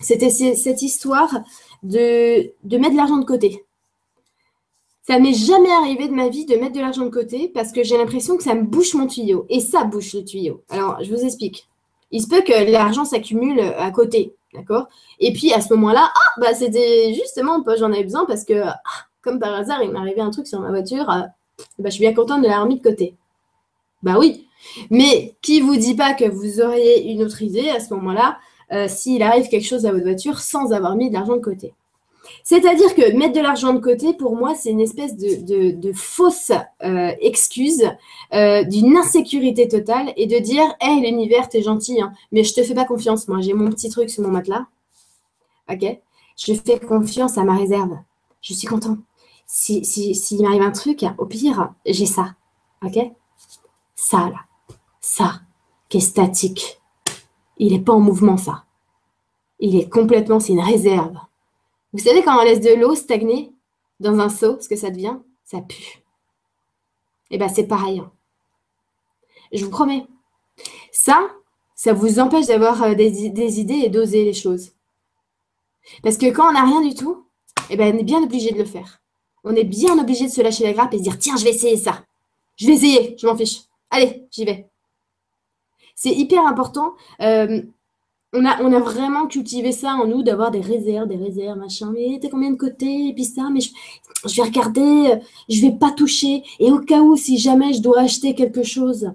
[0.00, 1.40] C'était cette histoire
[1.82, 3.64] de, de mettre l'argent de côté.
[5.06, 7.82] Ça m'est jamais arrivé de ma vie de mettre de l'argent de côté parce que
[7.82, 9.44] j'ai l'impression que ça me bouche mon tuyau.
[9.50, 10.62] Et ça bouche le tuyau.
[10.70, 11.68] Alors, je vous explique.
[12.10, 14.34] Il se peut que l'argent s'accumule à côté.
[14.54, 14.88] D'accord?
[15.20, 18.80] Et puis à ce moment-là, ah, bah, c'était justement, j'en avais besoin parce que, ah,
[19.20, 21.10] comme par hasard, il m'est arrivé un truc sur ma voiture.
[21.10, 21.22] Euh,
[21.78, 23.14] bah, je suis bien contente de l'avoir mis de côté.
[24.02, 24.46] Bah oui.
[24.90, 28.38] Mais qui vous dit pas que vous auriez une autre idée à ce moment-là
[28.72, 31.74] euh, s'il arrive quelque chose à votre voiture sans avoir mis de l'argent de côté?
[32.42, 36.52] C'est-à-dire que mettre de l'argent de côté, pour moi, c'est une espèce de, fausse
[36.82, 37.84] euh, excuse
[38.32, 42.62] euh, d'une insécurité totale et de dire Hé, l'univers, t'es gentil, hein, mais je te
[42.62, 43.28] fais pas confiance.
[43.28, 44.66] Moi, j'ai mon petit truc sur mon matelas.
[45.70, 45.84] Ok?
[46.36, 47.96] Je fais confiance à ma réserve.
[48.40, 48.98] Je suis content.
[49.46, 52.34] S'il si, si, m'arrive un truc, au pire, j'ai ça.
[52.82, 52.98] Ok?
[53.94, 54.40] Ça, là.
[55.00, 55.40] Ça,
[55.88, 56.80] qui est statique.
[57.58, 58.64] Il n'est pas en mouvement, ça.
[59.60, 61.16] Il est complètement, c'est une réserve.
[61.94, 63.52] Vous savez, quand on laisse de l'eau stagner
[64.00, 66.02] dans un seau, ce que ça devient Ça pue.
[67.30, 68.00] Eh bien, c'est pareil.
[68.00, 68.12] Hein.
[69.52, 70.04] Je vous promets.
[70.90, 71.30] Ça,
[71.76, 74.72] ça vous empêche d'avoir euh, des, idées et d'oser les choses.
[76.02, 77.28] Parce que quand on n'a rien du tout,
[77.70, 79.00] eh ben, on est bien obligé de le faire.
[79.44, 81.50] On est bien obligé de se lâcher la grappe et se dire tiens, je vais
[81.50, 82.04] essayer ça.
[82.56, 83.60] Je vais essayer, je m'en fiche.
[83.90, 84.68] Allez, j'y vais.
[85.94, 86.94] C'est hyper important.
[87.20, 87.62] Euh,
[88.34, 91.92] on a, on a vraiment cultivé ça en nous, d'avoir des réserves, des réserves, machin.
[91.92, 95.92] Mais t'as combien de côtés Et puis ça, mais je, vais regarder, je vais pas
[95.92, 96.42] toucher.
[96.58, 99.12] Et au cas où, si jamais je dois acheter quelque chose,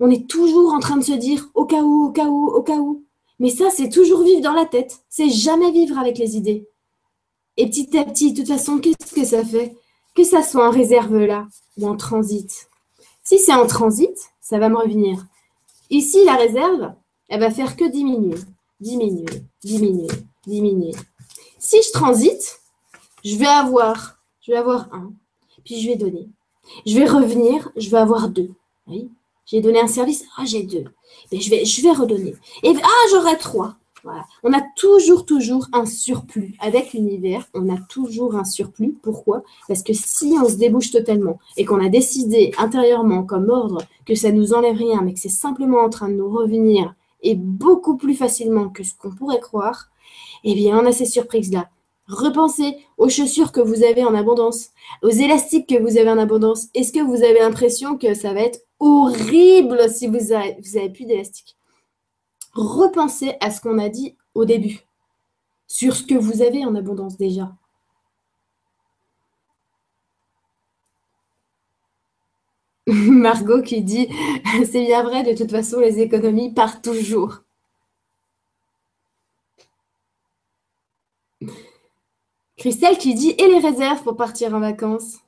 [0.00, 2.62] on est toujours en train de se dire au cas où, au cas où, au
[2.62, 3.04] cas où.
[3.38, 5.00] Mais ça, c'est toujours vivre dans la tête.
[5.10, 6.66] C'est jamais vivre avec les idées.
[7.58, 9.76] Et petit à petit, de toute façon, qu'est-ce que ça fait?
[10.14, 11.46] Que ça soit en réserve là
[11.76, 12.68] ou en transit.
[13.22, 15.26] Si c'est en transit, ça va me revenir.
[15.90, 16.92] Ici, la réserve,
[17.28, 18.38] elle va faire que diminuer,
[18.80, 20.08] diminuer, diminuer,
[20.46, 20.94] diminuer.
[21.58, 22.60] Si je transite,
[23.24, 25.12] Je vais avoir, je vais avoir un,
[25.64, 26.28] puis je vais donner.
[26.86, 28.50] Je vais revenir, je vais avoir deux.
[28.86, 29.10] Oui,
[29.46, 30.84] j'ai donné un service, ah j'ai deux.
[31.32, 32.36] Mais je vais, je vais redonner.
[32.62, 33.74] Et ah j'aurai trois.
[34.44, 36.54] On a toujours, toujours un surplus.
[36.60, 38.96] Avec l'univers, on a toujours un surplus.
[39.02, 39.42] Pourquoi?
[39.66, 44.14] Parce que si on se débouche totalement et qu'on a décidé intérieurement comme ordre que
[44.14, 46.94] ça nous enlève rien, mais que c'est simplement en train de nous revenir
[47.26, 49.90] et beaucoup plus facilement que ce qu'on pourrait croire,
[50.44, 51.68] eh bien, on a ces surprises-là.
[52.06, 54.68] Repensez aux chaussures que vous avez en abondance,
[55.02, 56.68] aux élastiques que vous avez en abondance.
[56.74, 61.56] Est-ce que vous avez l'impression que ça va être horrible si vous avez, plus d'élastiques?
[62.54, 64.86] Repensez à ce qu'on a dit au début,
[65.66, 67.50] sur ce que vous avez en abondance déjà.
[72.92, 74.08] Margot qui dit
[74.70, 77.40] C'est bien vrai, de toute façon, les économies partent toujours.
[82.56, 85.25] Christelle qui dit Et les réserves pour partir en vacances?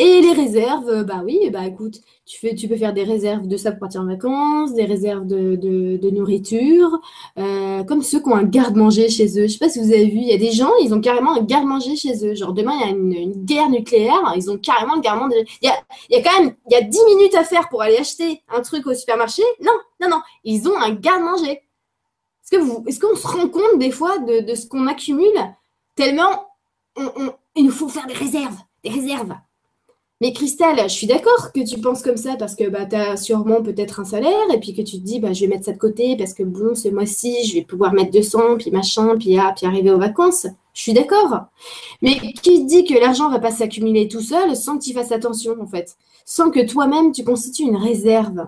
[0.00, 3.46] Et les réserves, euh, bah oui, bah écoute, tu, fais, tu peux faire des réserves
[3.46, 6.98] de ça pour partir en vacances, des réserves de, nourriture,
[7.36, 9.40] euh, comme ceux qui ont un garde-manger chez eux.
[9.40, 11.02] Je ne sais pas si vous avez vu, il y a des gens, ils ont
[11.02, 12.34] carrément un garde-manger chez eux.
[12.34, 15.44] Genre demain, il y a une, guerre nucléaire, ils ont carrément le garde-manger.
[15.60, 15.74] Il y a,
[16.08, 18.62] y a quand même, il y a 10 minutes à faire pour aller acheter un
[18.62, 19.42] truc au supermarché.
[19.62, 21.60] Non, non, non, ils ont un garde-manger.
[22.50, 25.28] Est-ce qu'on se rend compte des fois de, ce qu'on accumule
[25.94, 26.46] tellement
[27.54, 29.34] il nous faut faire des réserves, des réserves.
[30.20, 33.16] Mais Christelle, je suis d'accord que tu penses comme ça parce que bah, tu as
[33.16, 35.72] sûrement peut-être un salaire et puis que tu te dis bah, je vais mettre ça
[35.72, 39.38] de côté parce que bon, ce mois-ci, je vais pouvoir mettre 200, puis machin, puis,
[39.38, 40.46] ah, puis arriver aux vacances.
[40.74, 41.46] Je suis d'accord.
[42.02, 45.56] Mais qui dit que l'argent va pas s'accumuler tout seul sans que tu fasses attention
[45.58, 45.96] en fait?
[46.26, 48.46] Sans que toi-même tu constitues une réserve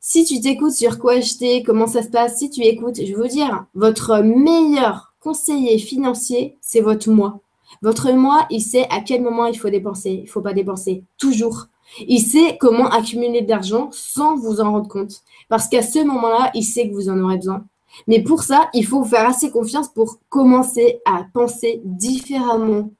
[0.00, 3.28] Si tu t'écoutes sur quoi acheter, comment ça se passe, si tu écoutes, je veux
[3.28, 7.40] dire, votre meilleur conseiller financier, c'est votre moi.
[7.80, 11.04] Votre moi, il sait à quel moment il faut dépenser, il ne faut pas dépenser,
[11.18, 11.68] toujours.
[12.06, 15.22] Il sait comment accumuler de l'argent sans vous en rendre compte.
[15.48, 17.64] Parce qu'à ce moment-là, il sait que vous en aurez besoin.
[18.06, 22.90] Mais pour ça, il faut vous faire assez confiance pour commencer à penser différemment.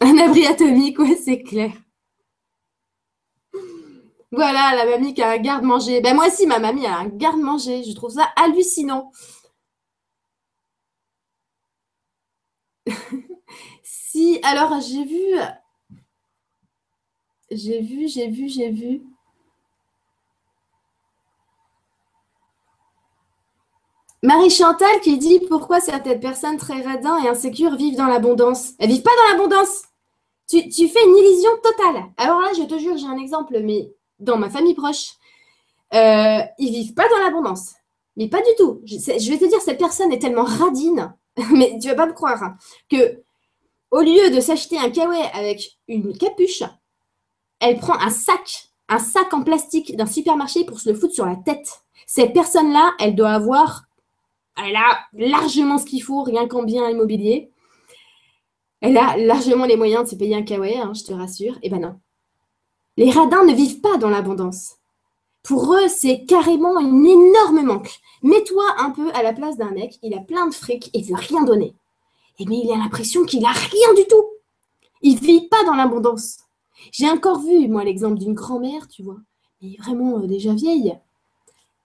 [0.00, 1.72] Un abri atomique, ouais, c'est clair.
[4.30, 6.02] Voilà, la mamie qui a un garde-manger.
[6.02, 7.82] Ben moi aussi, ma mamie a un garde-manger.
[7.82, 9.10] Je trouve ça hallucinant.
[13.82, 15.34] si, alors j'ai vu,
[17.50, 19.02] j'ai vu, j'ai vu, j'ai vu.
[24.22, 28.72] Marie Chantal qui dit pourquoi certaines personnes très radins et insécures vivent dans l'abondance?
[28.78, 29.82] Elles vivent pas dans l'abondance.
[30.48, 32.04] Tu, fais une illusion totale.
[32.16, 35.12] Alors là, je te jure, j'ai un exemple, mais dans ma famille proche,
[35.94, 37.74] euh, ils vivent pas dans l'abondance.
[38.16, 38.80] Mais pas du tout.
[38.84, 41.14] Je, je, vais te dire, cette personne est tellement radine
[41.52, 42.56] mais tu vas pas me croire, hein,
[42.90, 43.22] que
[43.90, 46.62] au lieu de s'acheter un kawaii avec une capuche,
[47.60, 51.26] elle prend un sac, un sac en plastique d'un supermarché pour se le foutre sur
[51.26, 51.82] la tête.
[52.06, 53.84] Cette personne-là, elle doit avoir,
[54.56, 57.50] elle a largement ce qu'il faut, rien qu'en bien immobilier.
[58.80, 61.58] Elle a largement les moyens de se payer un kawaii, hein, je te rassure.
[61.62, 61.98] Eh ben non.
[62.96, 64.77] Les radins ne vivent pas dans l'abondance.
[65.48, 68.00] Pour eux, c'est carrément un énorme manque.
[68.22, 71.06] Mets-toi un peu à la place d'un mec, il a plein de fric et il
[71.06, 71.74] veut rien donner.
[72.38, 74.26] Et mais il a l'impression qu'il a rien du tout.
[75.00, 76.40] Il vit pas dans l'abondance.
[76.92, 79.16] J'ai encore vu, moi, l'exemple d'une grand-mère, tu vois,
[79.62, 80.94] mais vraiment euh, déjà vieille,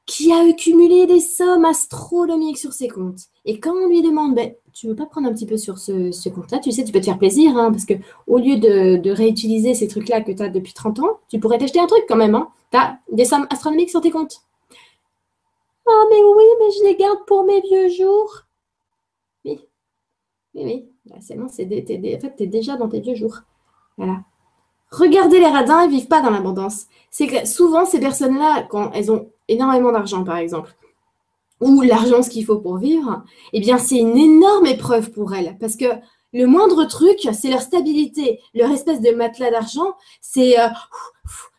[0.06, 3.30] qui a accumulé des sommes astronomiques sur ses comptes.
[3.46, 6.30] Et quand on lui demande, ben, tu veux pas prendre un petit peu sur ce,
[6.30, 6.60] compte-là?
[6.60, 7.94] Tu sais, tu peux te faire plaisir, hein, parce que
[8.28, 11.80] au lieu de, réutiliser ces trucs-là que tu as depuis 30 ans, tu pourrais t'acheter
[11.80, 12.36] un truc quand même.
[12.36, 12.50] Hein.
[12.72, 14.42] Tu as des sommes astronomiques sur tes comptes.
[15.88, 18.44] Ah, mais oui, mais je les garde pour mes vieux jours.
[19.46, 19.60] Oui,
[20.56, 20.90] oui, oui.
[21.06, 23.42] Bah, c'est bon, c'est en fait, tu es déjà dans tes vieux jours.
[23.98, 24.24] Voilà.
[24.92, 26.86] Regardez les radins, ils ne vivent pas dans l'abondance.
[27.10, 30.76] C'est que souvent, ces personnes-là, quand elles ont énormément d'argent, par exemple,
[31.64, 33.24] ou l'argent, ce qu'il faut pour vivre,
[33.54, 35.58] eh bien, c'est une énorme épreuve pour elles.
[35.60, 35.86] Parce que
[36.34, 38.40] le moindre truc, c'est leur stabilité.
[38.54, 40.68] Leur espèce de matelas d'argent, c'est euh,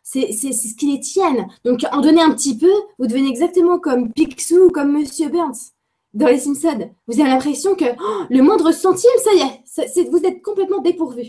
[0.02, 1.48] c'est ce qui les tienne.
[1.64, 5.72] Donc, en donner un petit peu, vous devenez exactement comme Picsou ou comme Monsieur Burns
[6.12, 6.90] dans les Simpsons.
[7.08, 11.24] Vous avez l'impression que oh, le moindre centime, ça y est, vous êtes complètement dépourvu.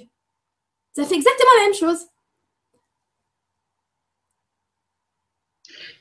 [0.96, 2.06] Ça fait exactement la même chose.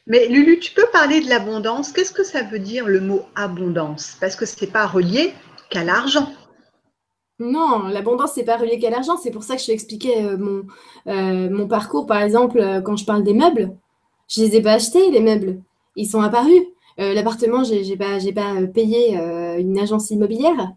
[0.07, 1.93] Mais Lulu, tu peux parler de l'abondance.
[1.93, 4.17] Qu'est-ce que ça veut dire le mot abondance?
[4.21, 5.33] Parce que ce n'est pas relié
[5.71, 6.31] qu'à l'argent.
[7.41, 9.17] Non, l'abondance, n'est pas relié qu'à l'argent.
[9.17, 10.65] C'est pour ça que je t'expliquais euh, mon,
[11.09, 13.75] euh, mon parcours, par exemple, euh, quand je parle des meubles.
[14.29, 15.61] Je ne les ai pas achetés, les meubles.
[15.97, 16.63] Ils sont apparus.
[16.97, 19.17] L'appartement, j'ai n'ai pas, pas payé
[19.59, 20.73] une agence immobilière.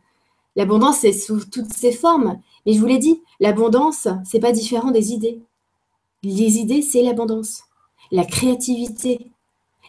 [0.55, 2.39] L'abondance, c'est sous toutes ses formes.
[2.65, 5.39] Mais je vous l'ai dit, l'abondance, c'est pas différent des idées.
[6.23, 7.66] Les idées, c'est l'abondance.
[8.11, 9.31] La créativité.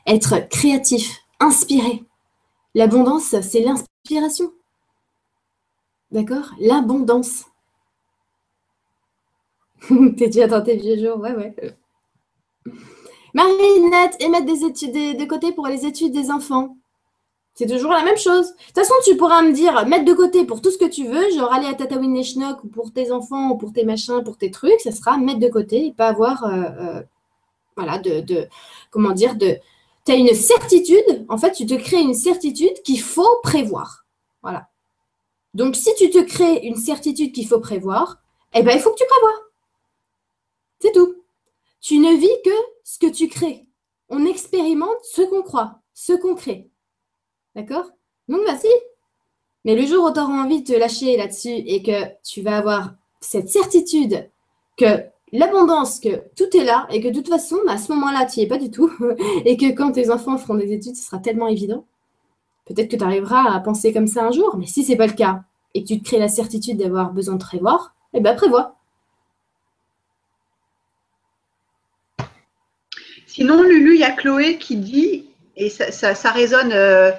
[0.06, 2.04] Être créatif, inspiré.
[2.74, 4.52] L'abondance, c'est l'inspiration.
[6.10, 6.52] D'accord?
[6.60, 7.44] L'abondance.
[9.88, 11.54] T'es déjà dans tes vieux jours, ouais, ouais.
[13.34, 16.76] Marinette, et mettre des études de côté pour les études des enfants.
[17.54, 18.52] C'est toujours la même chose.
[18.52, 21.06] De toute façon, tu pourras me dire, mettre de côté pour tout ce que tu
[21.06, 22.14] veux, genre aller à Tatawin
[22.62, 25.48] ou pour tes enfants, ou pour tes machins, pour tes trucs, ça sera mettre de
[25.48, 27.02] côté et pas avoir, euh, euh,
[27.78, 28.48] voilà, de,
[28.90, 29.56] comment dire, de,
[30.04, 34.04] tu as une certitude, en fait, tu te crées une certitude qu'il faut prévoir.
[34.42, 34.68] Voilà.
[35.54, 38.20] Donc, si tu te crées une certitude qu'il faut prévoir,
[38.52, 39.44] eh ben, il faut que tu prévois.
[40.80, 41.22] C'est tout.
[41.80, 42.50] Tu ne vis que
[42.82, 43.66] ce que tu crées.
[44.08, 46.68] On expérimente ce qu'on croit, ce qu'on crée.
[47.54, 47.88] D'accord?
[48.26, 48.72] Donc, vas-y.
[49.64, 52.58] Mais le jour où tu auras envie de te lâcher là-dessus et que tu vas
[52.58, 54.28] avoir cette certitude
[54.76, 58.40] que l'abondance, que tout est là et que de toute façon, à ce moment-là, tu
[58.40, 58.90] n'y es pas du tout
[59.44, 61.84] et que quand tes enfants feront des études, ce sera tellement évident.
[62.66, 65.06] Peut-être que tu arriveras à penser comme ça un jour, mais si ce n'est pas
[65.06, 65.42] le cas
[65.74, 68.76] et que tu te crées la certitude d'avoir besoin de prévoir, eh bien prévois.
[73.26, 75.26] Sinon, Lulu, il y a Chloé qui dit,
[75.56, 77.12] et ça, résonne euh,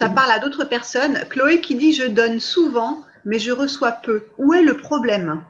[0.00, 1.18] ça parle à d'autres personnes.
[1.28, 4.24] Chloé qui dit Je donne souvent, mais je reçois peu.
[4.38, 5.42] Où est le problème?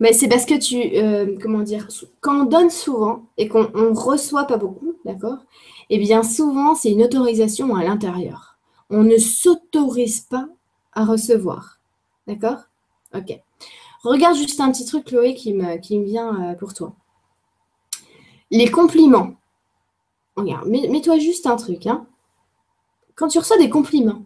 [0.00, 1.88] Mais c'est parce que tu, euh, comment dire,
[2.20, 5.38] quand on donne souvent et qu'on ne reçoit pas beaucoup, d'accord
[5.90, 8.58] Eh bien, souvent, c'est une autorisation à l'intérieur.
[8.90, 10.48] On ne s'autorise pas
[10.92, 11.78] à recevoir.
[12.26, 12.64] D'accord?
[13.14, 13.38] Ok.
[14.02, 16.94] Regarde juste un petit truc, Chloé, qui me, vient euh, pour toi.
[18.50, 19.34] Les compliments.
[20.36, 21.86] Regarde, mets-toi juste un truc.
[21.86, 22.06] Hein.
[23.14, 24.24] Quand tu reçois des compliments,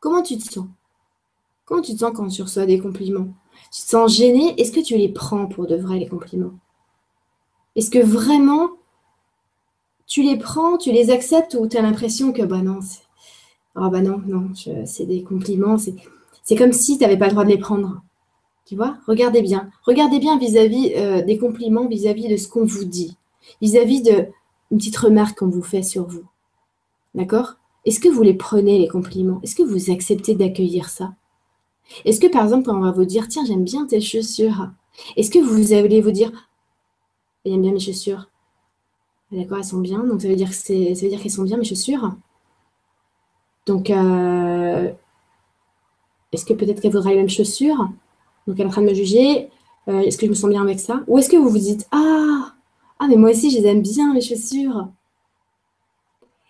[0.00, 0.66] comment tu te sens?
[1.64, 3.28] Comment tu te sens quand tu reçois des compliments?
[3.72, 6.52] Tu te sens gêné Est-ce que tu les prends pour de vrai, les compliments?
[7.76, 8.70] Est-ce que vraiment
[10.06, 13.00] tu les prends, tu les acceptes ou tu as l'impression que bah non, c'est.
[13.76, 14.50] Oh bah non, non,
[14.84, 18.02] c'est des compliments, c'est comme si tu n'avais pas le droit de les prendre.
[18.66, 18.98] Tu vois?
[19.06, 19.70] Regardez bien.
[19.86, 23.16] Regardez bien vis-à-vis euh, des compliments, vis-à-vis de ce qu'on vous dit,
[23.62, 24.26] vis-à-vis de
[24.70, 26.24] une petite remarque qu'on vous fait sur vous.
[27.14, 27.54] D'accord?
[27.84, 29.40] Est-ce que vous les prenez, les compliments?
[29.42, 31.14] Est-ce que vous acceptez d'accueillir ça?
[32.04, 34.70] Est-ce que, par exemple, quand on va vous dire, tiens, j'aime bien tes chaussures,
[35.16, 36.30] est-ce que vous allez vous dire,
[37.44, 38.28] j'aime bien mes chaussures
[39.30, 42.14] D'accord, elles sont bien, donc ça veut dire, qu'elles sont bien, mes chaussures.
[43.66, 44.92] Donc, euh,
[46.32, 47.88] est-ce que peut-être qu'elle voudra les mêmes chaussures?
[48.46, 49.48] Donc, elle est en train de me juger.
[49.88, 51.02] Euh, est-ce que je me sens bien avec ça?
[51.06, 52.54] Ou est-ce que vous vous dites, ah,
[52.98, 54.88] ah, mais moi aussi, je les aime bien, mes chaussures.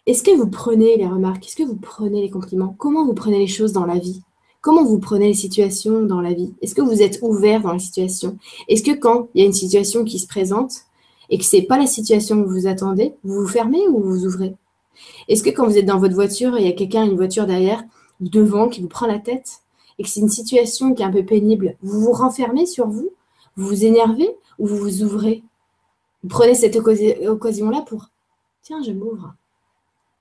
[0.06, 1.46] Est-ce que vous prenez les remarques?
[1.46, 2.74] Est-ce que vous prenez les compliments?
[2.76, 4.22] Comment vous prenez les choses dans la vie?
[4.62, 6.54] Comment vous prenez les situations dans la vie?
[6.62, 8.38] Est-ce que vous êtes ouvert dans les situations?
[8.68, 10.72] Est-ce que quand il y a une situation qui se présente
[11.30, 14.24] et que ce n'est pas la situation que vous attendez, vous vous fermez ou vous
[14.24, 14.54] ouvrez?
[15.26, 17.46] Est-ce que quand vous êtes dans votre voiture et il y a quelqu'un, une voiture
[17.46, 17.82] derrière,
[18.20, 19.62] ou devant, qui vous prend la tête
[19.98, 23.10] et que c'est une situation qui est un peu pénible, vous vous renfermez sur vous?
[23.56, 24.30] Vous vous énervez
[24.60, 25.42] ou vous vous ouvrez?
[26.22, 28.10] Vous prenez cette occasion-là pour
[28.62, 29.34] tiens, je m'ouvre.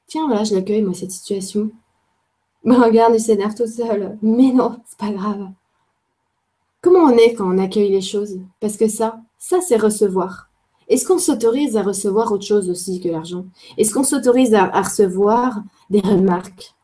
[0.08, 1.70] Tiens, voilà, je l'accueille, moi, cette situation.
[2.64, 4.18] Mais regarde, il s'énerve tout seul.
[4.22, 5.50] Mais non, c'est pas grave.
[6.82, 8.40] Comment on est quand on accueille les choses?
[8.60, 10.50] Parce que ça, ça, c'est recevoir.
[10.88, 13.46] Est-ce qu'on s'autorise à recevoir autre chose aussi que l'argent?
[13.78, 16.76] Est-ce qu'on s'autorise à, recevoir des remarques?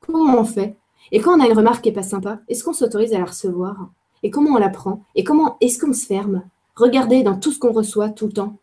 [0.00, 0.76] Comment on fait?
[1.10, 3.26] Et quand on a une remarque qui n'est pas sympa, est-ce qu'on s'autorise à la
[3.26, 3.90] recevoir?
[4.22, 5.04] Et comment on la prend?
[5.14, 6.44] Et comment est-ce qu'on se ferme?
[6.76, 8.56] Regardez dans tout ce qu'on reçoit tout le temps.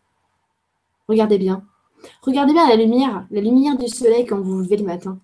[1.08, 1.62] Regardez bien.
[2.22, 5.18] Regardez bien la lumière, la lumière du soleil quand vous vous levez le matin.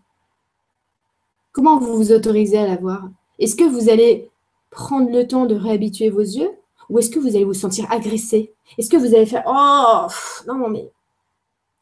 [1.57, 3.09] Comment vous vous autorisez à la voir?
[3.39, 4.31] Est-ce que vous allez
[4.69, 6.51] prendre le temps de réhabituer vos yeux
[6.91, 8.53] ou est-ce que vous allez vous sentir agressé?
[8.77, 10.07] Est-ce que vous allez faire Oh
[10.47, 10.91] Non, non, mais.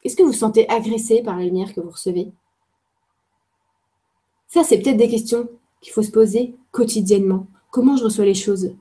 [0.05, 2.31] Est-ce que vous vous sentez agressé par la lumière que vous recevez?
[4.47, 5.49] Ça, c'est peut-être des questions
[5.81, 7.47] qu'il faut se poser quotidiennement.
[7.69, 8.73] Comment je reçois les choses?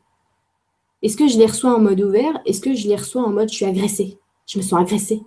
[1.02, 2.40] Est-ce que je les reçois en mode ouvert?
[2.46, 4.20] Est-ce que je les reçois en mode je suis agressée?
[4.46, 5.22] Je me sens agressée?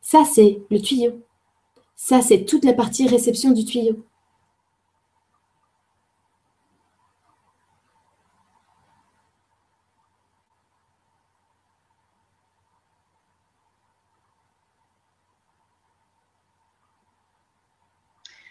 [0.00, 1.22] Ça, c'est le tuyau.
[1.96, 4.04] Ça, c'est toute la partie réception du tuyau.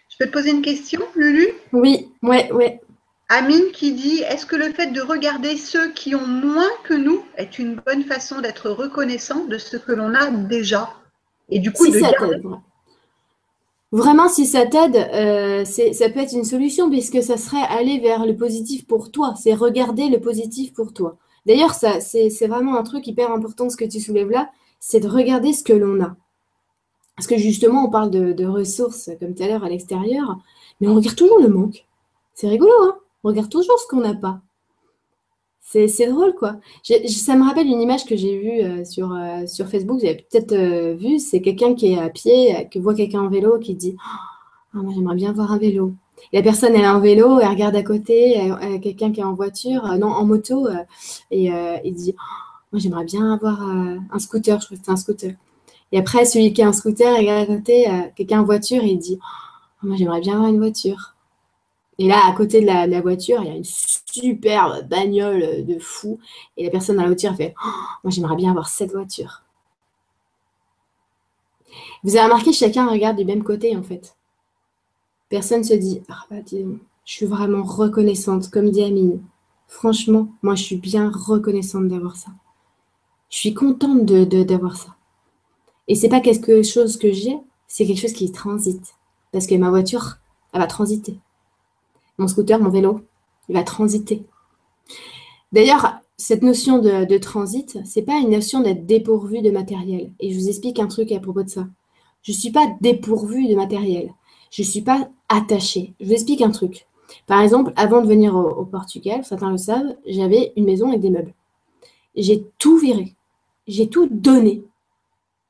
[0.09, 1.49] Je peux te poser une question, Lulu?
[1.73, 2.81] Oui, ouais, ouais.
[3.30, 7.23] Amine qui dit Est-ce que le fait de regarder ceux qui ont moins que nous
[7.38, 10.89] est une bonne façon d'être reconnaissant de ce que l'on a déjà?
[11.49, 12.43] Et du coup, si ça t'aide.
[13.95, 18.26] Vraiment, si ça t'aide, euh, ça peut être une solution puisque ça serait aller vers
[18.26, 19.35] le positif pour toi.
[19.41, 21.15] C'est regarder le positif pour toi.
[21.45, 24.49] D'ailleurs, c'est vraiment un truc hyper important ce que tu soulèves là,
[24.81, 26.17] c'est de regarder ce que l'on a.
[27.15, 30.39] Parce que justement, on parle de, de ressources comme tout à l'heure à l'extérieur,
[30.81, 31.85] mais on regarde toujours le manque.
[32.34, 32.97] C'est rigolo, hein?
[33.23, 34.41] On regarde toujours ce qu'on n'a pas.
[35.67, 36.57] C'est drôle, quoi.
[36.83, 40.15] ça me rappelle une image que j'ai vue euh, sur, euh, sur Facebook, vous avez
[40.15, 43.73] peut-être euh, vu, c'est quelqu'un qui est à pied, qui voit quelqu'un en vélo, qui
[43.73, 43.97] dit
[44.75, 45.93] oh, j'aimerais bien voir un vélo.
[46.31, 48.39] la personne, elle est en vélo, elle regarde à côté,
[48.81, 50.67] quelqu'un qui est en voiture, non, en moto,
[51.31, 51.51] et
[51.83, 52.21] il dit oh,
[52.71, 54.61] Moi, j'aimerais bien avoir un scooter.
[54.61, 55.33] Je crois que c'est un scooter.
[55.91, 57.85] Et après, celui qui a un scooter, il regarde à côté,
[58.15, 61.14] quelqu'un en voiture, et il dit oh, Moi, j'aimerais bien avoir une voiture.
[61.97, 66.19] Et là, à côté de la, voiture, il y a une superbe bagnole de fou.
[66.57, 67.69] Et la personne dans la voiture fait oh,
[68.03, 69.43] Moi, j'aimerais bien avoir cette voiture.
[72.03, 74.15] Vous avez remarqué, chacun regarde du même côté, en fait.
[75.30, 79.22] Personne se dit Ah, bah, je suis vraiment reconnaissante, comme dit Amine.
[79.67, 82.31] Franchement, moi, je suis bien reconnaissante d'avoir ça.
[83.30, 84.95] Je suis contente d'avoir de, d'avoir ça.
[85.88, 88.95] Et c'est pas quelque chose que j'ai, c'est quelque chose qui transite.
[89.31, 90.17] Parce que ma voiture,
[90.53, 91.19] elle va transiter
[92.17, 93.01] mon scooter, mon vélo,
[93.49, 94.23] il va transiter.
[95.51, 100.11] D'ailleurs, cette notion de, transit, c'est pas une notion d'être dépourvu de matériel.
[100.19, 101.67] Et je vous explique un truc à propos de ça.
[102.23, 104.13] Je ne suis pas dépourvu de matériel.
[104.51, 105.93] Je ne suis pas attaché.
[105.99, 106.87] Je vous explique un truc.
[107.27, 111.09] Par exemple, avant de venir au, Portugal, certains le savent, j'avais une maison avec des
[111.09, 111.33] meubles.
[112.15, 113.13] J'ai tout viré.
[113.67, 114.63] J'ai tout donné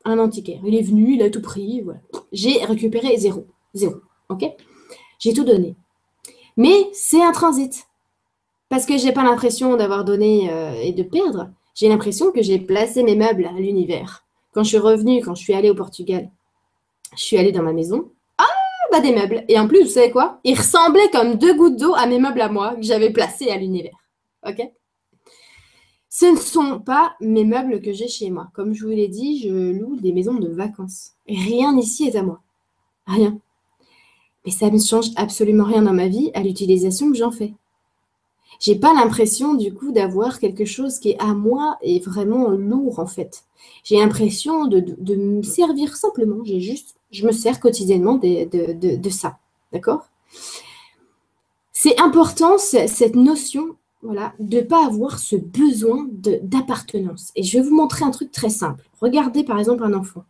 [0.03, 0.61] un antiquaire.
[0.65, 1.83] Il est venu, il a tout pris.
[2.31, 3.45] J'ai récupéré zéro.
[3.73, 3.95] Zéro.
[4.29, 4.45] OK?
[5.19, 5.75] J'ai tout donné.
[6.57, 7.87] Mais c'est un transit.
[8.69, 11.49] Parce que j'ai pas l'impression d'avoir donné euh, et de perdre.
[11.75, 14.25] J'ai l'impression que j'ai placé mes meubles à l'univers.
[14.53, 16.29] Quand je suis revenue, quand je suis allée au Portugal,
[17.15, 18.09] je suis allée dans ma maison.
[18.37, 18.45] Ah,
[18.91, 19.43] bah des meubles.
[19.49, 20.39] Et en plus, vous savez quoi?
[20.43, 23.57] Ils ressemblaient comme deux gouttes d'eau à mes meubles à moi que j'avais placés à
[23.57, 23.97] l'univers.
[24.47, 24.61] OK?
[26.09, 28.47] Ce ne sont pas mes meubles que j'ai chez moi.
[28.53, 31.11] Comme je vous l'ai dit, je loue des maisons de vacances.
[31.27, 32.39] Rien ici est à moi.
[33.05, 33.37] Rien.
[34.45, 37.53] Mais ça ne change absolument rien dans ma vie à l'utilisation que j'en fais.
[38.59, 42.99] J'ai pas l'impression du coup d'avoir quelque chose qui est à moi et vraiment lourd
[42.99, 43.43] en fait.
[43.83, 46.43] J'ai l'impression de, me servir simplement.
[46.45, 49.39] J'ai juste, je me sers quotidiennement de, de ça.
[49.73, 50.07] D'accord?
[51.73, 57.31] C'est important cette notion voilà, de pas avoir ce besoin d'appartenance.
[57.35, 58.87] Et je vais vous montrer un truc très simple.
[59.01, 60.23] Regardez par exemple un enfant.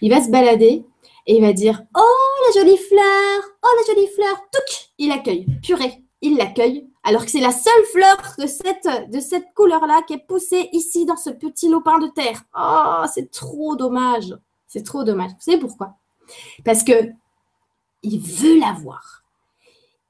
[0.00, 0.84] Il va se balader
[1.26, 5.46] et il va dire Oh la jolie fleur Oh la jolie fleur Touc Il accueille.
[5.62, 6.88] Purée, il l'accueille.
[7.04, 11.04] Alors que c'est la seule fleur de cette, de cette couleur-là qui est poussée ici
[11.04, 12.42] dans ce petit lopin de terre.
[12.56, 14.36] Oh, c'est trop dommage.
[14.66, 15.32] C'est trop dommage.
[15.32, 15.96] Vous savez pourquoi?
[16.64, 17.10] Parce que
[18.02, 19.24] il veut l'avoir.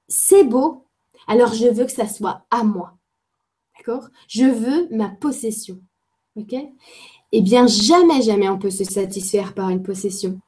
[0.08, 0.86] C'est beau,
[1.26, 2.94] alors je veux que ça soit à moi.
[3.76, 4.08] D'accord?
[4.28, 5.78] Je veux ma possession.
[6.36, 6.54] OK?
[7.32, 10.40] Eh bien, jamais, jamais on peut se satisfaire par une possession.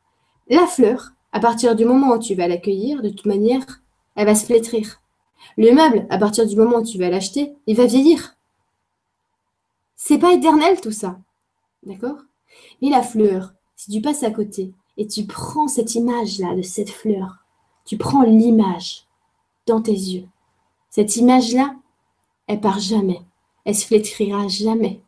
[0.49, 3.65] La fleur, à partir du moment où tu vas l'accueillir, de toute manière,
[4.15, 5.01] elle va se flétrir.
[5.57, 8.37] Le meuble, à partir du moment où tu vas l'acheter, il va vieillir.
[9.97, 11.19] C'est pas éternel tout ça.
[11.83, 12.19] D'accord?
[12.83, 16.91] Mais la fleur, si tu passes à côté et tu prends cette image-là de cette
[16.91, 17.39] fleur,
[17.85, 19.07] tu prends l'image
[19.66, 20.27] dans tes yeux.
[20.91, 21.75] Cette image-là,
[22.47, 23.21] elle part jamais.
[23.65, 25.01] Elle se flétrira jamais.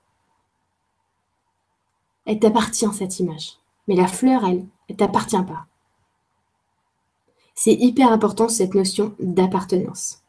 [2.25, 3.59] Elle t'appartient, cette image.
[3.89, 5.67] Mais la fleur, elle, elle t'appartient pas.
[7.57, 10.23] C'est hyper important cette notion d'appartenance.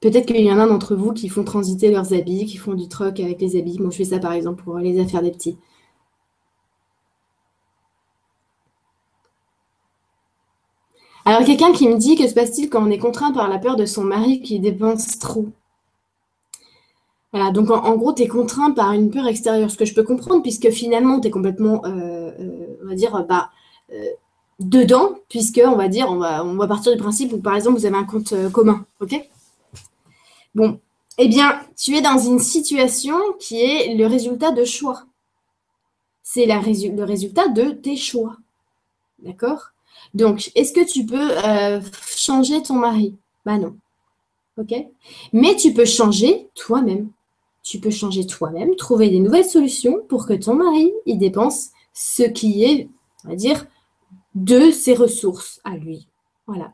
[0.00, 2.88] Peut-être qu'il y en a d'entre vous qui font transiter leurs habits, qui font du
[2.88, 3.78] troc avec les habits.
[3.80, 5.56] Moi, je fais ça par exemple pour les affaires des petits.
[11.24, 13.76] Alors, quelqu'un qui me dit que se passe-t-il quand on est contraint par la peur
[13.76, 15.46] de son mari qui dépense trop?
[17.32, 20.02] Voilà, donc en, gros, tu es contraint par une peur extérieure, ce que je peux
[20.02, 23.50] comprendre, puisque finalement, tu es complètement, euh, euh, on va dire, bah,
[23.92, 24.10] euh,
[24.60, 27.78] dedans, puisque, on va dire, on va, on va partir du principe où, par exemple,
[27.78, 29.28] vous avez un compte commun, ok?
[30.54, 30.80] Bon,
[31.18, 35.04] eh bien, tu es dans une situation qui est le résultat de choix.
[36.22, 38.36] C'est le résultat de tes choix,
[39.18, 39.72] d'accord?
[40.14, 41.28] Donc, est-ce que tu peux
[42.16, 43.14] changer ton mari?
[43.44, 43.76] Bah non.
[44.58, 44.74] OK?
[45.32, 47.10] Mais tu peux changer toi-même
[47.68, 52.22] tu peux changer toi-même, trouver des nouvelles solutions pour que ton mari y dépense ce
[52.22, 52.88] qui est,
[53.26, 53.66] on va dire,
[54.34, 56.08] de ses ressources à lui.
[56.46, 56.72] Voilà.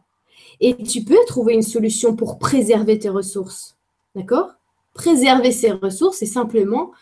[0.61, 3.77] Et tu peux trouver une solution pour préserver tes ressources.
[4.15, 4.53] D'accord?
[4.93, 6.93] Préserver ses ressources, c'est simplement,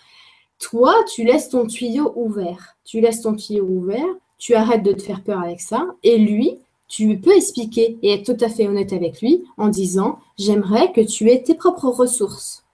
[0.58, 2.78] toi, tu laisses ton tuyau ouvert.
[2.86, 4.08] Tu laisses ton tuyau ouvert,
[4.38, 5.86] tu arrêtes de te faire peur avec ça.
[6.02, 6.56] Et lui,
[6.88, 11.02] tu peux expliquer et être tout à fait honnête avec lui en disant, j'aimerais que
[11.02, 12.64] tu aies tes propres ressources.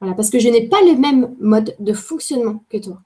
[0.00, 3.00] Voilà, parce que je n'ai pas le même mode de fonctionnement que toi.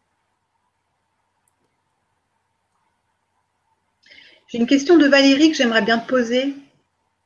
[4.49, 6.55] J'ai une question de Valérie que j'aimerais bien te poser.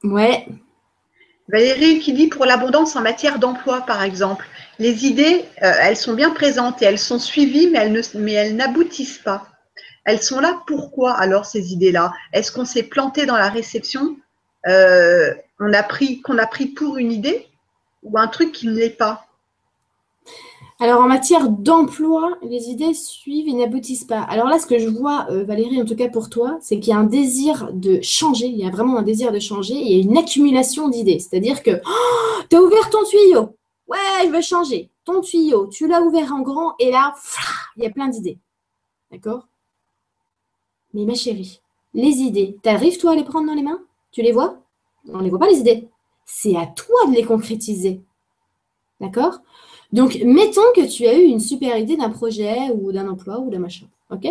[0.04, 0.46] Ouais.
[1.48, 4.46] Valérie qui dit pour l'abondance en matière d'emploi, par exemple,
[4.78, 8.54] les idées, euh, elles sont bien présentes et elles sont suivies, mais elles, mais elles
[8.54, 9.48] n'aboutissent pas.
[10.04, 12.12] Elles sont là pourquoi alors ces idées-là?
[12.32, 14.16] Est-ce qu'on s'est planté dans la réception
[14.68, 17.46] euh, on a pris, Qu'on a pris pour une idée
[18.04, 19.25] ou un truc qui ne l'est pas?
[20.78, 24.20] Alors en matière d'emploi, les idées suivent et n'aboutissent pas.
[24.20, 26.90] Alors là, ce que je vois, euh, Valérie, en tout cas pour toi, c'est qu'il
[26.90, 28.46] y a un désir de changer.
[28.46, 29.74] Il y a vraiment un désir de changer.
[29.74, 31.18] Il y a une accumulation d'idées.
[31.18, 33.56] C'est-à-dire que oh, ouvert ton tuyau.
[33.88, 34.90] Ouais, je veux changer.
[35.04, 37.14] Ton tuyau, tu l'as ouvert en grand et là,
[37.76, 38.38] il y a plein d'idées.
[39.10, 39.46] D'accord?
[40.92, 41.60] Mais ma chérie,
[41.94, 43.80] les idées, t'arrives toi à les prendre dans les mains?
[44.12, 44.58] Tu les vois?
[45.08, 45.88] On ne les voit pas les idées.
[46.26, 48.02] C'est à toi de les concrétiser.
[49.00, 49.40] D'accord?
[49.92, 53.50] Donc, mettons que tu as eu une super idée d'un projet ou d'un emploi ou
[53.50, 53.86] d'un machin.
[54.10, 54.26] OK?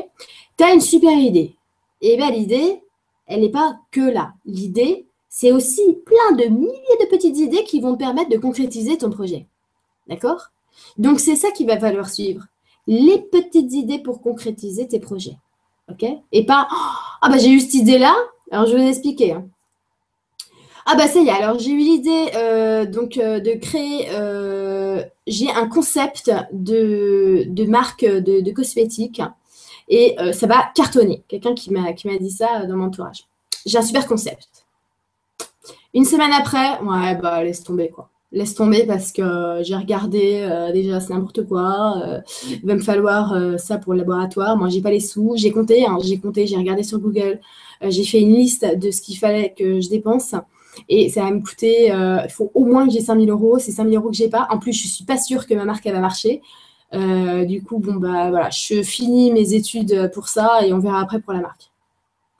[0.57, 1.55] Tu as une super idée.
[2.01, 2.81] Et eh bien, l'idée,
[3.27, 4.33] elle n'est pas que là.
[4.45, 8.97] L'idée, c'est aussi plein de milliers de petites idées qui vont te permettre de concrétiser
[8.97, 9.47] ton projet.
[10.07, 10.51] D'accord?
[10.97, 12.43] Donc, c'est ça qu'il va falloir suivre.
[12.87, 15.37] Les petites idées pour concrétiser tes projets.
[15.91, 16.05] OK?
[16.31, 18.15] Et pas, ah bah j'ai eu cette idée-là.
[18.51, 19.33] Alors, je vais vous expliquer.
[19.33, 19.47] Hein.
[20.87, 25.01] Ah bah ça y est, alors j'ai eu l'idée euh, donc euh, de créer, euh,
[25.25, 29.19] j'ai un concept de, marque de, cosmétiques
[29.89, 31.23] et ça va cartonner.
[31.27, 33.25] Quelqu'un qui m'a dit ça dans mon entourage.
[33.65, 34.47] J'ai un super concept.
[35.95, 38.09] Une semaine après, ouais bah laisse tomber quoi.
[38.31, 42.21] Laisse tomber parce que j'ai regardé déjà c'est n'importe quoi.
[42.47, 44.55] il va me falloir ça pour le laboratoire.
[44.55, 45.33] Moi j'ai pas les sous.
[45.35, 47.39] J'ai compté, hein, j'ai compté, j'ai regardé sur Google.
[47.81, 50.35] j'ai fait une liste de ce qu'il fallait que je dépense.
[50.89, 53.59] Et ça va me coûter, euh, il faut au moins que j'ai 5000 euros.
[53.59, 54.47] C'est 5000 euros que j'ai pas.
[54.49, 56.41] En plus, je suis pas sûre que ma marque elle va marcher.
[56.93, 61.01] Euh, du coup, bon bah voilà, je finis mes études pour ça et on verra
[61.01, 61.71] après pour la marque.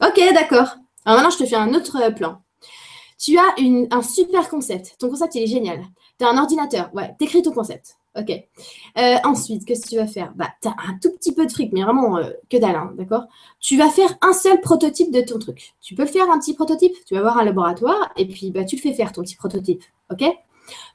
[0.02, 0.78] Ok, d'accord.
[1.06, 2.42] Alors maintenant, je te fais un autre plan.
[3.18, 3.56] Tu as
[3.92, 4.96] un super concept.
[5.00, 5.84] Ton concept, il est génial.
[6.20, 6.90] Tu un ordinateur.
[6.94, 7.98] Ouais, t'écris ton concept.
[8.18, 8.32] Ok.
[8.98, 10.32] Euh, ensuite, qu'est-ce que tu vas faire?
[10.36, 13.26] Bah, tu un tout petit peu de fric, mais vraiment euh, que dalle, hein, d'accord?
[13.60, 15.74] Tu vas faire un seul prototype de ton truc.
[15.82, 18.78] Tu peux faire un petit prototype, tu vas avoir un laboratoire, et puis bah, tu
[18.78, 20.24] le fais faire, ton petit prototype, ok?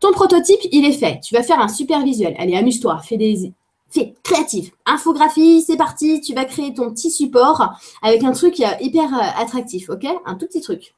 [0.00, 1.20] Ton prototype, il est fait.
[1.22, 2.34] Tu vas faire un super visuel.
[2.38, 3.52] Allez, amuse-toi, fais des...
[3.92, 4.70] Fais créatif.
[4.86, 6.20] Infographie, c'est parti.
[6.20, 10.06] Tu vas créer ton petit support avec un truc hyper euh, attractif, ok?
[10.26, 10.94] Un tout petit truc.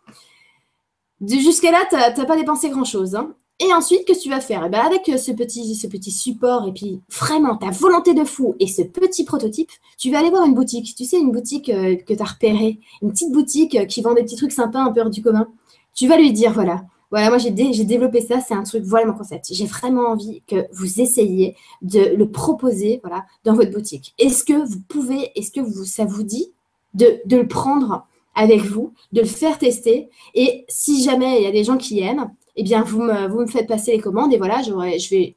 [1.26, 3.14] Jusqu'à là, tu n'as pas dépensé grand-chose.
[3.14, 3.34] Hein.
[3.64, 4.64] Et ensuite, qu'est-ce que tu vas faire?
[4.66, 8.66] Eh ben, Avec euh, ce petit, support et puis vraiment ta volonté de fou et
[8.66, 10.96] ce petit prototype, tu vas aller voir une boutique.
[10.96, 14.14] Tu sais, une boutique euh, que tu as repérée, une petite boutique euh, qui vend
[14.14, 15.46] des petits trucs sympas, un peu hors du commun.
[15.94, 16.82] Tu vas lui dire, voilà,
[17.12, 19.52] voilà, moi j'ai développé ça, c'est un truc, voilà mon concept.
[19.52, 24.12] J'ai vraiment envie que vous essayiez de le proposer voilà, dans votre boutique.
[24.18, 26.48] Est-ce que vous pouvez, est-ce que vous, ça vous dit
[26.94, 30.08] de le prendre avec vous, de le faire tester?
[30.34, 33.66] Et si jamais il y a des gens qui aiment, eh bien, vous me, faites
[33.66, 35.36] passer les commandes et voilà, je vais,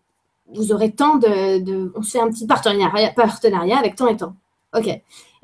[0.54, 4.36] vous aurez tant de, On se fait un petit partenariat, partenariat avec tant et tant.
[4.76, 4.88] OK.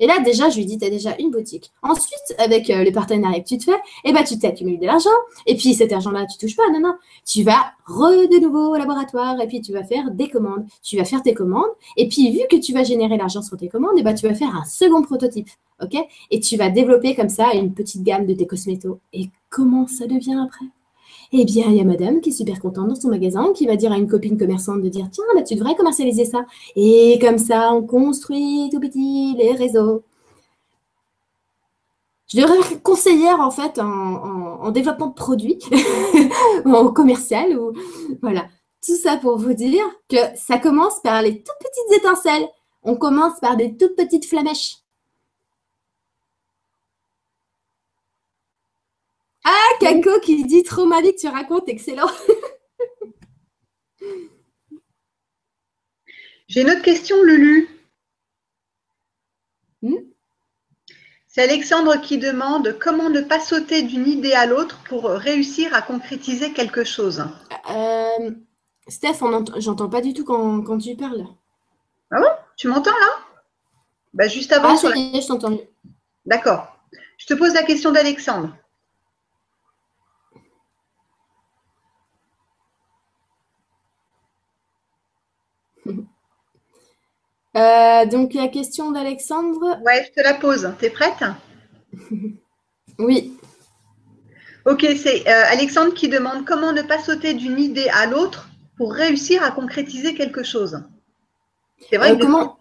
[0.00, 1.70] Et là, déjà, je lui dis, tu as déjà une boutique.
[1.82, 5.10] Ensuite, avec euh, les partenariats que tu te fais, eh ben, tu t'accumules de l'argent.
[5.46, 6.68] Et puis, cet argent-là, tu touches pas.
[6.72, 6.94] Non, non.
[7.24, 10.66] Tu vas re de nouveau au laboratoire et puis tu vas faire des commandes.
[10.82, 11.70] Tu vas faire tes commandes.
[11.96, 14.34] Et puis, vu que tu vas générer l'argent sur tes commandes, eh ben, tu vas
[14.34, 15.48] faire un second prototype.
[15.80, 15.96] OK
[16.30, 18.98] Et tu vas développer comme ça une petite gamme de tes cosmétos.
[19.12, 20.66] Et comment ça devient après?
[21.34, 23.76] Eh bien, il y a madame qui est super contente dans son magasin, qui va
[23.76, 26.44] dire à une copine commerçante de dire Tiens, bah, tu devrais commercialiser ça.
[26.76, 30.02] Et comme ça, on construit tout petit les réseaux.
[32.28, 35.58] Je devrais être conseillère en fait en, développement de produits,
[36.64, 37.72] en commercial ou
[38.22, 38.46] voilà.
[38.84, 42.48] Tout ça pour vous dire que ça commence par les toutes petites étincelles.
[42.82, 44.81] On commence par des toutes petites flamèches.
[49.44, 52.10] Ah, Kako qui dit trop ma vie que tu racontes, excellent.
[56.48, 57.68] J'ai une autre question, Lulu.
[59.82, 59.96] Hmm?
[61.26, 65.80] C'est Alexandre qui demande comment ne pas sauter d'une idée à l'autre pour réussir à
[65.80, 67.24] concrétiser quelque chose.
[67.70, 68.30] Euh,
[68.86, 69.20] Steph,
[69.56, 71.24] j'entends pas du tout quand, tu parles.
[72.10, 72.28] Ah bon?
[72.56, 73.24] Tu m'entends là?
[74.12, 74.74] Bah, Juste avant.
[74.74, 75.56] Ah, je t'entends
[76.26, 76.76] D'accord.
[77.16, 78.54] Je te pose la question d'Alexandre.
[87.54, 89.78] Euh, donc, la question d'Alexandre.
[89.84, 90.72] Ouais, je te la pose.
[90.78, 91.22] Tu es prête?
[92.98, 93.38] Oui.
[94.66, 98.92] Ok, c'est euh, Alexandre qui demande comment ne pas sauter d'une idée à l'autre pour
[98.92, 100.82] réussir à concrétiser quelque chose.
[101.90, 102.58] C'est vrai euh, que comment,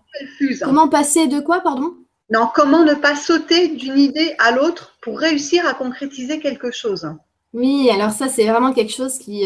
[0.63, 1.93] comment passer de quoi, pardon?
[2.31, 7.07] Non, comment ne pas sauter d'une idée à l'autre pour réussir à concrétiser quelque chose.
[7.53, 9.45] Oui, alors ça, c'est vraiment quelque chose qui,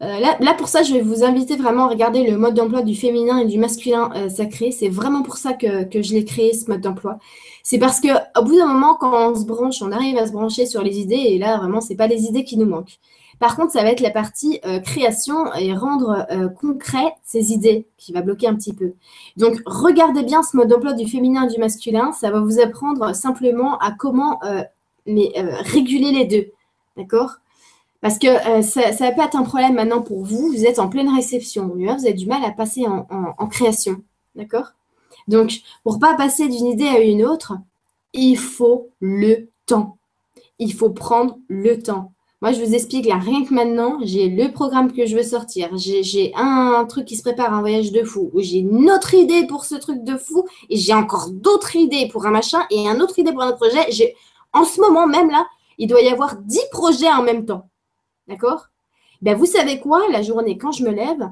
[0.00, 2.94] euh, là, pour ça, je vais vous inviter vraiment à regarder le mode d'emploi du
[2.94, 4.70] féminin et du masculin euh, sacré.
[4.70, 7.18] C'est vraiment pour ça que, je l'ai créé, ce mode d'emploi.
[7.64, 10.66] C'est parce qu'au bout d'un moment, quand on se branche, on arrive à se brancher
[10.66, 11.16] sur les idées.
[11.16, 12.98] Et là, vraiment, ce n'est pas les idées qui nous manquent.
[13.40, 16.26] Par contre, ça va être la partie euh, création et rendre
[16.60, 18.94] concret ces idées qui va bloquer un petit peu.
[19.36, 22.12] Donc, regardez bien ce mode d'emploi du féminin et du masculin.
[22.12, 24.40] Ça va vous apprendre simplement à comment
[25.06, 26.52] réguler les deux.
[26.96, 27.38] D'accord?
[28.00, 30.52] Parce que euh, ça, ça va pas être un problème maintenant pour vous.
[30.52, 31.68] Vous êtes en pleine réception.
[31.74, 34.02] Vous avez du mal à passer en, création.
[34.36, 34.72] D'accord?
[35.26, 37.54] Donc, pour pas passer d'une idée à une autre,
[38.12, 39.98] il faut le temps.
[40.58, 42.12] Il faut prendre le temps.
[42.40, 45.70] Moi, je vous explique là, rien que maintenant, j'ai le programme que je veux sortir.
[45.76, 49.44] J'ai un, truc qui se prépare, un voyage de fou, ou j'ai une autre idée
[49.48, 53.00] pour ce truc de fou, et j'ai encore d'autres idées pour un machin, et un
[53.00, 54.14] autre idée pour un autre projet.
[54.52, 55.46] En ce moment même là,
[55.78, 57.68] il doit y avoir 10 projets en même temps.
[58.28, 58.66] D'accord?
[59.22, 60.08] Ben, Vous savez quoi?
[60.10, 61.30] La journée, quand je me lève,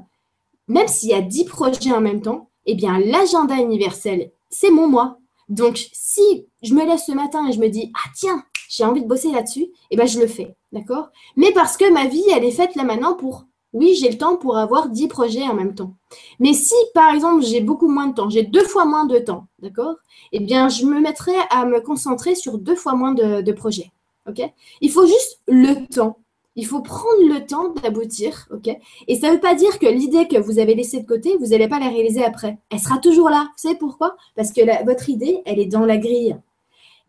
[0.68, 4.88] même s'il y a 10 projets en même temps, eh bien, l'agenda universel, c'est mon
[4.88, 5.18] moi.
[5.48, 9.02] Donc, si je me lève ce matin et je me dis, ah tiens, j'ai envie
[9.02, 10.56] de bosser là-dessus, eh ben, je le fais.
[10.72, 11.08] D'accord?
[11.36, 14.36] Mais parce que ma vie, elle est faite là maintenant pour, oui, j'ai le temps
[14.36, 15.94] pour avoir 10 projets en même temps.
[16.40, 19.46] Mais si, par exemple, j'ai beaucoup moins de temps, j'ai deux fois moins de temps,
[19.60, 19.94] d'accord?
[20.32, 23.92] Eh bien, je me mettrai à me concentrer sur deux fois moins de, de projets.
[24.28, 24.42] OK?
[24.80, 26.18] Il faut juste le temps.
[26.56, 28.74] Il faut prendre le temps d'aboutir, ok?
[29.08, 31.48] Et ça ne veut pas dire que l'idée que vous avez laissée de côté, vous
[31.48, 32.58] n'allez pas la réaliser après.
[32.70, 33.42] Elle sera toujours là.
[33.42, 34.16] Vous savez pourquoi?
[34.34, 36.36] Parce que votre idée, elle est dans la grille,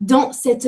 [0.01, 0.67] dans cette,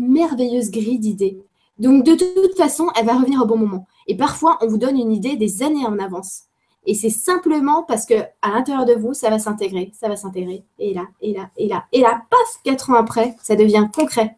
[0.00, 1.38] merveilleuse grille d'idées.
[1.78, 3.86] Donc de toute façon, elle va revenir au bon moment.
[4.08, 6.42] Et parfois, on vous donne une idée des années en avance.
[6.86, 10.64] Et c'est simplement parce que à l'intérieur de vous, ça va s'intégrer, ça va s'intégrer.
[10.78, 14.36] Et là, et là, et là, et là, paf, quatre ans après, ça devient concret.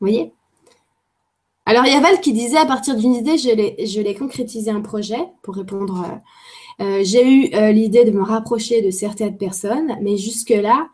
[0.00, 0.32] Vous voyez?
[1.68, 4.80] Alors, il y a Val qui disait à partir d'une idée, je l'ai concrétisé un
[4.80, 6.06] projet pour répondre.
[6.80, 10.88] Euh, euh, j'ai eu euh, l'idée de me rapprocher de certaines personnes, mais jusque-là,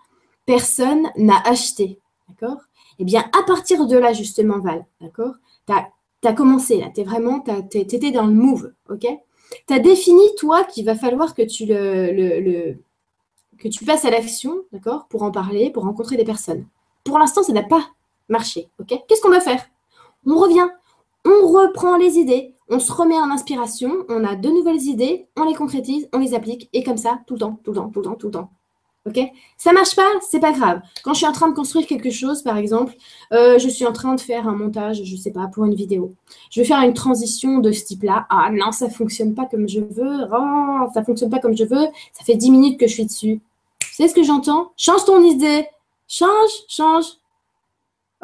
[0.46, 2.00] personne n'a acheté.
[2.26, 2.56] D'accord?
[2.98, 5.34] Eh bien, à partir de là, justement, Val, d'accord?
[5.66, 9.06] Tu as, commencé là, tu vraiment, tu étais dans le move, ok?
[9.66, 12.76] Tu as défini, toi, qu'il va falloir que tu, le,
[13.58, 15.06] que tu passes à l'action, d'accord?
[15.08, 16.64] Pour en parler, pour rencontrer des personnes.
[17.04, 17.90] Pour l'instant, ça n'a pas
[18.30, 18.94] marché, ok?
[19.06, 19.68] Qu'est-ce qu'on va faire?
[20.26, 20.68] On revient,
[21.24, 25.44] on reprend les idées, on se remet en inspiration, on a de nouvelles idées, on
[25.44, 28.00] les concrétise, on les applique, et comme ça, tout le temps, tout le temps, tout
[28.00, 28.50] le temps, tout le temps.
[29.04, 29.18] Ok?
[29.58, 30.80] Ça marche pas, c'est pas grave.
[31.02, 32.94] Quand je suis en train de construire quelque chose, par exemple,
[33.32, 36.14] euh, je suis en train de faire un montage, je sais pas, pour une vidéo.
[36.50, 38.26] Je vais faire une transition de ce type-là.
[38.30, 40.28] Ah non, ça fonctionne pas comme je veux.
[40.32, 41.88] Oh, ça fonctionne pas comme je veux.
[42.12, 43.40] Ça fait 10 minutes que je suis dessus.
[43.92, 44.72] Savez ce que j'entends?
[44.76, 45.66] Change ton idée.
[46.06, 47.06] Change, change.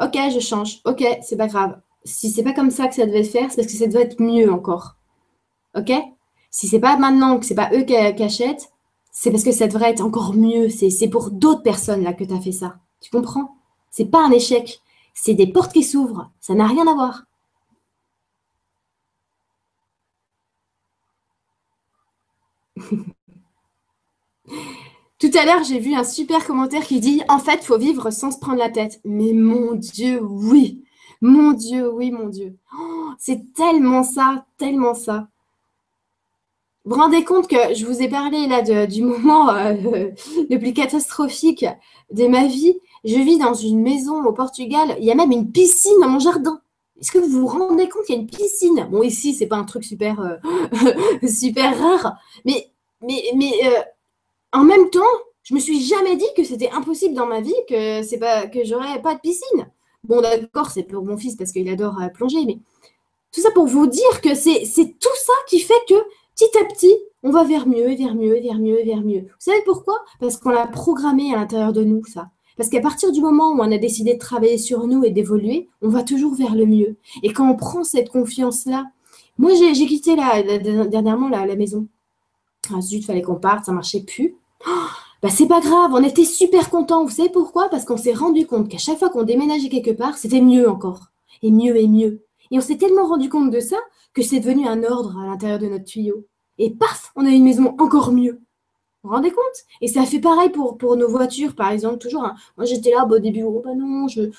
[0.01, 0.79] Ok, je change.
[0.85, 3.71] Ok, c'est pas grave si c'est pas comme ça que ça devait faire, c'est parce
[3.71, 4.95] que ça devait être mieux encore.
[5.75, 5.91] Ok?
[6.51, 8.71] Si c'est pas maintenant que c'est pas eux qui, achètent,
[9.11, 10.69] c'est parce que ça devrait être encore mieux.
[10.69, 12.77] C'est pour d'autres personnes là que tu as fait ça.
[13.01, 13.55] Tu comprends?
[13.91, 14.81] C'est pas un échec.
[15.13, 16.31] C'est des portes qui s'ouvrent.
[16.39, 17.23] Ça n'a rien à voir.
[25.19, 28.31] Tout à l'heure, j'ai vu un super commentaire qui dit En fait, faut vivre sans
[28.31, 29.01] se prendre la tête.
[29.03, 30.83] Mais mon Dieu, oui
[31.21, 32.55] mon Dieu, oui, mon Dieu.
[32.77, 35.27] Oh, c'est tellement ça, tellement ça.
[36.85, 39.73] Vous vous rendez compte que je vous ai parlé là du moment euh,
[40.49, 41.65] le plus catastrophique
[42.11, 42.79] de ma vie.
[43.03, 44.95] Je vis dans une maison au Portugal.
[44.99, 46.61] Il y a même une piscine dans mon jardin.
[46.99, 48.87] Est-ce que vous vous rendez compte qu'il y a une piscine?
[48.91, 52.17] Bon, ici, c'est pas un truc super, euh, super rare.
[52.45, 52.71] Mais,
[53.01, 53.81] mais, mais euh,
[54.51, 54.99] en même temps,
[55.43, 58.63] je me suis jamais dit que c'était impossible dans ma vie, que c'est pas que
[58.63, 59.69] j'aurais pas de piscine.
[60.03, 62.57] Bon, d'accord, c'est pour mon fils parce qu'il adore euh, plonger, mais
[63.31, 65.95] tout ça pour vous dire que c'est tout ça qui fait que
[66.35, 69.21] petit à petit, on va vers mieux, vers mieux, vers mieux, vers mieux.
[69.21, 69.95] Vous savez pourquoi?
[70.19, 72.29] Parce qu'on l'a programmé à l'intérieur de nous, ça.
[72.57, 75.69] Parce qu'à partir du moment où on a décidé de travailler sur nous et d'évoluer,
[75.81, 76.97] on va toujours vers le mieux.
[77.23, 78.85] Et quand on prend cette confiance-là,
[79.37, 81.87] moi j'ai quitté dernièrement la, la maison.
[82.73, 84.35] Ah zut, fallait qu'on parte, ça marchait plus.
[84.67, 84.71] Oh
[85.21, 87.03] bah, c'est pas grave, on était super contents.
[87.03, 87.69] Vous savez pourquoi?
[87.69, 91.07] Parce qu'on s'est rendu compte qu'à chaque fois qu'on déménageait quelque part, c'était mieux encore.
[91.43, 92.23] Et mieux et mieux.
[92.51, 93.77] Et on s'est tellement rendu compte de ça
[94.13, 96.25] que c'est devenu un ordre à l'intérieur de notre tuyau.
[96.57, 98.41] et paf, on a une maison encore mieux.
[99.03, 99.65] Vous vous rendez compte?
[99.81, 102.25] Et ça fait pareil pour, pour nos voitures, par exemple, toujours.
[102.25, 102.35] Hein.
[102.57, 104.29] Moi, j'étais là au début, oh bah non, je,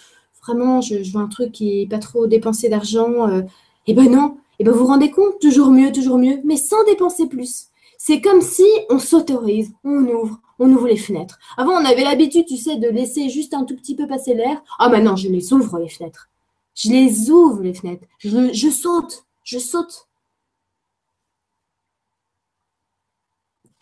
[0.43, 3.29] vraiment, je, veux un truc qui n'est pas trop dépensé d'argent.
[3.29, 3.43] et euh.
[3.87, 6.57] eh ben non, et eh ben vous vous rendez compte, toujours mieux, toujours mieux, mais
[6.57, 7.70] sans dépenser plus.
[8.03, 11.39] C'est comme si on s'autorise, on ouvre, on ouvre les fenêtres.
[11.59, 14.63] Avant, on avait l'habitude, tu sais, de laisser juste un tout petit peu passer l'air.
[14.79, 16.31] Ah, maintenant, je les ouvre, les fenêtres.
[16.75, 18.07] Je les ouvre, les fenêtres.
[18.17, 20.09] Je, saute, je saute.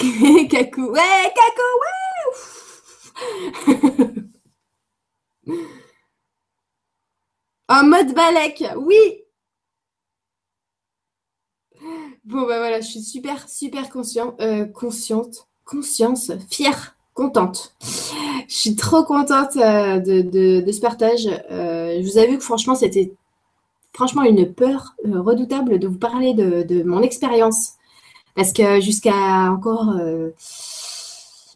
[0.50, 1.70] Kakou, ouais, Kakou,
[3.76, 4.14] ouais
[7.68, 9.27] En mode balèque, oui
[12.28, 17.74] Bon, bah voilà, je suis super, super conscient, euh, consciente, conscience, fière, contente.
[17.80, 21.26] Je suis trop contente euh, de, ce partage.
[21.50, 23.14] Euh, je vous avoue que franchement, c'était
[23.94, 27.78] franchement une peur redoutable de vous parler de mon expérience
[28.38, 30.30] parce que jusqu'à encore euh,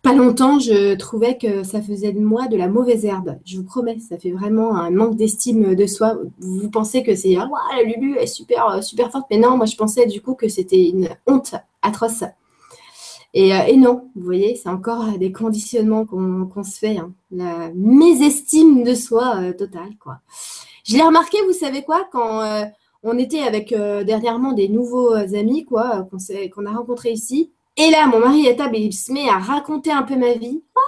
[0.02, 3.38] pas longtemps, je trouvais que ça faisait de moi de la mauvaise herbe.
[3.44, 6.18] Je vous promets, ça fait vraiment un manque d'estime de soi.
[6.40, 9.66] Vous pensez que c'est ah la Lulu est super euh, super forte, mais non, moi
[9.66, 12.24] je pensais du coup que c'était une honte atroce.
[13.34, 17.12] Et, euh, non, vous voyez, c'est encore des conditionnements qu'on se fait, hein.
[17.30, 20.18] la mésestime de soi totale, quoi.
[20.84, 22.42] Je l'ai remarqué, vous savez quoi, quand
[23.02, 26.08] on était avec euh, dernièrement des nouveaux euh, amis, quoi,
[26.52, 27.52] qu'on a rencontrés ici.
[27.76, 30.62] Et là, mon mari à table, il se met à raconter un peu ma vie.
[30.76, 30.80] Oh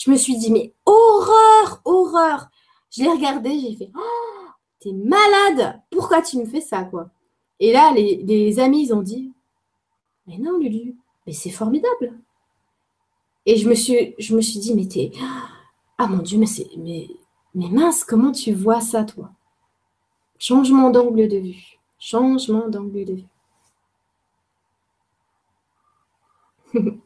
[0.00, 2.48] je me suis dit, mais horreur, horreur.
[2.90, 4.48] Je l'ai regardé, j'ai fait, oh,
[4.80, 5.80] t'es malade.
[5.90, 7.10] Pourquoi tu me fais ça, quoi?
[7.60, 9.30] Et là, les, amis, ils ont dit,
[10.26, 12.18] mais non, Lulu, mais c'est formidable.
[13.44, 15.12] Et je me suis, je me suis dit, mais t'es,
[15.98, 17.08] ah mon Dieu, mais c'est, mais,
[17.54, 19.30] mais mince, comment tu vois ça, toi?
[20.38, 21.78] Changement d'angle de vue.
[21.98, 23.26] Changement d'angle de vue.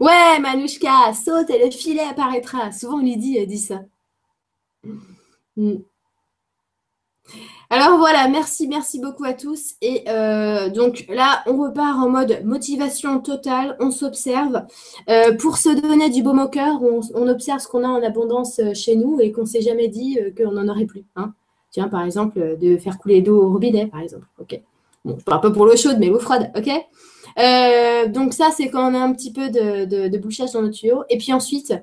[0.00, 2.72] ouais, Manouchka, saute et le filet apparaîtra.
[2.72, 3.80] Souvent, Lydie dit ça.
[5.56, 5.78] Hmm.
[7.70, 9.74] Alors voilà, merci, merci beaucoup à tous.
[9.82, 14.62] Et euh, donc là, on repart en mode motivation totale, on s'observe.
[15.10, 18.58] Euh, pour se donner du baume au cœur, on, observe ce qu'on a en abondance
[18.60, 21.04] euh, chez nous et qu'on ne s'est jamais dit qu'on n'en aurait plus.
[21.16, 21.34] Hein.
[21.70, 24.26] Tiens, par exemple, de faire couler d'eau au robinet, par exemple.
[24.40, 24.58] Ok.
[25.04, 26.70] Bon, parle pas pour l'eau chaude, mais l'eau froide, ok
[27.38, 31.04] Donc ça, c'est quand on a un petit peu de, bouchage dans nos tuyaux.
[31.08, 31.74] Et puis ensuite,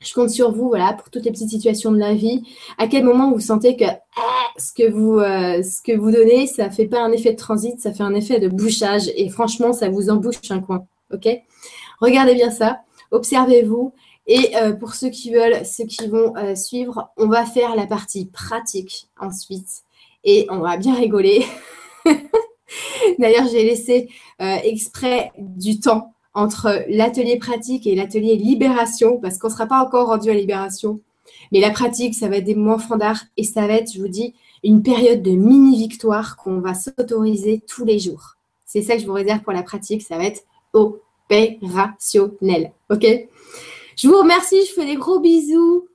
[0.00, 2.42] je compte sur vous, voilà, pour toutes les petites situations de la vie.
[2.78, 6.46] À quel moment vous sentez que ah, ce que vous euh, ce que vous donnez,
[6.46, 9.72] ça fait pas un effet de transit, ça fait un effet de bouchage et franchement,
[9.72, 10.86] ça vous embouche un coin.
[11.12, 11.28] Ok?
[12.00, 13.92] Regardez bien ça, observez-vous
[14.26, 17.86] et euh, pour ceux qui veulent, ceux qui vont euh, suivre, on va faire la
[17.86, 19.82] partie pratique ensuite
[20.24, 21.46] et on va bien rigoler.
[23.18, 29.52] D'ailleurs, j'ai laissé exprès du temps entre l'atelier pratique et l'atelier libération, parce qu'on ne
[29.52, 31.00] sera pas encore rendu à libération.
[31.50, 34.08] Mais la pratique, ça va être des moments d'art et ça va être, je vous
[34.08, 38.36] dis, une période de mini-victoire qu'on va s'autoriser tous les jours.
[38.64, 42.72] C'est ça que je vous réserve pour la pratique, ça va être opérationnel.
[42.90, 43.06] OK?
[43.96, 45.88] Je vous remercie, je fais des gros bisous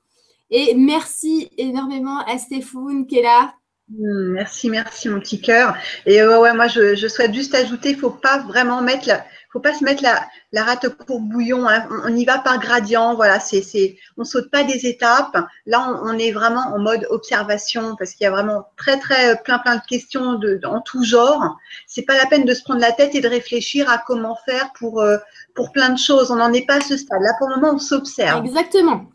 [0.49, 3.53] et merci énormément à Stéphane qui est là.
[3.91, 5.75] Hmm, merci, merci mon petit cœur.
[6.05, 9.59] Et ouais, moi je, je souhaite juste ajouter, il faut pas vraiment mettre la, faut
[9.59, 11.67] pas se mettre la, la rate courbe bouillon.
[11.67, 11.87] Hein.
[12.05, 13.15] On, y va par gradient.
[13.15, 15.37] Voilà, c'est, c'est, on saute pas des étapes.
[15.65, 19.59] Là, on, est vraiment en mode observation parce qu'il y a vraiment très, très plein,
[19.59, 21.57] plein de questions de, en tout genre.
[21.85, 24.71] C'est pas la peine de se prendre la tête et de réfléchir à comment faire
[24.79, 25.17] pour, euh,
[25.53, 26.31] pour plein de choses.
[26.31, 27.21] On n'en est pas à ce stade.
[27.21, 28.45] Là, pour le moment, on s'observe.
[28.45, 29.05] Exactement.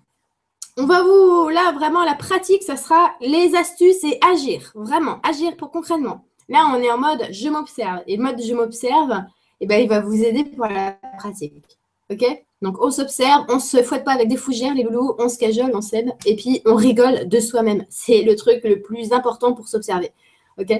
[0.78, 4.73] On va vous, là, vraiment, la pratique, ça sera les astuces et agir.
[4.74, 6.24] Vraiment, agir pour concrètement.
[6.51, 8.03] Là, on est en mode je m'observe.
[8.07, 9.24] Et mode je m'observe,
[9.61, 11.78] eh ben, il va vous aider pour la pratique.
[12.11, 12.24] OK?
[12.61, 15.39] Donc, on s'observe, on ne se fouette pas avec des fougères, les loulous, on se
[15.39, 17.86] cajole, on s'aime, et puis on rigole de soi-même.
[17.89, 20.12] C'est le truc le plus important pour s'observer.
[20.59, 20.73] OK?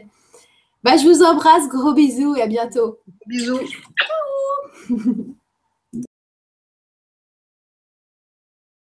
[0.85, 2.99] Bah, Je vous embrasse, gros bisous et à bientôt.
[3.27, 3.61] Bisous.